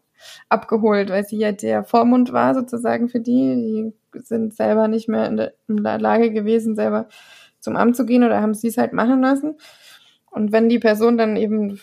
abgeholt, 0.49 1.11
weil 1.11 1.25
sie 1.25 1.39
ja 1.39 1.53
der 1.53 1.85
Vormund 1.85 2.33
war 2.33 2.55
sozusagen 2.55 3.09
für 3.09 3.21
die. 3.21 3.93
Die 4.15 4.21
sind 4.23 4.55
selber 4.55 4.89
nicht 4.89 5.09
mehr 5.09 5.27
in 5.27 5.37
der, 5.37 5.55
in 5.69 5.83
der 5.83 5.99
Lage 5.99 6.33
gewesen, 6.33 6.75
selber 6.75 7.09
zum 7.61 7.77
Amt 7.77 7.97
zu 7.97 8.05
gehen 8.05 8.25
oder 8.25 8.41
haben 8.41 8.55
sie 8.55 8.69
es 8.69 8.79
halt 8.79 8.93
machen 8.93 9.21
lassen. 9.21 9.57
Und 10.31 10.53
wenn 10.53 10.69
die 10.69 10.79
Person 10.79 11.19
dann 11.19 11.37
eben 11.37 11.81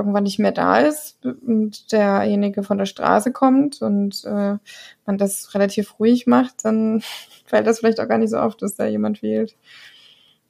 irgendwann 0.00 0.24
nicht 0.24 0.38
mehr 0.38 0.52
da 0.52 0.78
ist 0.78 1.24
und 1.24 1.92
derjenige 1.92 2.62
von 2.62 2.78
der 2.78 2.86
Straße 2.86 3.32
kommt 3.32 3.82
und 3.82 4.24
äh, 4.24 4.56
man 5.06 5.18
das 5.18 5.54
relativ 5.54 5.98
ruhig 6.00 6.26
macht, 6.26 6.64
dann 6.64 7.02
fällt 7.46 7.66
das 7.66 7.80
vielleicht 7.80 8.00
auch 8.00 8.08
gar 8.08 8.18
nicht 8.18 8.30
so 8.30 8.38
auf, 8.38 8.56
dass 8.56 8.76
da 8.76 8.86
jemand 8.86 9.18
fehlt. 9.18 9.56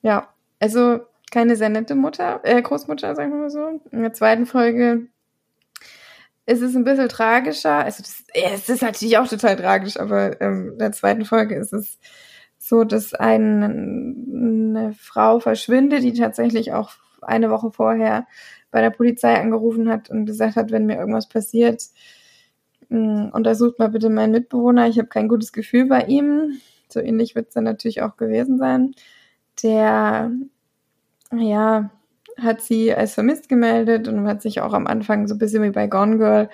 Ja, 0.03 0.29
also 0.59 1.01
keine 1.31 1.57
sehr 1.57 1.69
nette 1.69 1.95
Mutter, 1.95 2.41
äh, 2.45 2.61
Großmutter, 2.61 3.15
sagen 3.15 3.33
wir 3.33 3.39
mal 3.39 3.51
so. 3.51 3.81
In 3.91 4.03
der 4.03 4.13
zweiten 4.13 4.47
Folge 4.47 5.07
ist 6.47 6.63
es 6.63 6.75
ein 6.75 6.85
bisschen 6.85 7.09
tragischer. 7.09 7.85
Also 7.85 8.03
das, 8.03 8.25
es 8.35 8.69
ist 8.69 8.83
natürlich 8.83 9.19
auch 9.19 9.29
total 9.29 9.57
tragisch, 9.57 9.99
aber 9.99 10.41
ähm, 10.41 10.73
in 10.73 10.79
der 10.79 10.93
zweiten 10.93 11.25
Folge 11.25 11.55
ist 11.55 11.73
es 11.73 11.99
so, 12.59 12.85
dass 12.85 13.15
ein, 13.15 13.63
eine 13.63 14.93
Frau 14.95 15.41
verschwindet, 15.41 16.03
die 16.03 16.13
tatsächlich 16.13 16.73
auch 16.73 16.93
eine 17.23 17.51
Woche 17.51 17.71
vorher 17.71 18.27
bei 18.71 18.81
der 18.81 18.91
Polizei 18.91 19.35
angerufen 19.41 19.89
hat 19.89 20.11
und 20.11 20.27
gesagt 20.27 20.57
hat, 20.57 20.71
wenn 20.71 20.87
mir 20.87 20.99
irgendwas 20.99 21.29
passiert, 21.29 21.83
mm, 22.89 23.29
untersucht 23.33 23.79
mal 23.79 23.89
bitte 23.89 24.11
meinen 24.11 24.33
Mitbewohner. 24.33 24.89
Ich 24.89 24.99
habe 24.99 25.09
kein 25.09 25.29
gutes 25.29 25.53
Gefühl 25.53 25.87
bei 25.87 26.05
ihm. 26.05 26.61
So 26.89 27.01
ähnlich 27.01 27.35
wird 27.35 27.49
es 27.49 27.55
dann 27.55 27.65
natürlich 27.65 28.03
auch 28.03 28.17
gewesen 28.17 28.59
sein. 28.59 28.95
Der, 29.63 30.31
ja, 31.37 31.91
hat 32.43 32.63
sie 32.63 32.95
als 32.95 33.15
vermisst 33.15 33.49
gemeldet 33.49 34.09
und 34.09 34.27
hat 34.27 34.43
sich 34.43 34.61
auch 34.61 34.73
am 34.73 34.87
Anfang 34.87 35.29
so 35.29 35.35
ein 35.35 35.39
bisschen 35.39 35.63
wie 35.63 35.71
bei 35.71 35.87
Gone 35.87 36.19
Girl, 36.19 36.49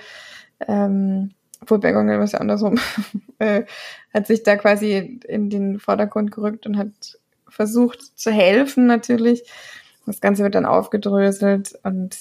ähm, 0.66 1.30
obwohl 1.60 1.78
bei 1.78 1.92
Gone 1.92 2.06
Girl 2.06 2.18
war 2.18 2.24
es 2.24 2.32
ja 2.32 2.40
andersrum, 2.40 2.78
äh, 3.38 3.64
hat 4.12 4.26
sich 4.26 4.42
da 4.42 4.56
quasi 4.56 5.20
in 5.26 5.50
den 5.50 5.78
Vordergrund 5.78 6.32
gerückt 6.32 6.66
und 6.66 6.76
hat 6.76 7.18
versucht 7.48 8.18
zu 8.18 8.30
helfen 8.30 8.86
natürlich. 8.86 9.44
Das 10.06 10.20
Ganze 10.20 10.42
wird 10.42 10.54
dann 10.54 10.66
aufgedröselt 10.66 11.78
und 11.82 12.16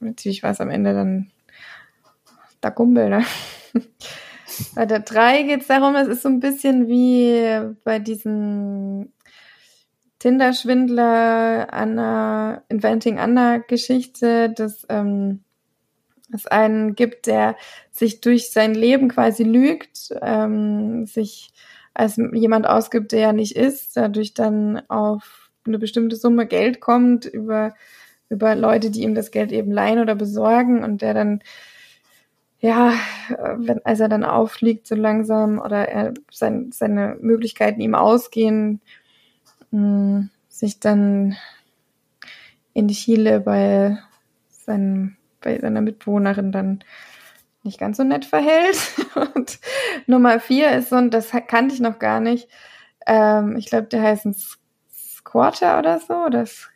natürlich 0.00 0.42
war 0.42 0.50
es 0.50 0.60
am 0.60 0.70
Ende 0.70 0.94
dann 0.94 1.30
da 2.60 2.70
Gumbel, 2.70 3.08
ne? 3.10 3.24
Bei 4.74 4.86
der 4.86 5.00
3 5.00 5.44
geht 5.44 5.62
es 5.62 5.66
darum, 5.66 5.94
es 5.94 6.08
ist 6.08 6.22
so 6.22 6.28
ein 6.28 6.40
bisschen 6.40 6.86
wie 6.86 7.74
bei 7.84 7.98
diesen 7.98 9.12
Tinder-Schwindler 10.18 11.72
Anna, 11.72 12.62
Inventing 12.68 13.18
Anna-Geschichte, 13.18 14.50
dass 14.50 14.86
ähm, 14.88 15.42
es 16.32 16.46
einen 16.46 16.94
gibt, 16.94 17.26
der 17.26 17.56
sich 17.90 18.20
durch 18.20 18.52
sein 18.52 18.74
Leben 18.74 19.08
quasi 19.08 19.42
lügt, 19.42 20.14
ähm, 20.20 21.06
sich 21.06 21.50
als 21.94 22.16
jemand 22.16 22.66
ausgibt, 22.66 23.12
der 23.12 23.28
er 23.28 23.32
nicht 23.32 23.56
ist, 23.56 23.96
dadurch 23.96 24.34
dann 24.34 24.82
auf 24.88 25.41
eine 25.66 25.78
bestimmte 25.78 26.16
Summe 26.16 26.46
Geld 26.46 26.80
kommt 26.80 27.24
über, 27.24 27.74
über 28.28 28.54
Leute, 28.54 28.90
die 28.90 29.02
ihm 29.02 29.14
das 29.14 29.30
Geld 29.30 29.52
eben 29.52 29.70
leihen 29.70 29.98
oder 29.98 30.14
besorgen 30.14 30.82
und 30.82 31.02
der 31.02 31.14
dann, 31.14 31.42
ja, 32.60 32.94
wenn, 33.56 33.84
als 33.84 34.00
er 34.00 34.08
dann 34.08 34.24
auffliegt 34.24 34.86
so 34.86 34.94
langsam 34.94 35.58
oder 35.58 35.88
er 35.88 36.14
sein, 36.30 36.70
seine 36.72 37.16
Möglichkeiten 37.20 37.80
ihm 37.80 37.94
ausgehen, 37.94 38.80
mh, 39.70 39.80
hm, 39.80 40.30
sich 40.48 40.80
dann 40.80 41.36
in 42.74 42.88
Chile 42.88 43.40
bei, 43.40 43.98
seinem, 44.50 45.16
bei 45.40 45.58
seiner 45.58 45.80
Mitbewohnerin 45.80 46.52
dann 46.52 46.84
nicht 47.62 47.78
ganz 47.78 47.96
so 47.96 48.04
nett 48.04 48.24
verhält. 48.24 48.78
Und 49.34 49.58
Nummer 50.06 50.40
vier 50.40 50.72
ist 50.72 50.90
so, 50.90 50.96
und 50.96 51.12
das 51.12 51.30
kannte 51.48 51.74
ich 51.74 51.80
noch 51.80 51.98
gar 51.98 52.20
nicht, 52.20 52.48
ähm, 53.06 53.56
ich 53.56 53.66
glaube, 53.66 53.86
der 53.88 54.02
heißt 54.02 54.26
ein 54.26 54.36
Quarter 55.24 55.78
oder 55.78 56.00
so, 56.00 56.28
das 56.30 56.68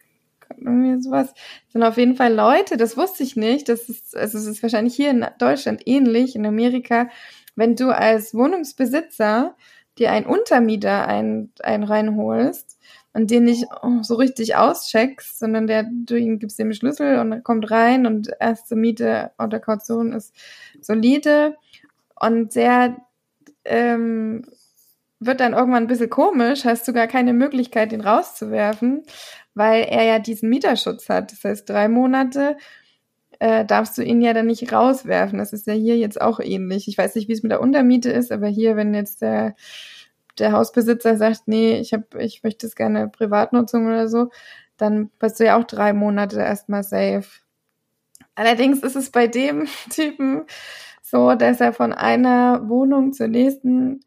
irgendwie 0.59 1.03
sowas. 1.03 1.35
Sind 1.69 1.83
auf 1.83 1.97
jeden 1.97 2.17
Fall 2.17 2.33
Leute, 2.35 2.77
das 2.77 2.97
wusste 2.97 3.23
ich 3.23 3.37
nicht. 3.37 3.69
Das 3.69 3.89
ist, 3.89 4.17
also 4.17 4.39
es 4.39 4.47
ist 4.47 4.63
wahrscheinlich 4.63 4.95
hier 4.95 5.11
in 5.11 5.27
Deutschland 5.39 5.83
ähnlich, 5.87 6.37
in 6.37 6.47
Amerika, 6.47 7.09
wenn 7.57 7.75
du 7.75 7.91
als 7.91 8.35
Wohnungsbesitzer 8.35 9.57
dir 9.99 10.13
einen 10.13 10.27
Untermieter 10.27 11.07
ein, 11.09 11.51
ein 11.63 11.83
reinholst 11.83 12.79
und 13.15 13.31
den 13.31 13.45
nicht 13.45 13.67
so 14.03 14.15
richtig 14.17 14.57
auscheckst, 14.57 15.39
sondern 15.39 15.67
der, 15.67 15.85
du 15.91 16.17
ihm 16.17 16.39
gibst 16.39 16.59
dem 16.59 16.73
Schlüssel 16.73 17.19
und 17.19 17.33
er 17.33 17.41
kommt 17.41 17.71
rein 17.71 18.07
und 18.07 18.31
erste 18.39 18.77
Miete 18.77 19.33
oder 19.39 19.59
Kaution 19.59 20.13
ist 20.13 20.35
solide 20.83 21.57
und 22.21 22.55
der 22.55 22.97
ähm, 23.65 24.45
wird 25.19 25.41
dann 25.41 25.55
irgendwann 25.55 25.85
ein 25.85 25.89
bisschen 25.89 26.11
komisch, 26.11 26.65
hast 26.65 26.87
du 26.87 26.93
gar 26.93 27.07
keine 27.07 27.33
Möglichkeit, 27.33 27.93
ihn 27.93 28.01
rauszuwerfen, 28.01 29.03
weil 29.55 29.85
er 29.85 30.05
ja 30.05 30.19
diesen 30.19 30.51
Mieterschutz 30.51 31.09
hat. 31.09 31.33
Das 31.33 31.45
heißt, 31.45 31.69
drei 31.69 31.89
Monate 31.89 32.57
äh, 33.39 33.65
darfst 33.65 33.97
du 33.99 34.03
ihn 34.03 34.21
ja 34.21 34.33
dann 34.35 34.47
nicht 34.47 34.73
rauswerfen. 34.73 35.39
Das 35.39 35.53
ist 35.53 35.67
ja 35.67 35.73
hier 35.73 35.97
jetzt 35.97 36.21
auch 36.21 36.41
ähnlich. 36.41 36.89
Ich 36.89 36.99
weiß 36.99 37.15
nicht, 37.15 37.29
wie 37.29 37.33
es 37.33 37.43
mit 37.43 37.53
der 37.53 37.61
Untermiete 37.61 38.11
ist, 38.11 38.33
aber 38.33 38.49
hier, 38.49 38.77
wenn 38.77 38.95
jetzt 38.95 39.23
der, 39.23 39.55
der 40.39 40.53
Hausbesitzer 40.53 41.17
sagt, 41.17 41.43
nee, 41.47 41.79
ich 41.79 41.93
hab, 41.93 42.15
ich 42.17 42.43
möchte 42.43 42.67
es 42.67 42.77
gerne 42.77 43.09
Privatnutzung 43.09 43.87
oder 43.87 44.09
so, 44.09 44.31
dann 44.77 45.11
bist 45.19 45.41
du 45.41 45.45
ja 45.45 45.59
auch 45.59 45.65
drei 45.65 45.93
Monate 45.93 46.41
erstmal 46.41 46.83
safe. 46.83 47.27
Allerdings 48.35 48.81
ist 48.81 48.97
es 48.97 49.11
bei 49.11 49.27
dem 49.27 49.67
Typen 49.91 50.45
so, 51.03 51.35
dass 51.35 51.61
er 51.61 51.73
von 51.73 51.93
einer 51.93 52.69
Wohnung 52.69 53.13
zur 53.13 53.29
nächsten 53.29 54.01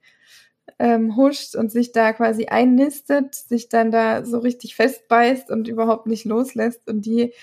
ähm, 0.78 1.16
huscht 1.16 1.56
und 1.56 1.72
sich 1.72 1.92
da 1.92 2.14
quasi 2.14 2.46
einnistet, 2.48 3.36
sich 3.36 3.70
dann 3.70 3.92
da 3.92 4.26
so 4.26 4.40
richtig 4.40 4.76
festbeißt 4.76 5.50
und 5.50 5.68
überhaupt 5.68 6.08
nicht 6.08 6.26
loslässt 6.26 6.88
und 6.88 7.06
die 7.06 7.34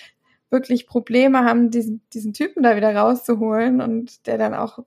wirklich 0.51 0.87
Probleme 0.87 1.45
haben, 1.45 1.71
diesen, 1.71 2.03
diesen 2.13 2.33
Typen 2.33 2.63
da 2.63 2.77
wieder 2.77 2.95
rauszuholen 2.95 3.81
und 3.81 4.27
der 4.27 4.39
dann 4.39 4.55
auch, 4.55 4.79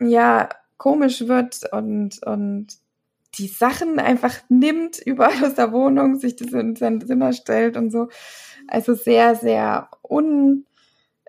ja, 0.00 0.48
komisch 0.76 1.26
wird 1.28 1.60
und, 1.72 2.22
und 2.26 2.78
die 3.38 3.48
Sachen 3.48 3.98
einfach 3.98 4.36
nimmt 4.48 4.98
überall 4.98 5.44
aus 5.44 5.54
der 5.54 5.72
Wohnung, 5.72 6.16
sich 6.16 6.36
das 6.36 6.52
in 6.52 6.76
sein 6.76 7.00
Zimmer 7.00 7.32
stellt 7.32 7.76
und 7.76 7.90
so. 7.90 8.08
Also 8.68 8.94
sehr, 8.94 9.34
sehr 9.34 9.88
un, 10.02 10.66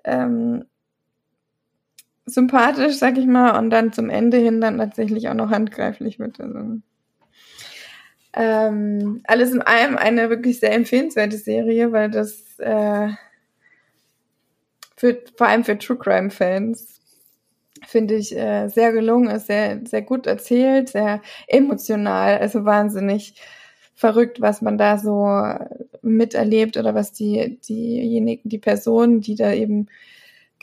ähm, 0.04 0.66
sympathisch, 2.26 2.96
sag 2.96 3.18
ich 3.18 3.26
mal, 3.26 3.58
und 3.58 3.70
dann 3.70 3.94
zum 3.94 4.10
Ende 4.10 4.38
hin 4.38 4.62
dann 4.62 4.78
tatsächlich 4.78 5.30
auch 5.30 5.34
noch 5.34 5.52
handgreiflich 5.52 6.20
wird. 6.20 6.40
Also. 6.40 6.80
Ähm, 8.34 9.22
alles 9.26 9.54
in 9.54 9.62
allem 9.62 9.98
eine 9.98 10.30
wirklich 10.30 10.60
sehr 10.60 10.74
empfehlenswerte 10.74 11.38
Serie, 11.38 11.92
weil 11.92 12.12
das 12.12 12.60
äh, 12.60 13.10
für, 14.98 15.22
vor 15.38 15.48
allem 15.48 15.64
für 15.64 15.78
True 15.78 15.98
Crime 15.98 16.30
Fans 16.30 17.00
finde 17.88 18.16
ich 18.16 18.36
äh, 18.36 18.68
sehr 18.68 18.92
gelungen 18.92 19.30
ist, 19.30 19.48
sehr, 19.48 19.80
sehr 19.86 20.02
gut 20.02 20.26
erzählt, 20.26 20.90
sehr 20.90 21.22
emotional, 21.48 22.40
also 22.40 22.66
wahnsinnig 22.66 23.36
verrückt, 23.94 24.42
was 24.42 24.62
man 24.62 24.78
da 24.78 24.98
so 24.98 25.30
miterlebt 26.02 26.78
oder 26.78 26.94
was 26.96 27.14
die, 27.14 27.60
diejenigen, 27.68 28.50
die 28.50 28.58
Personen, 28.58 29.22
die 29.22 29.36
da 29.36 29.54
eben 29.54 29.88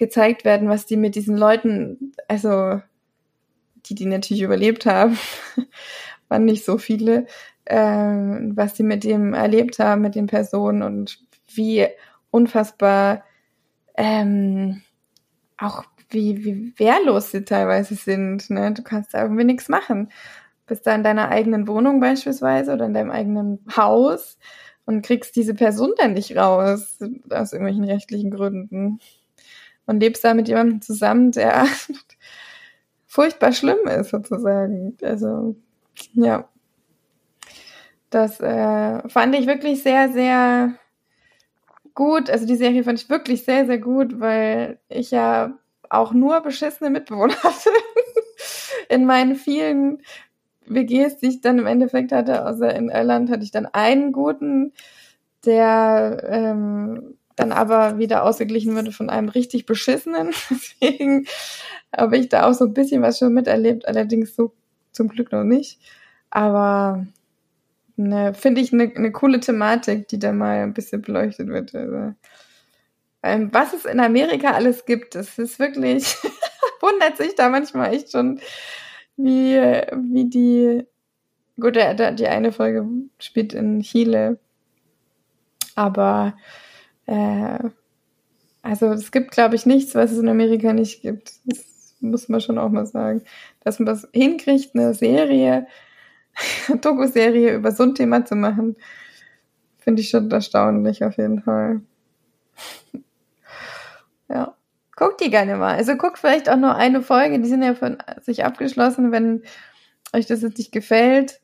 gezeigt 0.03 0.44
werden, 0.44 0.68
was 0.68 0.84
die 0.84 0.96
mit 0.96 1.14
diesen 1.14 1.36
Leuten, 1.36 2.12
also 2.26 2.80
die, 3.86 3.94
die 3.94 4.07
natürlich 4.07 4.42
überlebt 4.42 4.84
haben, 4.84 5.16
waren 6.28 6.44
nicht 6.44 6.64
so 6.64 6.76
viele, 6.76 7.26
ähm, 7.66 8.50
was 8.57 8.76
sie 8.76 8.82
mit 8.82 9.05
dem 9.05 9.32
erlebt 9.32 9.78
haben, 9.78 10.03
mit 10.03 10.16
den 10.16 10.26
Personen 10.26 10.82
und 10.82 11.20
wie 11.55 11.86
unfassbar 12.32 13.22
ähm, 13.96 14.82
auch 15.57 15.84
wie, 16.11 16.44
wie 16.44 16.76
wehrlos 16.80 17.30
sie 17.30 17.44
teilweise 17.44 17.94
sind. 17.94 18.50
Ne? 18.50 18.72
Du 18.72 18.82
kannst 18.82 19.14
da 19.14 19.22
irgendwie 19.22 19.44
nichts 19.44 19.68
machen. 19.68 20.11
Bist 20.66 20.84
da 20.84 20.96
in 20.96 21.05
deiner 21.05 21.28
eigenen 21.28 21.68
Wohnung 21.68 22.00
beispielsweise 22.00 22.72
oder 22.72 22.86
in 22.86 22.94
deinem 22.94 23.12
eigenen 23.12 23.64
Haus 23.76 24.36
und 24.84 25.07
kriegst 25.07 25.36
diese 25.36 25.55
Person 25.55 25.92
dann 25.96 26.14
nicht 26.14 26.36
raus, 26.36 26.98
aus 27.30 27.53
irgendwelchen 27.53 27.84
rechtlichen 27.84 28.32
Gründen. 28.32 28.98
Und 29.86 30.00
lebst 30.00 30.24
da 30.24 30.34
mit 30.34 30.48
jemandem 30.48 30.80
zusammen, 30.80 31.32
der 31.32 31.66
furchtbar 33.06 33.52
schlimm 33.52 33.86
ist, 33.86 34.10
sozusagen. 34.10 34.96
Also, 35.02 35.56
ja. 36.14 36.48
Das 38.10 38.40
äh, 38.40 39.08
fand 39.08 39.34
ich 39.34 39.46
wirklich 39.46 39.82
sehr, 39.82 40.12
sehr 40.12 40.74
gut. 41.94 42.30
Also 42.30 42.46
die 42.46 42.56
Serie 42.56 42.84
fand 42.84 43.00
ich 43.00 43.08
wirklich 43.08 43.44
sehr, 43.44 43.66
sehr 43.66 43.78
gut, 43.78 44.20
weil 44.20 44.78
ich 44.88 45.10
ja 45.10 45.58
auch 45.88 46.12
nur 46.12 46.40
beschissene 46.40 46.90
Mitbewohner 46.90 47.36
hatte. 47.42 47.70
in 48.88 49.04
meinen 49.06 49.36
vielen 49.36 50.02
WGs, 50.66 51.18
die 51.18 51.28
ich 51.28 51.40
dann 51.40 51.58
im 51.58 51.66
Endeffekt 51.66 52.12
hatte, 52.12 52.46
außer 52.46 52.74
in 52.74 52.88
Irland 52.88 53.30
hatte 53.30 53.44
ich 53.44 53.50
dann 53.50 53.66
einen 53.66 54.12
guten, 54.12 54.72
der 55.44 56.22
ähm, 56.28 57.18
dann 57.36 57.52
aber 57.52 57.98
wieder 57.98 58.24
ausgeglichen 58.24 58.74
wurde 58.76 58.92
von 58.92 59.10
einem 59.10 59.28
richtig 59.28 59.66
beschissenen. 59.66 60.32
Deswegen 60.50 61.26
habe 61.96 62.16
ich 62.18 62.28
da 62.28 62.48
auch 62.48 62.54
so 62.54 62.64
ein 62.64 62.74
bisschen 62.74 63.02
was 63.02 63.18
schon 63.18 63.34
miterlebt, 63.34 63.86
allerdings 63.86 64.34
so 64.34 64.52
zum 64.92 65.08
Glück 65.08 65.32
noch 65.32 65.44
nicht. 65.44 65.80
Aber 66.30 67.06
ne, 67.96 68.34
finde 68.34 68.60
ich 68.60 68.72
eine 68.72 68.88
ne 68.88 69.12
coole 69.12 69.40
Thematik, 69.40 70.08
die 70.08 70.18
da 70.18 70.32
mal 70.32 70.62
ein 70.62 70.74
bisschen 70.74 71.02
beleuchtet 71.02 71.48
wird. 71.48 71.74
Also, 71.74 72.14
ähm, 73.22 73.50
was 73.52 73.72
es 73.72 73.84
in 73.84 74.00
Amerika 74.00 74.52
alles 74.52 74.84
gibt, 74.84 75.14
das 75.14 75.38
ist 75.38 75.58
wirklich, 75.58 76.16
wundert 76.80 77.16
sich 77.16 77.34
da 77.34 77.48
manchmal 77.48 77.94
echt 77.94 78.12
schon, 78.12 78.40
wie, 79.16 79.56
wie 79.56 80.28
die, 80.28 80.84
gut, 81.60 81.76
der, 81.76 81.94
der, 81.94 82.12
die 82.12 82.26
eine 82.26 82.52
Folge 82.52 82.86
spielt 83.18 83.52
in 83.52 83.82
Chile, 83.82 84.38
aber 85.74 86.34
äh, 87.07 87.70
also 88.62 88.86
es 88.92 89.11
gibt, 89.11 89.32
glaube 89.32 89.57
ich, 89.57 89.66
nichts, 89.66 89.94
was 89.94 90.12
es 90.12 90.18
in 90.18 90.28
Amerika 90.28 90.72
nicht 90.72 91.03
gibt. 91.03 91.32
Das 91.46 91.64
muss 92.00 92.28
man 92.28 92.40
schon 92.40 92.59
auch 92.59 92.70
mal 92.70 92.86
sagen. 92.86 93.22
Dass 93.64 93.78
man 93.78 93.86
das 93.86 94.09
hinkriegt, 94.12 94.74
eine 94.74 94.94
Serie 94.94 95.66
Doku-Serie 96.80 97.55
über 97.55 97.72
so 97.72 97.82
ein 97.82 97.94
Thema 97.94 98.24
zu 98.24 98.36
machen, 98.36 98.76
finde 99.78 100.03
ich 100.03 100.11
schon 100.11 100.30
erstaunlich 100.30 101.05
auf 101.05 101.16
jeden 101.16 101.42
Fall. 101.42 101.82
ja. 104.28 104.55
Guckt 104.94 105.20
die 105.20 105.30
gerne 105.30 105.57
mal. 105.57 105.74
Also 105.74 105.96
guckt 105.96 106.18
vielleicht 106.18 106.50
auch 106.50 106.57
nur 106.57 106.76
eine 106.76 107.03
Folge, 107.03 107.40
die 107.40 107.48
sind 107.48 107.62
ja 107.62 107.74
von 107.74 107.96
sich 108.20 108.44
abgeschlossen. 108.44 109.11
Wenn 109.11 109.42
euch 110.12 110.26
das 110.26 110.42
jetzt 110.42 110.59
nicht 110.59 110.70
gefällt, 110.70 111.40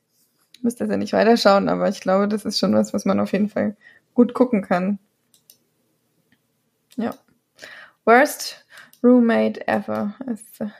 müsst 0.62 0.80
ihr 0.80 0.86
ja 0.86 0.96
nicht 0.96 1.14
weiterschauen, 1.14 1.68
aber 1.68 1.88
ich 1.88 2.00
glaube, 2.00 2.28
das 2.28 2.44
ist 2.44 2.58
schon 2.58 2.74
was, 2.74 2.92
was 2.92 3.04
man 3.04 3.18
auf 3.18 3.32
jeden 3.32 3.48
Fall 3.48 3.74
gut 4.14 4.34
gucken 4.34 4.62
kann. 4.62 4.98
Ja. 6.98 7.14
Worst 8.04 8.64
Roommate 9.02 9.66
Ever 9.68 10.14
ist 10.26 10.60
äh, 10.60 10.70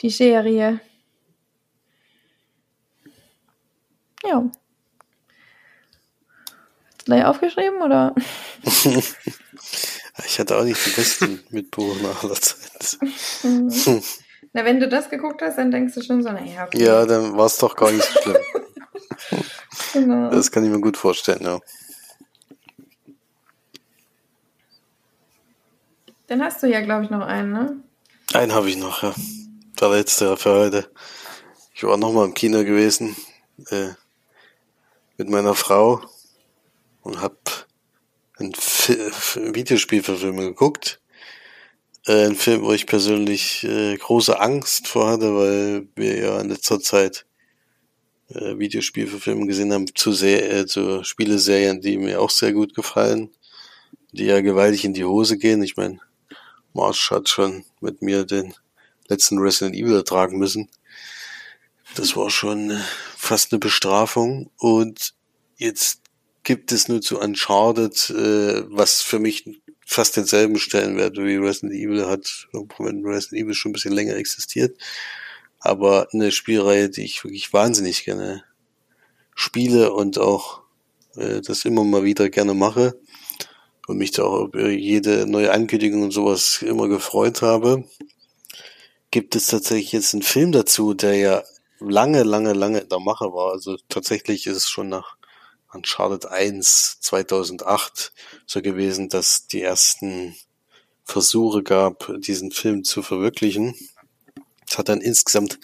die 0.00 0.10
Serie. 0.10 0.80
Ja. 4.24 4.44
Hast 6.86 7.00
du 7.00 7.04
gleich 7.06 7.24
aufgeschrieben 7.24 7.82
oder? 7.82 8.14
ich 8.62 10.38
hatte 10.38 10.56
auch 10.56 10.64
nicht 10.64 10.86
die 10.86 10.90
besten 10.90 11.42
Mitbewohner 11.50 12.14
aller 12.22 12.34
Zeit. 12.34 12.98
Mhm. 13.42 14.02
Na, 14.52 14.64
wenn 14.64 14.78
du 14.78 14.88
das 14.88 15.10
geguckt 15.10 15.42
hast, 15.42 15.58
dann 15.58 15.72
denkst 15.72 15.94
du 15.94 16.02
schon 16.02 16.22
so, 16.22 16.30
naja. 16.30 16.66
Okay. 16.66 16.84
Ja, 16.84 17.04
dann 17.06 17.36
war 17.36 17.46
es 17.46 17.58
doch 17.58 17.74
gar 17.74 17.90
nicht 17.90 18.04
so 18.04 18.20
schlimm. 18.20 18.36
genau. 19.92 20.30
Das 20.30 20.52
kann 20.52 20.64
ich 20.64 20.70
mir 20.70 20.80
gut 20.80 20.96
vorstellen, 20.96 21.42
ja. 21.42 21.58
Dann 26.30 26.44
hast 26.44 26.62
du 26.62 26.68
ja, 26.68 26.80
glaube 26.80 27.02
ich, 27.02 27.10
noch 27.10 27.22
einen, 27.22 27.52
ne? 27.52 27.82
Einen 28.32 28.52
habe 28.52 28.70
ich 28.70 28.76
noch, 28.76 29.02
ja. 29.02 29.12
Der 29.80 29.88
letzte 29.88 30.36
für 30.36 30.54
heute. 30.54 30.88
Ich 31.74 31.82
war 31.82 31.96
nochmal 31.96 32.24
im 32.26 32.34
Kino 32.34 32.58
gewesen. 32.62 33.16
Äh, 33.68 33.88
mit 35.16 35.28
meiner 35.28 35.56
Frau 35.56 36.00
und 37.02 37.20
habe 37.20 37.36
ein 38.38 38.52
Videospielverfilmung 38.52 40.44
geguckt. 40.44 41.00
Äh, 42.06 42.26
ein 42.26 42.36
Film, 42.36 42.62
wo 42.62 42.72
ich 42.74 42.86
persönlich 42.86 43.64
äh, 43.64 43.96
große 43.96 44.38
Angst 44.38 44.86
vor 44.86 45.08
hatte, 45.08 45.34
weil 45.34 45.88
wir 45.96 46.16
ja 46.16 46.40
in 46.40 46.48
letzter 46.48 46.78
Zeit 46.78 47.26
äh, 48.28 48.56
Videospielverfilmungen 48.56 49.48
gesehen 49.48 49.72
haben 49.72 49.92
zu, 49.96 50.12
sehr, 50.12 50.48
äh, 50.48 50.66
zu 50.66 51.02
Spieleserien, 51.02 51.80
die 51.80 51.98
mir 51.98 52.20
auch 52.20 52.30
sehr 52.30 52.52
gut 52.52 52.76
gefallen, 52.76 53.30
die 54.12 54.26
ja 54.26 54.40
gewaltig 54.42 54.84
in 54.84 54.94
die 54.94 55.04
Hose 55.04 55.36
gehen. 55.36 55.64
Ich 55.64 55.76
meine, 55.76 55.98
Marsh 56.72 57.10
hat 57.10 57.28
schon 57.28 57.64
mit 57.80 58.02
mir 58.02 58.24
den 58.24 58.54
letzten 59.08 59.38
Resident 59.38 59.76
Evil 59.76 59.94
ertragen 59.94 60.38
müssen. 60.38 60.68
Das 61.96 62.16
war 62.16 62.30
schon 62.30 62.70
äh, 62.70 62.80
fast 63.16 63.52
eine 63.52 63.58
Bestrafung. 63.58 64.50
Und 64.56 65.14
jetzt 65.56 66.02
gibt 66.44 66.72
es 66.72 66.88
nur 66.88 67.00
zu 67.00 67.18
Uncharted, 67.18 68.10
äh, 68.10 68.64
was 68.70 69.02
für 69.02 69.18
mich 69.18 69.60
fast 69.84 70.16
denselben 70.16 70.58
Stellenwert 70.58 71.16
wie 71.16 71.36
Resident 71.36 71.72
Evil 71.72 72.06
hat, 72.06 72.48
wenn 72.78 73.04
Resident 73.04 73.42
Evil 73.42 73.54
schon 73.54 73.70
ein 73.70 73.72
bisschen 73.72 73.92
länger 73.92 74.14
existiert. 74.14 74.80
Aber 75.58 76.08
eine 76.12 76.30
Spielreihe, 76.30 76.88
die 76.88 77.02
ich 77.02 77.24
wirklich 77.24 77.52
wahnsinnig 77.52 78.04
gerne 78.04 78.44
spiele 79.34 79.92
und 79.92 80.18
auch 80.18 80.62
äh, 81.16 81.40
das 81.40 81.64
immer 81.64 81.84
mal 81.84 82.04
wieder 82.04 82.30
gerne 82.30 82.54
mache 82.54 82.98
und 83.90 83.98
mich 83.98 84.12
da 84.12 84.22
auch 84.22 84.44
über 84.46 84.70
jede 84.70 85.26
neue 85.26 85.52
Ankündigung 85.52 86.02
und 86.02 86.12
sowas 86.12 86.62
immer 86.62 86.88
gefreut 86.88 87.42
habe, 87.42 87.84
gibt 89.10 89.34
es 89.34 89.48
tatsächlich 89.48 89.92
jetzt 89.92 90.14
einen 90.14 90.22
Film 90.22 90.52
dazu, 90.52 90.94
der 90.94 91.16
ja 91.16 91.42
lange, 91.80 92.22
lange, 92.22 92.52
lange 92.52 92.78
in 92.80 92.88
der 92.88 93.00
Mache 93.00 93.32
war. 93.32 93.52
Also 93.52 93.76
tatsächlich 93.88 94.46
ist 94.46 94.56
es 94.56 94.68
schon 94.68 94.88
nach 94.88 95.16
Uncharted 95.72 96.26
1 96.26 96.98
2008 97.00 98.12
so 98.46 98.62
gewesen, 98.62 99.08
dass 99.08 99.46
die 99.46 99.62
ersten 99.62 100.36
Versuche 101.04 101.62
gab, 101.62 102.12
diesen 102.18 102.52
Film 102.52 102.84
zu 102.84 103.02
verwirklichen. 103.02 103.74
Es 104.68 104.78
hat 104.78 104.88
dann 104.88 105.00
insgesamt 105.00 105.58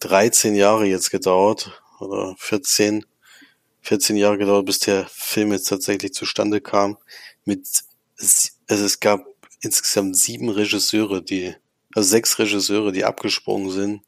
13 0.00 0.54
Jahre 0.54 0.86
jetzt 0.86 1.10
gedauert 1.10 1.82
oder 2.00 2.34
14, 2.38 3.04
14 3.82 4.16
Jahre 4.16 4.38
gedauert, 4.38 4.66
bis 4.66 4.78
der 4.78 5.06
Film 5.10 5.52
jetzt 5.52 5.68
tatsächlich 5.68 6.14
zustande 6.14 6.60
kam. 6.60 6.96
Mit, 7.44 7.66
also 8.18 8.84
es 8.84 9.00
gab 9.00 9.26
insgesamt 9.60 10.16
sieben 10.16 10.48
Regisseure, 10.48 11.22
die, 11.22 11.54
also 11.94 12.08
sechs 12.08 12.38
Regisseure, 12.38 12.92
die 12.92 13.04
abgesprungen 13.04 13.70
sind 13.70 14.02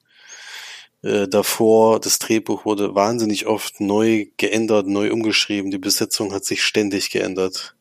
äh, 1.03 1.29
davor, 1.29 2.01
das 2.01 2.19
Drehbuch 2.19 2.65
wurde 2.65 2.95
wahnsinnig 2.95 3.47
oft 3.47 3.81
neu 3.81 4.27
geändert, 4.37 4.87
neu 4.87 5.13
umgeschrieben. 5.13 5.71
Die 5.71 5.79
Besetzung 5.79 6.33
hat 6.33 6.45
sich 6.45 6.63
ständig 6.63 7.11
geändert. 7.11 7.75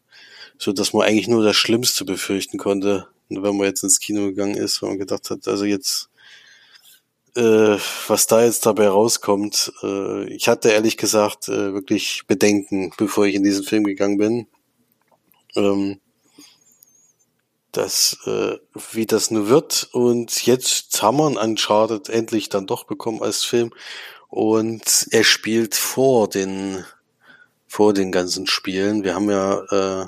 So 0.58 0.74
dass 0.74 0.94
man 0.94 1.08
eigentlich 1.08 1.28
nur 1.28 1.44
das 1.44 1.56
Schlimmste 1.56 2.06
befürchten 2.06 2.58
konnte, 2.58 3.08
wenn 3.30 3.58
man 3.58 3.68
jetzt 3.68 3.84
ins 3.84 4.00
Kino 4.00 4.26
gegangen 4.28 4.56
ist, 4.56 4.82
weil 4.82 4.90
man 4.90 5.00
gedacht 5.00 5.30
hat, 5.30 5.48
also 5.48 5.66
jetzt, 5.66 6.10
äh, 7.36 7.78
was 8.08 8.28
da 8.28 8.44
jetzt 8.44 8.66
dabei 8.66 8.90
rauskommt, 8.90 9.72
äh, 9.84 10.26
ich 10.34 10.48
hatte 10.48 10.70
ehrlich 10.70 10.98
gesagt 10.98 11.48
äh, 11.48 11.74
wirklich 11.74 12.24
Bedenken, 12.28 12.92
bevor 12.98 13.26
ich 13.26 13.36
in 13.36 13.44
diesen 13.44 13.64
Film 13.64 13.84
gegangen 13.84 14.18
bin. 14.18 14.48
Ähm, 15.56 16.00
das, 17.72 18.18
äh, 18.26 18.58
wie 18.92 19.06
das 19.06 19.32
nur 19.32 19.50
wird. 19.50 19.90
Und 19.92 20.46
jetzt 20.46 21.02
haben 21.02 21.18
wir 21.18 21.28
einen 21.28 21.38
Uncharted 21.38 22.10
endlich 22.10 22.50
dann 22.50 22.68
doch 22.68 22.86
bekommen 22.86 23.22
als 23.22 23.44
Film. 23.44 23.72
Und 24.28 25.08
er 25.12 25.24
spielt 25.24 25.76
vor 25.76 26.30
den, 26.30 26.84
vor 27.68 27.94
den 27.94 28.12
ganzen 28.12 28.48
Spielen. 28.48 29.04
Wir 29.04 29.16
haben 29.16 29.30
ja, 29.30 29.60
äh, 29.72 30.08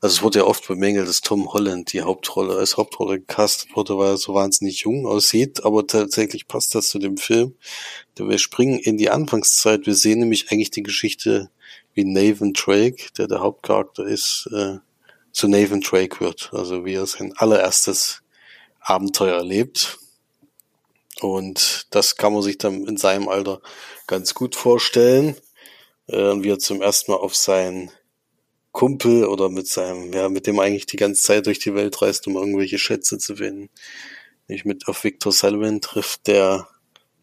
also 0.00 0.16
es 0.16 0.22
wurde 0.22 0.40
ja 0.40 0.44
oft 0.44 0.66
bemängelt, 0.68 1.08
dass 1.08 1.20
Tom 1.20 1.52
Holland 1.52 1.92
die 1.92 2.02
Hauptrolle 2.02 2.56
als 2.56 2.76
Hauptrolle 2.76 3.18
gecastet 3.18 3.74
wurde, 3.74 3.98
weil 3.98 4.10
er 4.10 4.16
so 4.16 4.34
wahnsinnig 4.34 4.82
jung 4.82 5.06
aussieht, 5.06 5.64
aber 5.64 5.86
tatsächlich 5.88 6.46
passt 6.46 6.76
das 6.76 6.88
zu 6.88 7.00
dem 7.00 7.16
Film. 7.16 7.56
Wir 8.16 8.38
springen 8.38 8.78
in 8.78 8.96
die 8.96 9.10
Anfangszeit. 9.10 9.86
Wir 9.86 9.94
sehen 9.94 10.20
nämlich 10.20 10.50
eigentlich 10.50 10.70
die 10.70 10.84
Geschichte, 10.84 11.50
wie 11.98 12.04
Nathan 12.04 12.52
Drake, 12.52 13.08
der 13.18 13.26
der 13.26 13.40
Hauptcharakter 13.40 14.06
ist, 14.06 14.48
äh, 14.52 14.78
zu 15.32 15.48
Nathan 15.48 15.80
Drake 15.80 16.20
wird. 16.20 16.50
Also 16.52 16.84
wie 16.84 16.94
er 16.94 17.06
sein 17.06 17.34
allererstes 17.36 18.22
Abenteuer 18.78 19.38
erlebt. 19.38 19.98
Und 21.20 21.88
das 21.90 22.14
kann 22.14 22.32
man 22.32 22.42
sich 22.42 22.56
dann 22.56 22.86
in 22.86 22.98
seinem 22.98 23.28
Alter 23.28 23.60
ganz 24.06 24.32
gut 24.32 24.54
vorstellen. 24.54 25.34
Äh, 26.06 26.40
wie 26.40 26.50
er 26.50 26.60
zum 26.60 26.80
ersten 26.82 27.10
Mal 27.10 27.18
auf 27.18 27.34
seinen 27.34 27.90
Kumpel 28.70 29.24
oder 29.24 29.48
mit 29.48 29.66
seinem, 29.66 30.12
ja, 30.12 30.28
mit 30.28 30.46
dem 30.46 30.60
eigentlich 30.60 30.86
die 30.86 30.98
ganze 30.98 31.20
Zeit 31.20 31.46
durch 31.46 31.58
die 31.58 31.74
Welt 31.74 32.00
reist, 32.00 32.28
um 32.28 32.36
irgendwelche 32.36 32.78
Schätze 32.78 33.18
zu 33.18 33.34
finden. 33.34 33.70
Nicht 34.46 34.64
mit 34.64 34.86
auf 34.86 35.02
Victor 35.02 35.32
Sullivan 35.32 35.80
trifft, 35.80 36.28
der 36.28 36.68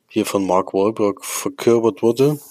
hier 0.09 0.26
von 0.26 0.45
Mark 0.45 0.73
Wahlberg 0.73 1.23
verkörpert 1.23 2.01
wurde. 2.01 2.41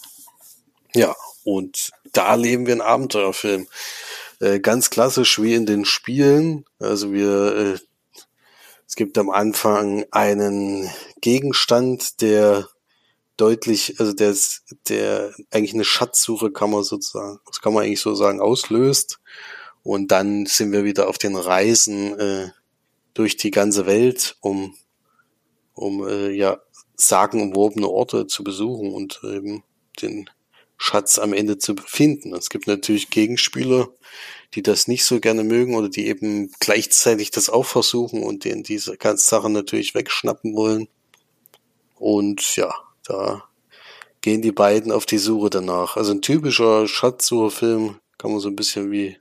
Ja, 0.95 1.15
und 1.45 1.91
da 2.15 2.29
erleben 2.31 2.67
wir 2.67 2.73
einen 2.73 2.81
Abenteuerfilm. 2.81 3.67
Äh, 4.41 4.61
ganz 4.61 4.91
klassisch 4.91 5.41
wie 5.41 5.55
in 5.55 5.67
den 5.67 5.85
Spielen. 5.85 6.65
Also 6.79 7.13
wir, 7.13 7.57
äh, 7.57 7.79
es 8.87 8.97
gibt 8.97 9.19
am 9.19 9.31
Anfang 9.31 10.05
einen 10.11 10.91
Gegenstand, 11.21 12.21
der 12.21 12.69
deutlich, 13.37 13.99
also 13.99 14.13
der 14.13 14.31
ist, 14.31 14.65
der 14.89 15.35
eigentlich 15.51 15.75
eine 15.75 15.85
Schatzsuche 15.85 16.53
kann 16.53 16.71
man 16.71 16.85
sozusagen, 16.85 17.41
das 17.47 17.61
kann 17.61 17.73
man 17.75 17.85
eigentlich 17.85 18.01
so 18.01 18.15
sagen, 18.15 18.41
auslöst. 18.41 19.21
Und 19.83 20.13
dann 20.13 20.47
sind 20.47 20.73
wir 20.73 20.85
wieder 20.85 21.09
auf 21.09 21.19
den 21.19 21.37
Reisen 21.37 22.19
äh, 22.19 22.51
durch 23.13 23.37
die 23.37 23.51
ganze 23.51 23.87
Welt, 23.87 24.37
um, 24.41 24.75
um 25.75 26.07
äh, 26.09 26.31
ja 26.31 26.61
sagenumwobene 26.97 27.89
Orte 27.89 28.27
zu 28.27 28.45
besuchen 28.45 28.93
und 28.93 29.21
eben 29.25 29.63
den 30.01 30.31
Schatz 30.77 31.19
am 31.19 31.33
Ende 31.33 31.59
zu 31.59 31.75
finden. 31.87 32.35
Es 32.35 32.51
gibt 32.51 32.67
natürlich 32.67 33.11
Gegenspieler, 33.11 33.89
die 34.55 34.63
das 34.63 34.89
nicht 34.89 35.05
so 35.05 35.21
gerne 35.21 35.45
mögen 35.45 35.75
oder 35.75 35.89
die 35.89 36.07
eben 36.07 36.51
gleichzeitig 36.61 37.31
das 37.31 37.49
auch 37.49 37.67
versuchen 37.67 38.23
und 38.23 38.45
denen 38.45 38.63
diese 38.63 38.97
ganze 38.97 39.27
Sache 39.27 39.51
natürlich 39.51 39.95
wegschnappen 39.95 40.55
wollen. 40.55 40.89
Und 41.97 42.57
ja, 42.57 42.75
da 43.05 43.45
gehen 44.21 44.43
die 44.43 44.53
beiden 44.53 44.93
auf 44.93 45.07
die 45.07 45.19
Suche 45.19 45.51
danach. 45.51 45.97
Also 45.97 46.13
ein 46.13 46.23
typischer 46.23 46.89
Schatzsucherfilm 46.89 47.99
kann 48.19 48.33
man 48.33 48.41
so 48.41 48.49
ein 48.49 48.57
bisschen 48.57 48.91
wie 48.91 49.17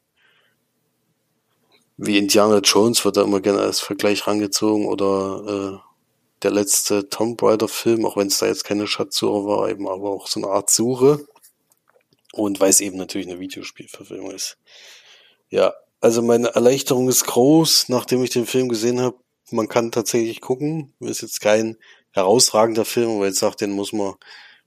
wie 1.97 2.17
Indiana 2.17 2.57
Jones 2.59 3.05
wird 3.05 3.17
da 3.17 3.21
immer 3.21 3.39
gerne 3.39 3.61
als 3.61 3.79
Vergleich 3.79 4.25
rangezogen 4.25 4.87
oder 4.87 5.79
äh, 5.79 5.89
der 6.41 6.51
letzte 6.51 7.07
Tomb 7.09 7.41
Raider 7.41 7.67
Film, 7.67 8.05
auch 8.05 8.17
wenn 8.17 8.27
es 8.27 8.39
da 8.39 8.47
jetzt 8.47 8.65
keine 8.65 8.87
Schatzsuche 8.87 9.45
war, 9.47 9.69
eben 9.69 9.87
aber 9.87 10.09
auch 10.09 10.27
so 10.27 10.41
eine 10.41 10.49
Art 10.49 10.69
Suche. 10.69 11.25
Und 12.35 12.59
weil 12.59 12.71
es 12.71 12.81
eben 12.81 12.97
natürlich 12.97 13.27
eine 13.27 13.39
Videospielverfilmung 13.39 14.31
ist. 14.31 14.57
Ja, 15.49 15.73
also 16.01 16.23
meine 16.23 16.49
Erleichterung 16.49 17.07
ist 17.07 17.25
groß, 17.25 17.89
nachdem 17.89 18.23
ich 18.23 18.31
den 18.31 18.47
Film 18.47 18.69
gesehen 18.69 18.99
habe. 18.99 19.17
Man 19.51 19.69
kann 19.69 19.91
tatsächlich 19.91 20.41
gucken. 20.41 20.93
Ist 20.99 21.21
jetzt 21.21 21.41
kein 21.41 21.77
herausragender 22.11 22.85
Film, 22.85 23.19
weil 23.19 23.27
jetzt 23.27 23.39
sagt, 23.39 23.61
den 23.61 23.71
muss 23.71 23.93
man 23.93 24.15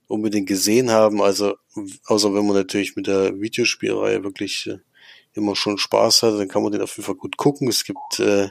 unbedingt 0.07 0.47
gesehen 0.47 0.91
haben. 0.91 1.21
Also, 1.21 1.55
außer 2.05 2.33
wenn 2.33 2.45
man 2.45 2.55
natürlich 2.55 2.95
mit 2.95 3.07
der 3.07 3.39
Videospielreihe 3.39 4.23
wirklich 4.23 4.67
äh, 4.67 4.77
immer 5.33 5.55
schon 5.57 5.77
Spaß 5.77 6.23
hat, 6.23 6.39
dann 6.39 6.47
kann 6.47 6.63
man 6.63 6.71
den 6.71 6.81
auf 6.81 6.95
jeden 6.95 7.05
Fall 7.05 7.15
gut 7.15 7.35
gucken. 7.35 7.67
Es 7.67 7.83
gibt 7.83 8.19
äh, 8.19 8.49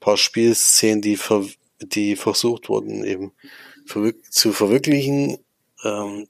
paar 0.00 0.18
Spielszenen, 0.18 1.00
die, 1.00 1.16
ver 1.16 1.46
die 1.80 2.14
versucht 2.14 2.68
wurden, 2.68 3.04
eben 3.04 3.32
verwir 3.86 4.14
zu 4.28 4.52
verwirklichen. 4.52 5.38
Ähm, 5.82 6.28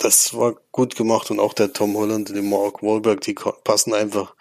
das 0.00 0.34
war 0.34 0.54
gut 0.72 0.96
gemacht 0.96 1.30
und 1.30 1.40
auch 1.40 1.52
der 1.52 1.72
Tom 1.72 1.94
Holland 1.94 2.30
und 2.30 2.34
der 2.34 2.42
Mark 2.42 2.82
Wahlberg, 2.82 3.20
die 3.20 3.34
passen 3.34 3.92
einfach 3.92 4.34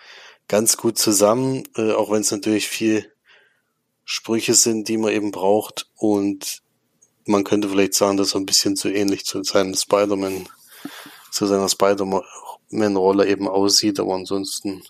ganz 0.47 0.77
gut 0.77 0.97
zusammen, 0.97 1.67
äh, 1.75 1.91
auch 1.91 2.11
wenn 2.11 2.21
es 2.21 2.31
natürlich 2.31 2.67
viel 2.67 3.11
Sprüche 4.05 4.53
sind, 4.55 4.87
die 4.87 4.97
man 4.97 5.11
eben 5.11 5.31
braucht. 5.31 5.89
Und 5.95 6.63
man 7.25 7.43
könnte 7.43 7.69
vielleicht 7.69 7.93
sagen, 7.93 8.17
dass 8.17 8.33
er 8.33 8.39
ein 8.39 8.45
bisschen 8.45 8.77
zu 8.77 8.89
ähnlich 8.89 9.25
zu 9.25 9.43
seinem 9.43 9.75
Spider-Man, 9.75 10.47
zu 11.29 11.45
seiner 11.45 11.67
Spider-Man-Rolle 11.67 13.27
eben 13.27 13.47
aussieht. 13.49 13.99
Aber 13.99 14.15
ansonsten 14.15 14.81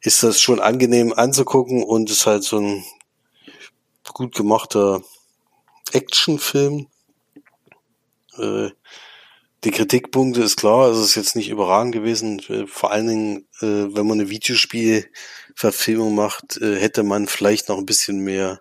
ist 0.00 0.22
das 0.22 0.40
schon 0.40 0.60
angenehm 0.60 1.12
anzugucken 1.12 1.82
und 1.82 2.08
ist 2.08 2.24
halt 2.24 2.44
so 2.44 2.58
ein 2.60 2.84
gut 4.14 4.34
gemachter 4.34 5.02
Actionfilm. 5.92 6.86
Äh, 8.38 8.70
die 9.64 9.70
Kritikpunkte 9.72 10.42
ist 10.42 10.56
klar, 10.56 10.90
es 10.90 10.98
ist 10.98 11.14
jetzt 11.16 11.34
nicht 11.34 11.48
überragend 11.48 11.92
gewesen. 11.92 12.40
Vor 12.66 12.92
allen 12.92 13.08
Dingen, 13.08 13.36
äh, 13.60 13.94
wenn 13.94 14.06
man 14.06 14.20
eine 14.20 14.30
Videospielverfilmung 14.30 16.14
macht, 16.14 16.58
äh, 16.58 16.76
hätte 16.76 17.02
man 17.02 17.26
vielleicht 17.26 17.68
noch 17.68 17.78
ein 17.78 17.86
bisschen 17.86 18.20
mehr 18.20 18.60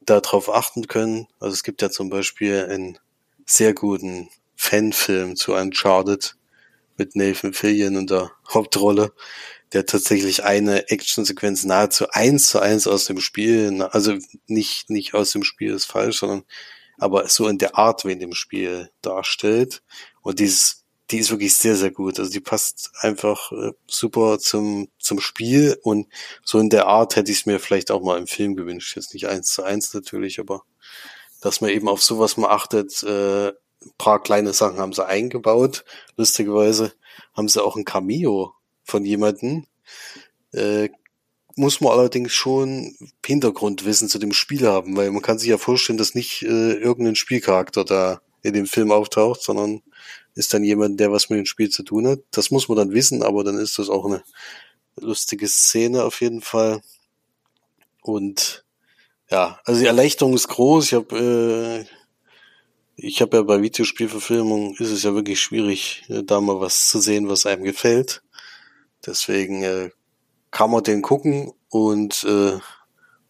darauf 0.00 0.52
achten 0.52 0.86
können. 0.86 1.26
Also 1.40 1.54
es 1.54 1.64
gibt 1.64 1.82
ja 1.82 1.90
zum 1.90 2.08
Beispiel 2.08 2.66
einen 2.70 2.98
sehr 3.46 3.74
guten 3.74 4.28
Fanfilm 4.56 5.36
zu 5.36 5.54
Uncharted 5.54 6.36
mit 6.96 7.16
Nathan 7.16 7.52
Fillion 7.52 7.96
in 7.96 8.06
der 8.06 8.30
Hauptrolle, 8.54 9.12
der 9.72 9.86
tatsächlich 9.86 10.44
eine 10.44 10.88
Actionsequenz 10.88 11.64
nahezu 11.64 12.08
eins 12.10 12.48
zu 12.48 12.60
eins 12.60 12.86
aus 12.86 13.04
dem 13.06 13.20
Spiel, 13.20 13.82
also 13.82 14.16
nicht, 14.46 14.88
nicht 14.88 15.14
aus 15.14 15.32
dem 15.32 15.44
Spiel 15.44 15.72
ist 15.74 15.86
falsch, 15.86 16.20
sondern 16.20 16.44
aber 16.98 17.28
so 17.28 17.48
in 17.48 17.58
der 17.58 17.76
Art, 17.78 18.04
wie 18.04 18.12
in 18.12 18.18
dem 18.18 18.34
Spiel 18.34 18.90
darstellt. 19.02 19.82
Und 20.22 20.38
dieses, 20.40 20.84
die 21.10 21.18
ist 21.18 21.30
wirklich 21.30 21.54
sehr, 21.54 21.76
sehr 21.76 21.90
gut. 21.90 22.18
Also 22.18 22.30
die 22.30 22.40
passt 22.40 22.90
einfach 23.00 23.52
äh, 23.52 23.72
super 23.86 24.38
zum, 24.38 24.88
zum 24.98 25.20
Spiel 25.20 25.78
und 25.82 26.06
so 26.44 26.58
in 26.58 26.70
der 26.70 26.86
Art 26.86 27.16
hätte 27.16 27.32
ich 27.32 27.38
es 27.38 27.46
mir 27.46 27.60
vielleicht 27.60 27.90
auch 27.90 28.02
mal 28.02 28.18
im 28.18 28.26
Film 28.26 28.56
gewünscht. 28.56 28.96
Jetzt 28.96 29.14
nicht 29.14 29.28
eins 29.28 29.50
zu 29.50 29.62
eins 29.62 29.94
natürlich, 29.94 30.38
aber 30.38 30.62
dass 31.40 31.60
man 31.60 31.70
eben 31.70 31.88
auf 31.88 32.02
sowas 32.02 32.36
mal 32.36 32.50
achtet, 32.50 33.02
äh, 33.02 33.48
ein 33.48 33.92
paar 33.96 34.22
kleine 34.22 34.52
Sachen 34.52 34.78
haben 34.78 34.92
sie 34.92 35.06
eingebaut. 35.06 35.84
Lustigerweise 36.16 36.92
haben 37.34 37.48
sie 37.48 37.62
auch 37.62 37.76
ein 37.76 37.84
Cameo 37.84 38.54
von 38.82 39.04
jemanden. 39.04 39.66
Äh, 40.52 40.88
muss 41.56 41.80
man 41.80 41.92
allerdings 41.92 42.32
schon 42.32 42.96
Hintergrundwissen 43.24 44.08
zu 44.08 44.18
dem 44.18 44.32
Spiel 44.32 44.66
haben, 44.66 44.96
weil 44.96 45.10
man 45.10 45.22
kann 45.22 45.38
sich 45.38 45.48
ja 45.48 45.58
vorstellen, 45.58 45.98
dass 45.98 46.14
nicht 46.14 46.42
äh, 46.42 46.72
irgendein 46.74 47.16
Spielcharakter 47.16 47.84
da 47.84 48.20
in 48.42 48.52
dem 48.52 48.66
Film 48.66 48.92
auftaucht, 48.92 49.42
sondern 49.42 49.82
ist 50.34 50.54
dann 50.54 50.64
jemand, 50.64 51.00
der 51.00 51.10
was 51.10 51.30
mit 51.30 51.38
dem 51.38 51.46
Spiel 51.46 51.68
zu 51.70 51.82
tun 51.82 52.06
hat. 52.06 52.20
Das 52.30 52.50
muss 52.50 52.68
man 52.68 52.78
dann 52.78 52.92
wissen, 52.92 53.22
aber 53.22 53.44
dann 53.44 53.58
ist 53.58 53.78
das 53.78 53.88
auch 53.88 54.06
eine 54.06 54.22
lustige 54.96 55.48
Szene 55.48 56.04
auf 56.04 56.20
jeden 56.20 56.40
Fall. 56.40 56.80
Und 58.02 58.64
ja, 59.30 59.60
also 59.64 59.80
die 59.80 59.86
Erleichterung 59.86 60.34
ist 60.34 60.48
groß. 60.48 60.86
Ich 60.86 60.94
habe 60.94 61.84
äh, 61.86 61.98
ich 63.00 63.20
habe 63.20 63.36
ja 63.36 63.42
bei 63.44 63.62
Videospielverfilmungen 63.62 64.74
ist 64.74 64.90
es 64.90 65.04
ja 65.04 65.14
wirklich 65.14 65.40
schwierig, 65.40 66.04
äh, 66.08 66.24
da 66.24 66.40
mal 66.40 66.60
was 66.60 66.88
zu 66.88 66.98
sehen, 66.98 67.28
was 67.28 67.46
einem 67.46 67.62
gefällt. 67.62 68.22
Deswegen 69.06 69.62
äh, 69.62 69.90
kann 70.50 70.70
man 70.70 70.82
den 70.82 71.02
gucken 71.02 71.52
und 71.68 72.24
äh, 72.24 72.58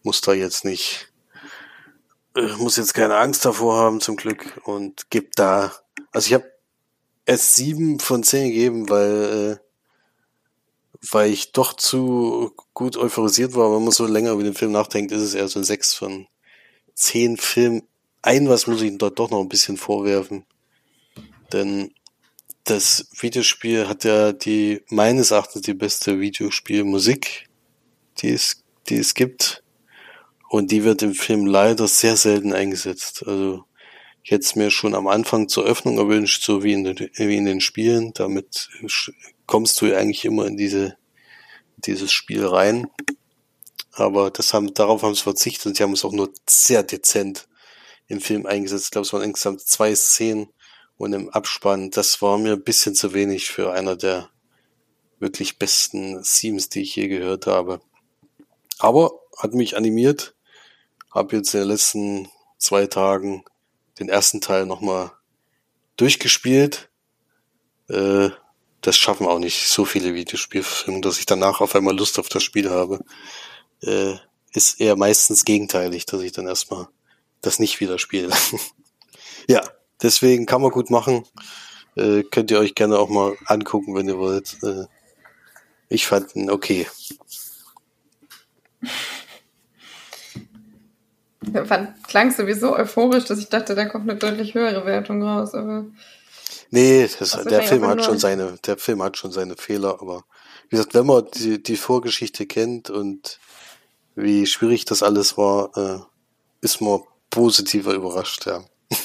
muss 0.03 0.23
da 0.23 0.33
jetzt 0.33 0.65
nicht, 0.65 1.08
muss 2.59 2.77
jetzt 2.77 2.95
keine 2.95 3.17
Angst 3.17 3.45
davor 3.45 3.77
haben 3.79 4.01
zum 4.01 4.17
Glück 4.17 4.61
und 4.65 5.11
gibt 5.11 5.39
da, 5.39 5.73
also 6.13 6.27
ich 6.27 6.35
habe 6.35 6.51
es 7.25 7.55
sieben 7.55 8.01
von 8.01 8.23
zehn 8.23 8.49
gegeben, 8.51 8.89
weil, 8.89 9.59
äh, 9.61 11.07
weil 11.11 11.31
ich 11.31 11.53
doch 11.53 11.75
zu 11.75 12.53
gut 12.75 12.97
euphorisiert 12.97 13.55
war. 13.55 13.75
Wenn 13.75 13.83
man 13.83 13.93
so 13.93 14.07
länger 14.07 14.33
über 14.33 14.43
den 14.43 14.55
Film 14.55 14.73
nachdenkt, 14.73 15.13
ist 15.13 15.23
es 15.23 15.35
eher 15.35 15.49
so 15.49 15.61
ein 15.61 15.65
sechs 15.65 15.95
von 15.95 16.27
zehn 16.95 17.37
Film. 17.37 17.83
Ein 18.23 18.49
was 18.49 18.67
muss 18.67 18.83
ich 18.83 18.97
dort 18.99 19.19
doch 19.19 19.31
noch 19.31 19.41
ein 19.41 19.49
bisschen 19.49 19.77
vorwerfen. 19.77 20.45
Denn 21.53 21.93
das 22.65 23.09
Videospiel 23.19 23.89
hat 23.89 24.05
ja 24.05 24.33
die, 24.33 24.83
meines 24.89 25.31
Erachtens 25.31 25.63
die 25.63 25.75
beste 25.75 26.21
Videospielmusik, 26.21 27.49
die 28.19 28.31
es, 28.31 28.63
die 28.89 28.97
es 28.97 29.15
gibt. 29.15 29.63
Und 30.49 30.71
die 30.71 30.85
wird 30.85 31.03
im 31.03 31.15
Film 31.15 31.47
leider 31.47 31.87
sehr 31.89 32.17
selten 32.17 32.53
eingesetzt. 32.53 33.25
Also 33.27 33.65
ich 34.23 34.31
hätte 34.31 34.45
es 34.45 34.57
mir 34.57 34.71
schon 34.71 34.95
am 34.95 35.07
Anfang 35.07 35.49
zur 35.49 35.65
Öffnung 35.65 35.99
erwünscht, 35.99 36.43
so 36.43 36.63
wie 36.63 36.73
in 36.73 36.85
den, 36.85 36.99
wie 37.17 37.37
in 37.37 37.45
den 37.45 37.61
Spielen. 37.61 38.13
Damit 38.15 38.71
kommst 39.47 39.81
du 39.81 39.95
eigentlich 39.95 40.25
immer 40.25 40.47
in 40.47 40.57
diese, 40.57 40.97
dieses 41.77 42.13
Spiel 42.13 42.45
rein. 42.45 42.89
aber 43.93 44.31
das 44.31 44.55
haben, 44.55 44.73
darauf 44.75 45.03
haben 45.03 45.15
sie 45.15 45.23
verzichtet 45.23 45.67
und 45.67 45.77
sie 45.77 45.83
haben 45.83 45.93
es 45.93 46.05
auch 46.05 46.13
nur 46.13 46.33
sehr 46.49 46.83
dezent 46.83 47.49
im 48.07 48.21
Film 48.21 48.47
eingesetzt. 48.47 48.87
Ich 48.87 48.91
glaube, 48.91 49.07
es 49.07 49.13
waren 49.13 49.23
insgesamt 49.23 49.61
zwei 49.61 49.95
Szenen 49.95 50.49
und 50.97 51.13
im 51.13 51.29
Abspann. 51.31 51.91
Das 51.91 52.23
war 52.23 52.39
mir 52.39 52.55
ein 52.55 52.65
bisschen 52.65 52.95
zu 52.95 53.13
wenig 53.13 53.51
für 53.51 53.73
einer 53.73 53.97
der 53.97 54.31
wirklich 55.19 55.59
besten 55.59 56.23
Themes, 56.23 56.69
die 56.69 56.83
ich 56.83 56.97
je 56.97 57.09
gehört 57.09 57.47
habe. 57.47 57.81
Aber 58.79 59.13
hat 59.37 59.55
mich 59.55 59.77
animiert. 59.77 60.35
Habe 61.19 61.35
jetzt 61.35 61.53
in 61.53 61.63
den 61.63 61.71
letzten 61.71 62.29
zwei 62.59 62.87
Tagen 62.87 63.45
den 63.99 64.09
ersten 64.09 64.41
Teil 64.41 64.67
nochmal 64.67 65.11
durchgespielt. 65.97 66.91
Äh, 67.89 68.31
das 68.83 68.97
schaffen 68.97 69.27
auch 69.27 69.41
nicht 69.41 69.67
so 69.67 69.85
viele 69.85 70.15
Videospielfilme, 70.15 71.01
dass 71.01 71.19
ich 71.19 71.27
danach 71.27 71.61
auf 71.61 71.75
einmal 71.75 71.97
Lust 71.97 72.21
auf 72.21 72.29
das 72.29 72.45
Spiel 72.45 72.71
habe. 72.71 73.05
Äh, 73.83 74.15
ist 74.53 74.81
eher 74.81 74.95
meistens 74.95 75.45
gegenteilig, 75.45 76.07
dass 76.07 76.23
ich 76.23 76.31
dann 76.31 76.47
erstmal 76.47 76.87
das 77.41 77.59
nicht 77.59 77.81
wieder 77.81 77.99
spiele. 77.99 78.33
ja, 79.49 79.61
deswegen 80.01 80.47
kann 80.47 80.63
man 80.63 80.71
gut 80.71 80.89
machen. 80.89 81.25
Äh, 81.97 82.23
könnt 82.23 82.53
ihr 82.53 82.61
euch 82.61 82.77
gerne 82.77 82.97
auch 82.97 83.09
mal 83.09 83.37
angucken, 83.47 83.97
wenn 83.97 84.07
ihr 84.07 84.19
wollt. 84.19 84.57
Äh, 84.63 84.85
ich 85.89 86.07
fand 86.07 86.37
ihn 86.37 86.49
okay. 86.49 86.87
Klang 92.07 92.31
sowieso 92.31 92.75
euphorisch, 92.75 93.25
dass 93.25 93.39
ich 93.39 93.49
dachte, 93.49 93.75
da 93.75 93.85
kommt 93.87 94.09
eine 94.09 94.19
deutlich 94.19 94.55
höhere 94.55 94.85
Wertung 94.85 95.23
raus, 95.23 95.55
aber. 95.55 95.87
Nee, 96.71 97.09
das, 97.19 97.31
der 97.45 97.63
Film 97.63 97.87
hat 97.87 98.05
schon 98.05 98.19
seine, 98.19 98.59
der 98.67 98.77
Film 98.77 99.03
hat 99.03 99.17
schon 99.17 99.33
seine 99.33 99.57
Fehler, 99.57 100.01
aber 100.01 100.25
wie 100.69 100.77
gesagt, 100.77 100.95
wenn 100.95 101.07
man 101.07 101.25
die, 101.35 101.63
die 101.63 101.77
Vorgeschichte 101.77 102.47
kennt 102.47 102.91
und 102.91 103.39
wie 104.15 104.47
schwierig 104.47 104.85
das 104.85 105.03
alles 105.03 105.39
war, 105.39 105.77
äh, 105.77 106.01
ist 106.61 106.81
man 106.81 107.01
positiver 107.31 107.95
überrascht, 107.95 108.47
ja. 108.47 108.65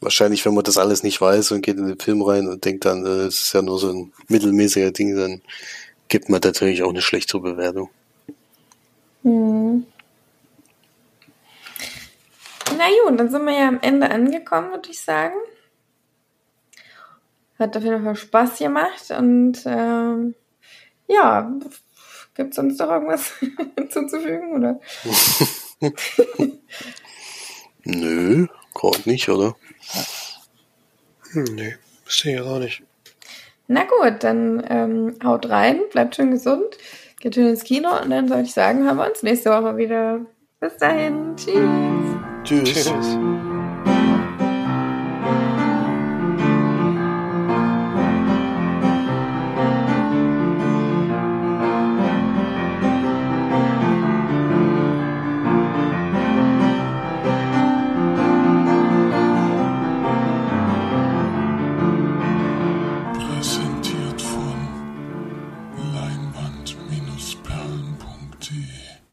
Wahrscheinlich, 0.00 0.44
wenn 0.44 0.54
man 0.54 0.64
das 0.64 0.78
alles 0.78 1.02
nicht 1.02 1.20
weiß 1.20 1.52
und 1.52 1.62
geht 1.62 1.76
in 1.76 1.86
den 1.86 1.98
Film 1.98 2.22
rein 2.22 2.48
und 2.48 2.64
denkt 2.64 2.84
dann, 2.84 3.04
äh, 3.04 3.26
es 3.26 3.42
ist 3.44 3.52
ja 3.54 3.62
nur 3.62 3.78
so 3.78 3.90
ein 3.90 4.12
mittelmäßiger 4.28 4.92
Ding, 4.92 5.16
dann 5.16 5.42
gibt 6.08 6.28
man 6.28 6.40
natürlich 6.42 6.82
auch 6.82 6.90
eine 6.90 7.02
schlechtere 7.02 7.40
Bewertung. 7.40 7.90
Hm. 9.22 9.86
Na 12.76 12.84
gut, 13.04 13.18
dann 13.18 13.30
sind 13.30 13.44
wir 13.44 13.58
ja 13.58 13.68
am 13.68 13.80
Ende 13.80 14.10
angekommen, 14.10 14.70
würde 14.70 14.90
ich 14.90 15.00
sagen. 15.00 15.36
Hat 17.58 17.76
auf 17.76 17.82
jeden 17.82 18.04
Fall 18.04 18.16
Spaß 18.16 18.58
gemacht 18.58 19.10
und 19.18 19.62
ähm, 19.66 20.34
ja, 21.08 21.50
gibt 22.34 22.50
es 22.50 22.56
sonst 22.56 22.78
noch 22.78 22.90
irgendwas 22.90 23.32
hinzuzufügen, 23.76 24.52
oder? 24.54 24.80
Nö, 27.84 28.46
gerade 28.74 29.08
nicht, 29.08 29.28
oder? 29.28 29.56
Hm, 31.32 31.44
nee, 31.54 31.76
wüsste 32.04 32.30
ich 32.30 32.36
jetzt 32.36 32.46
auch 32.46 32.58
nicht. 32.58 32.82
Na 33.66 33.84
gut, 33.84 34.22
dann 34.22 34.64
ähm, 34.68 35.16
haut 35.24 35.48
rein, 35.48 35.80
bleibt 35.90 36.16
schön 36.16 36.30
gesund, 36.30 36.78
geht 37.20 37.34
schön 37.34 37.48
ins 37.48 37.64
Kino 37.64 37.90
und 38.00 38.10
dann 38.10 38.28
soll 38.28 38.40
ich 38.40 38.52
sagen, 38.54 38.88
haben 38.88 38.98
wir 38.98 39.08
uns 39.08 39.22
nächste 39.22 39.50
Woche 39.50 39.76
wieder. 39.76 40.20
Bis 40.60 40.76
dahin, 40.76 41.36
tschüss. 41.36 42.17
Tschüss. 42.44 42.72
tschüss. 42.72 43.47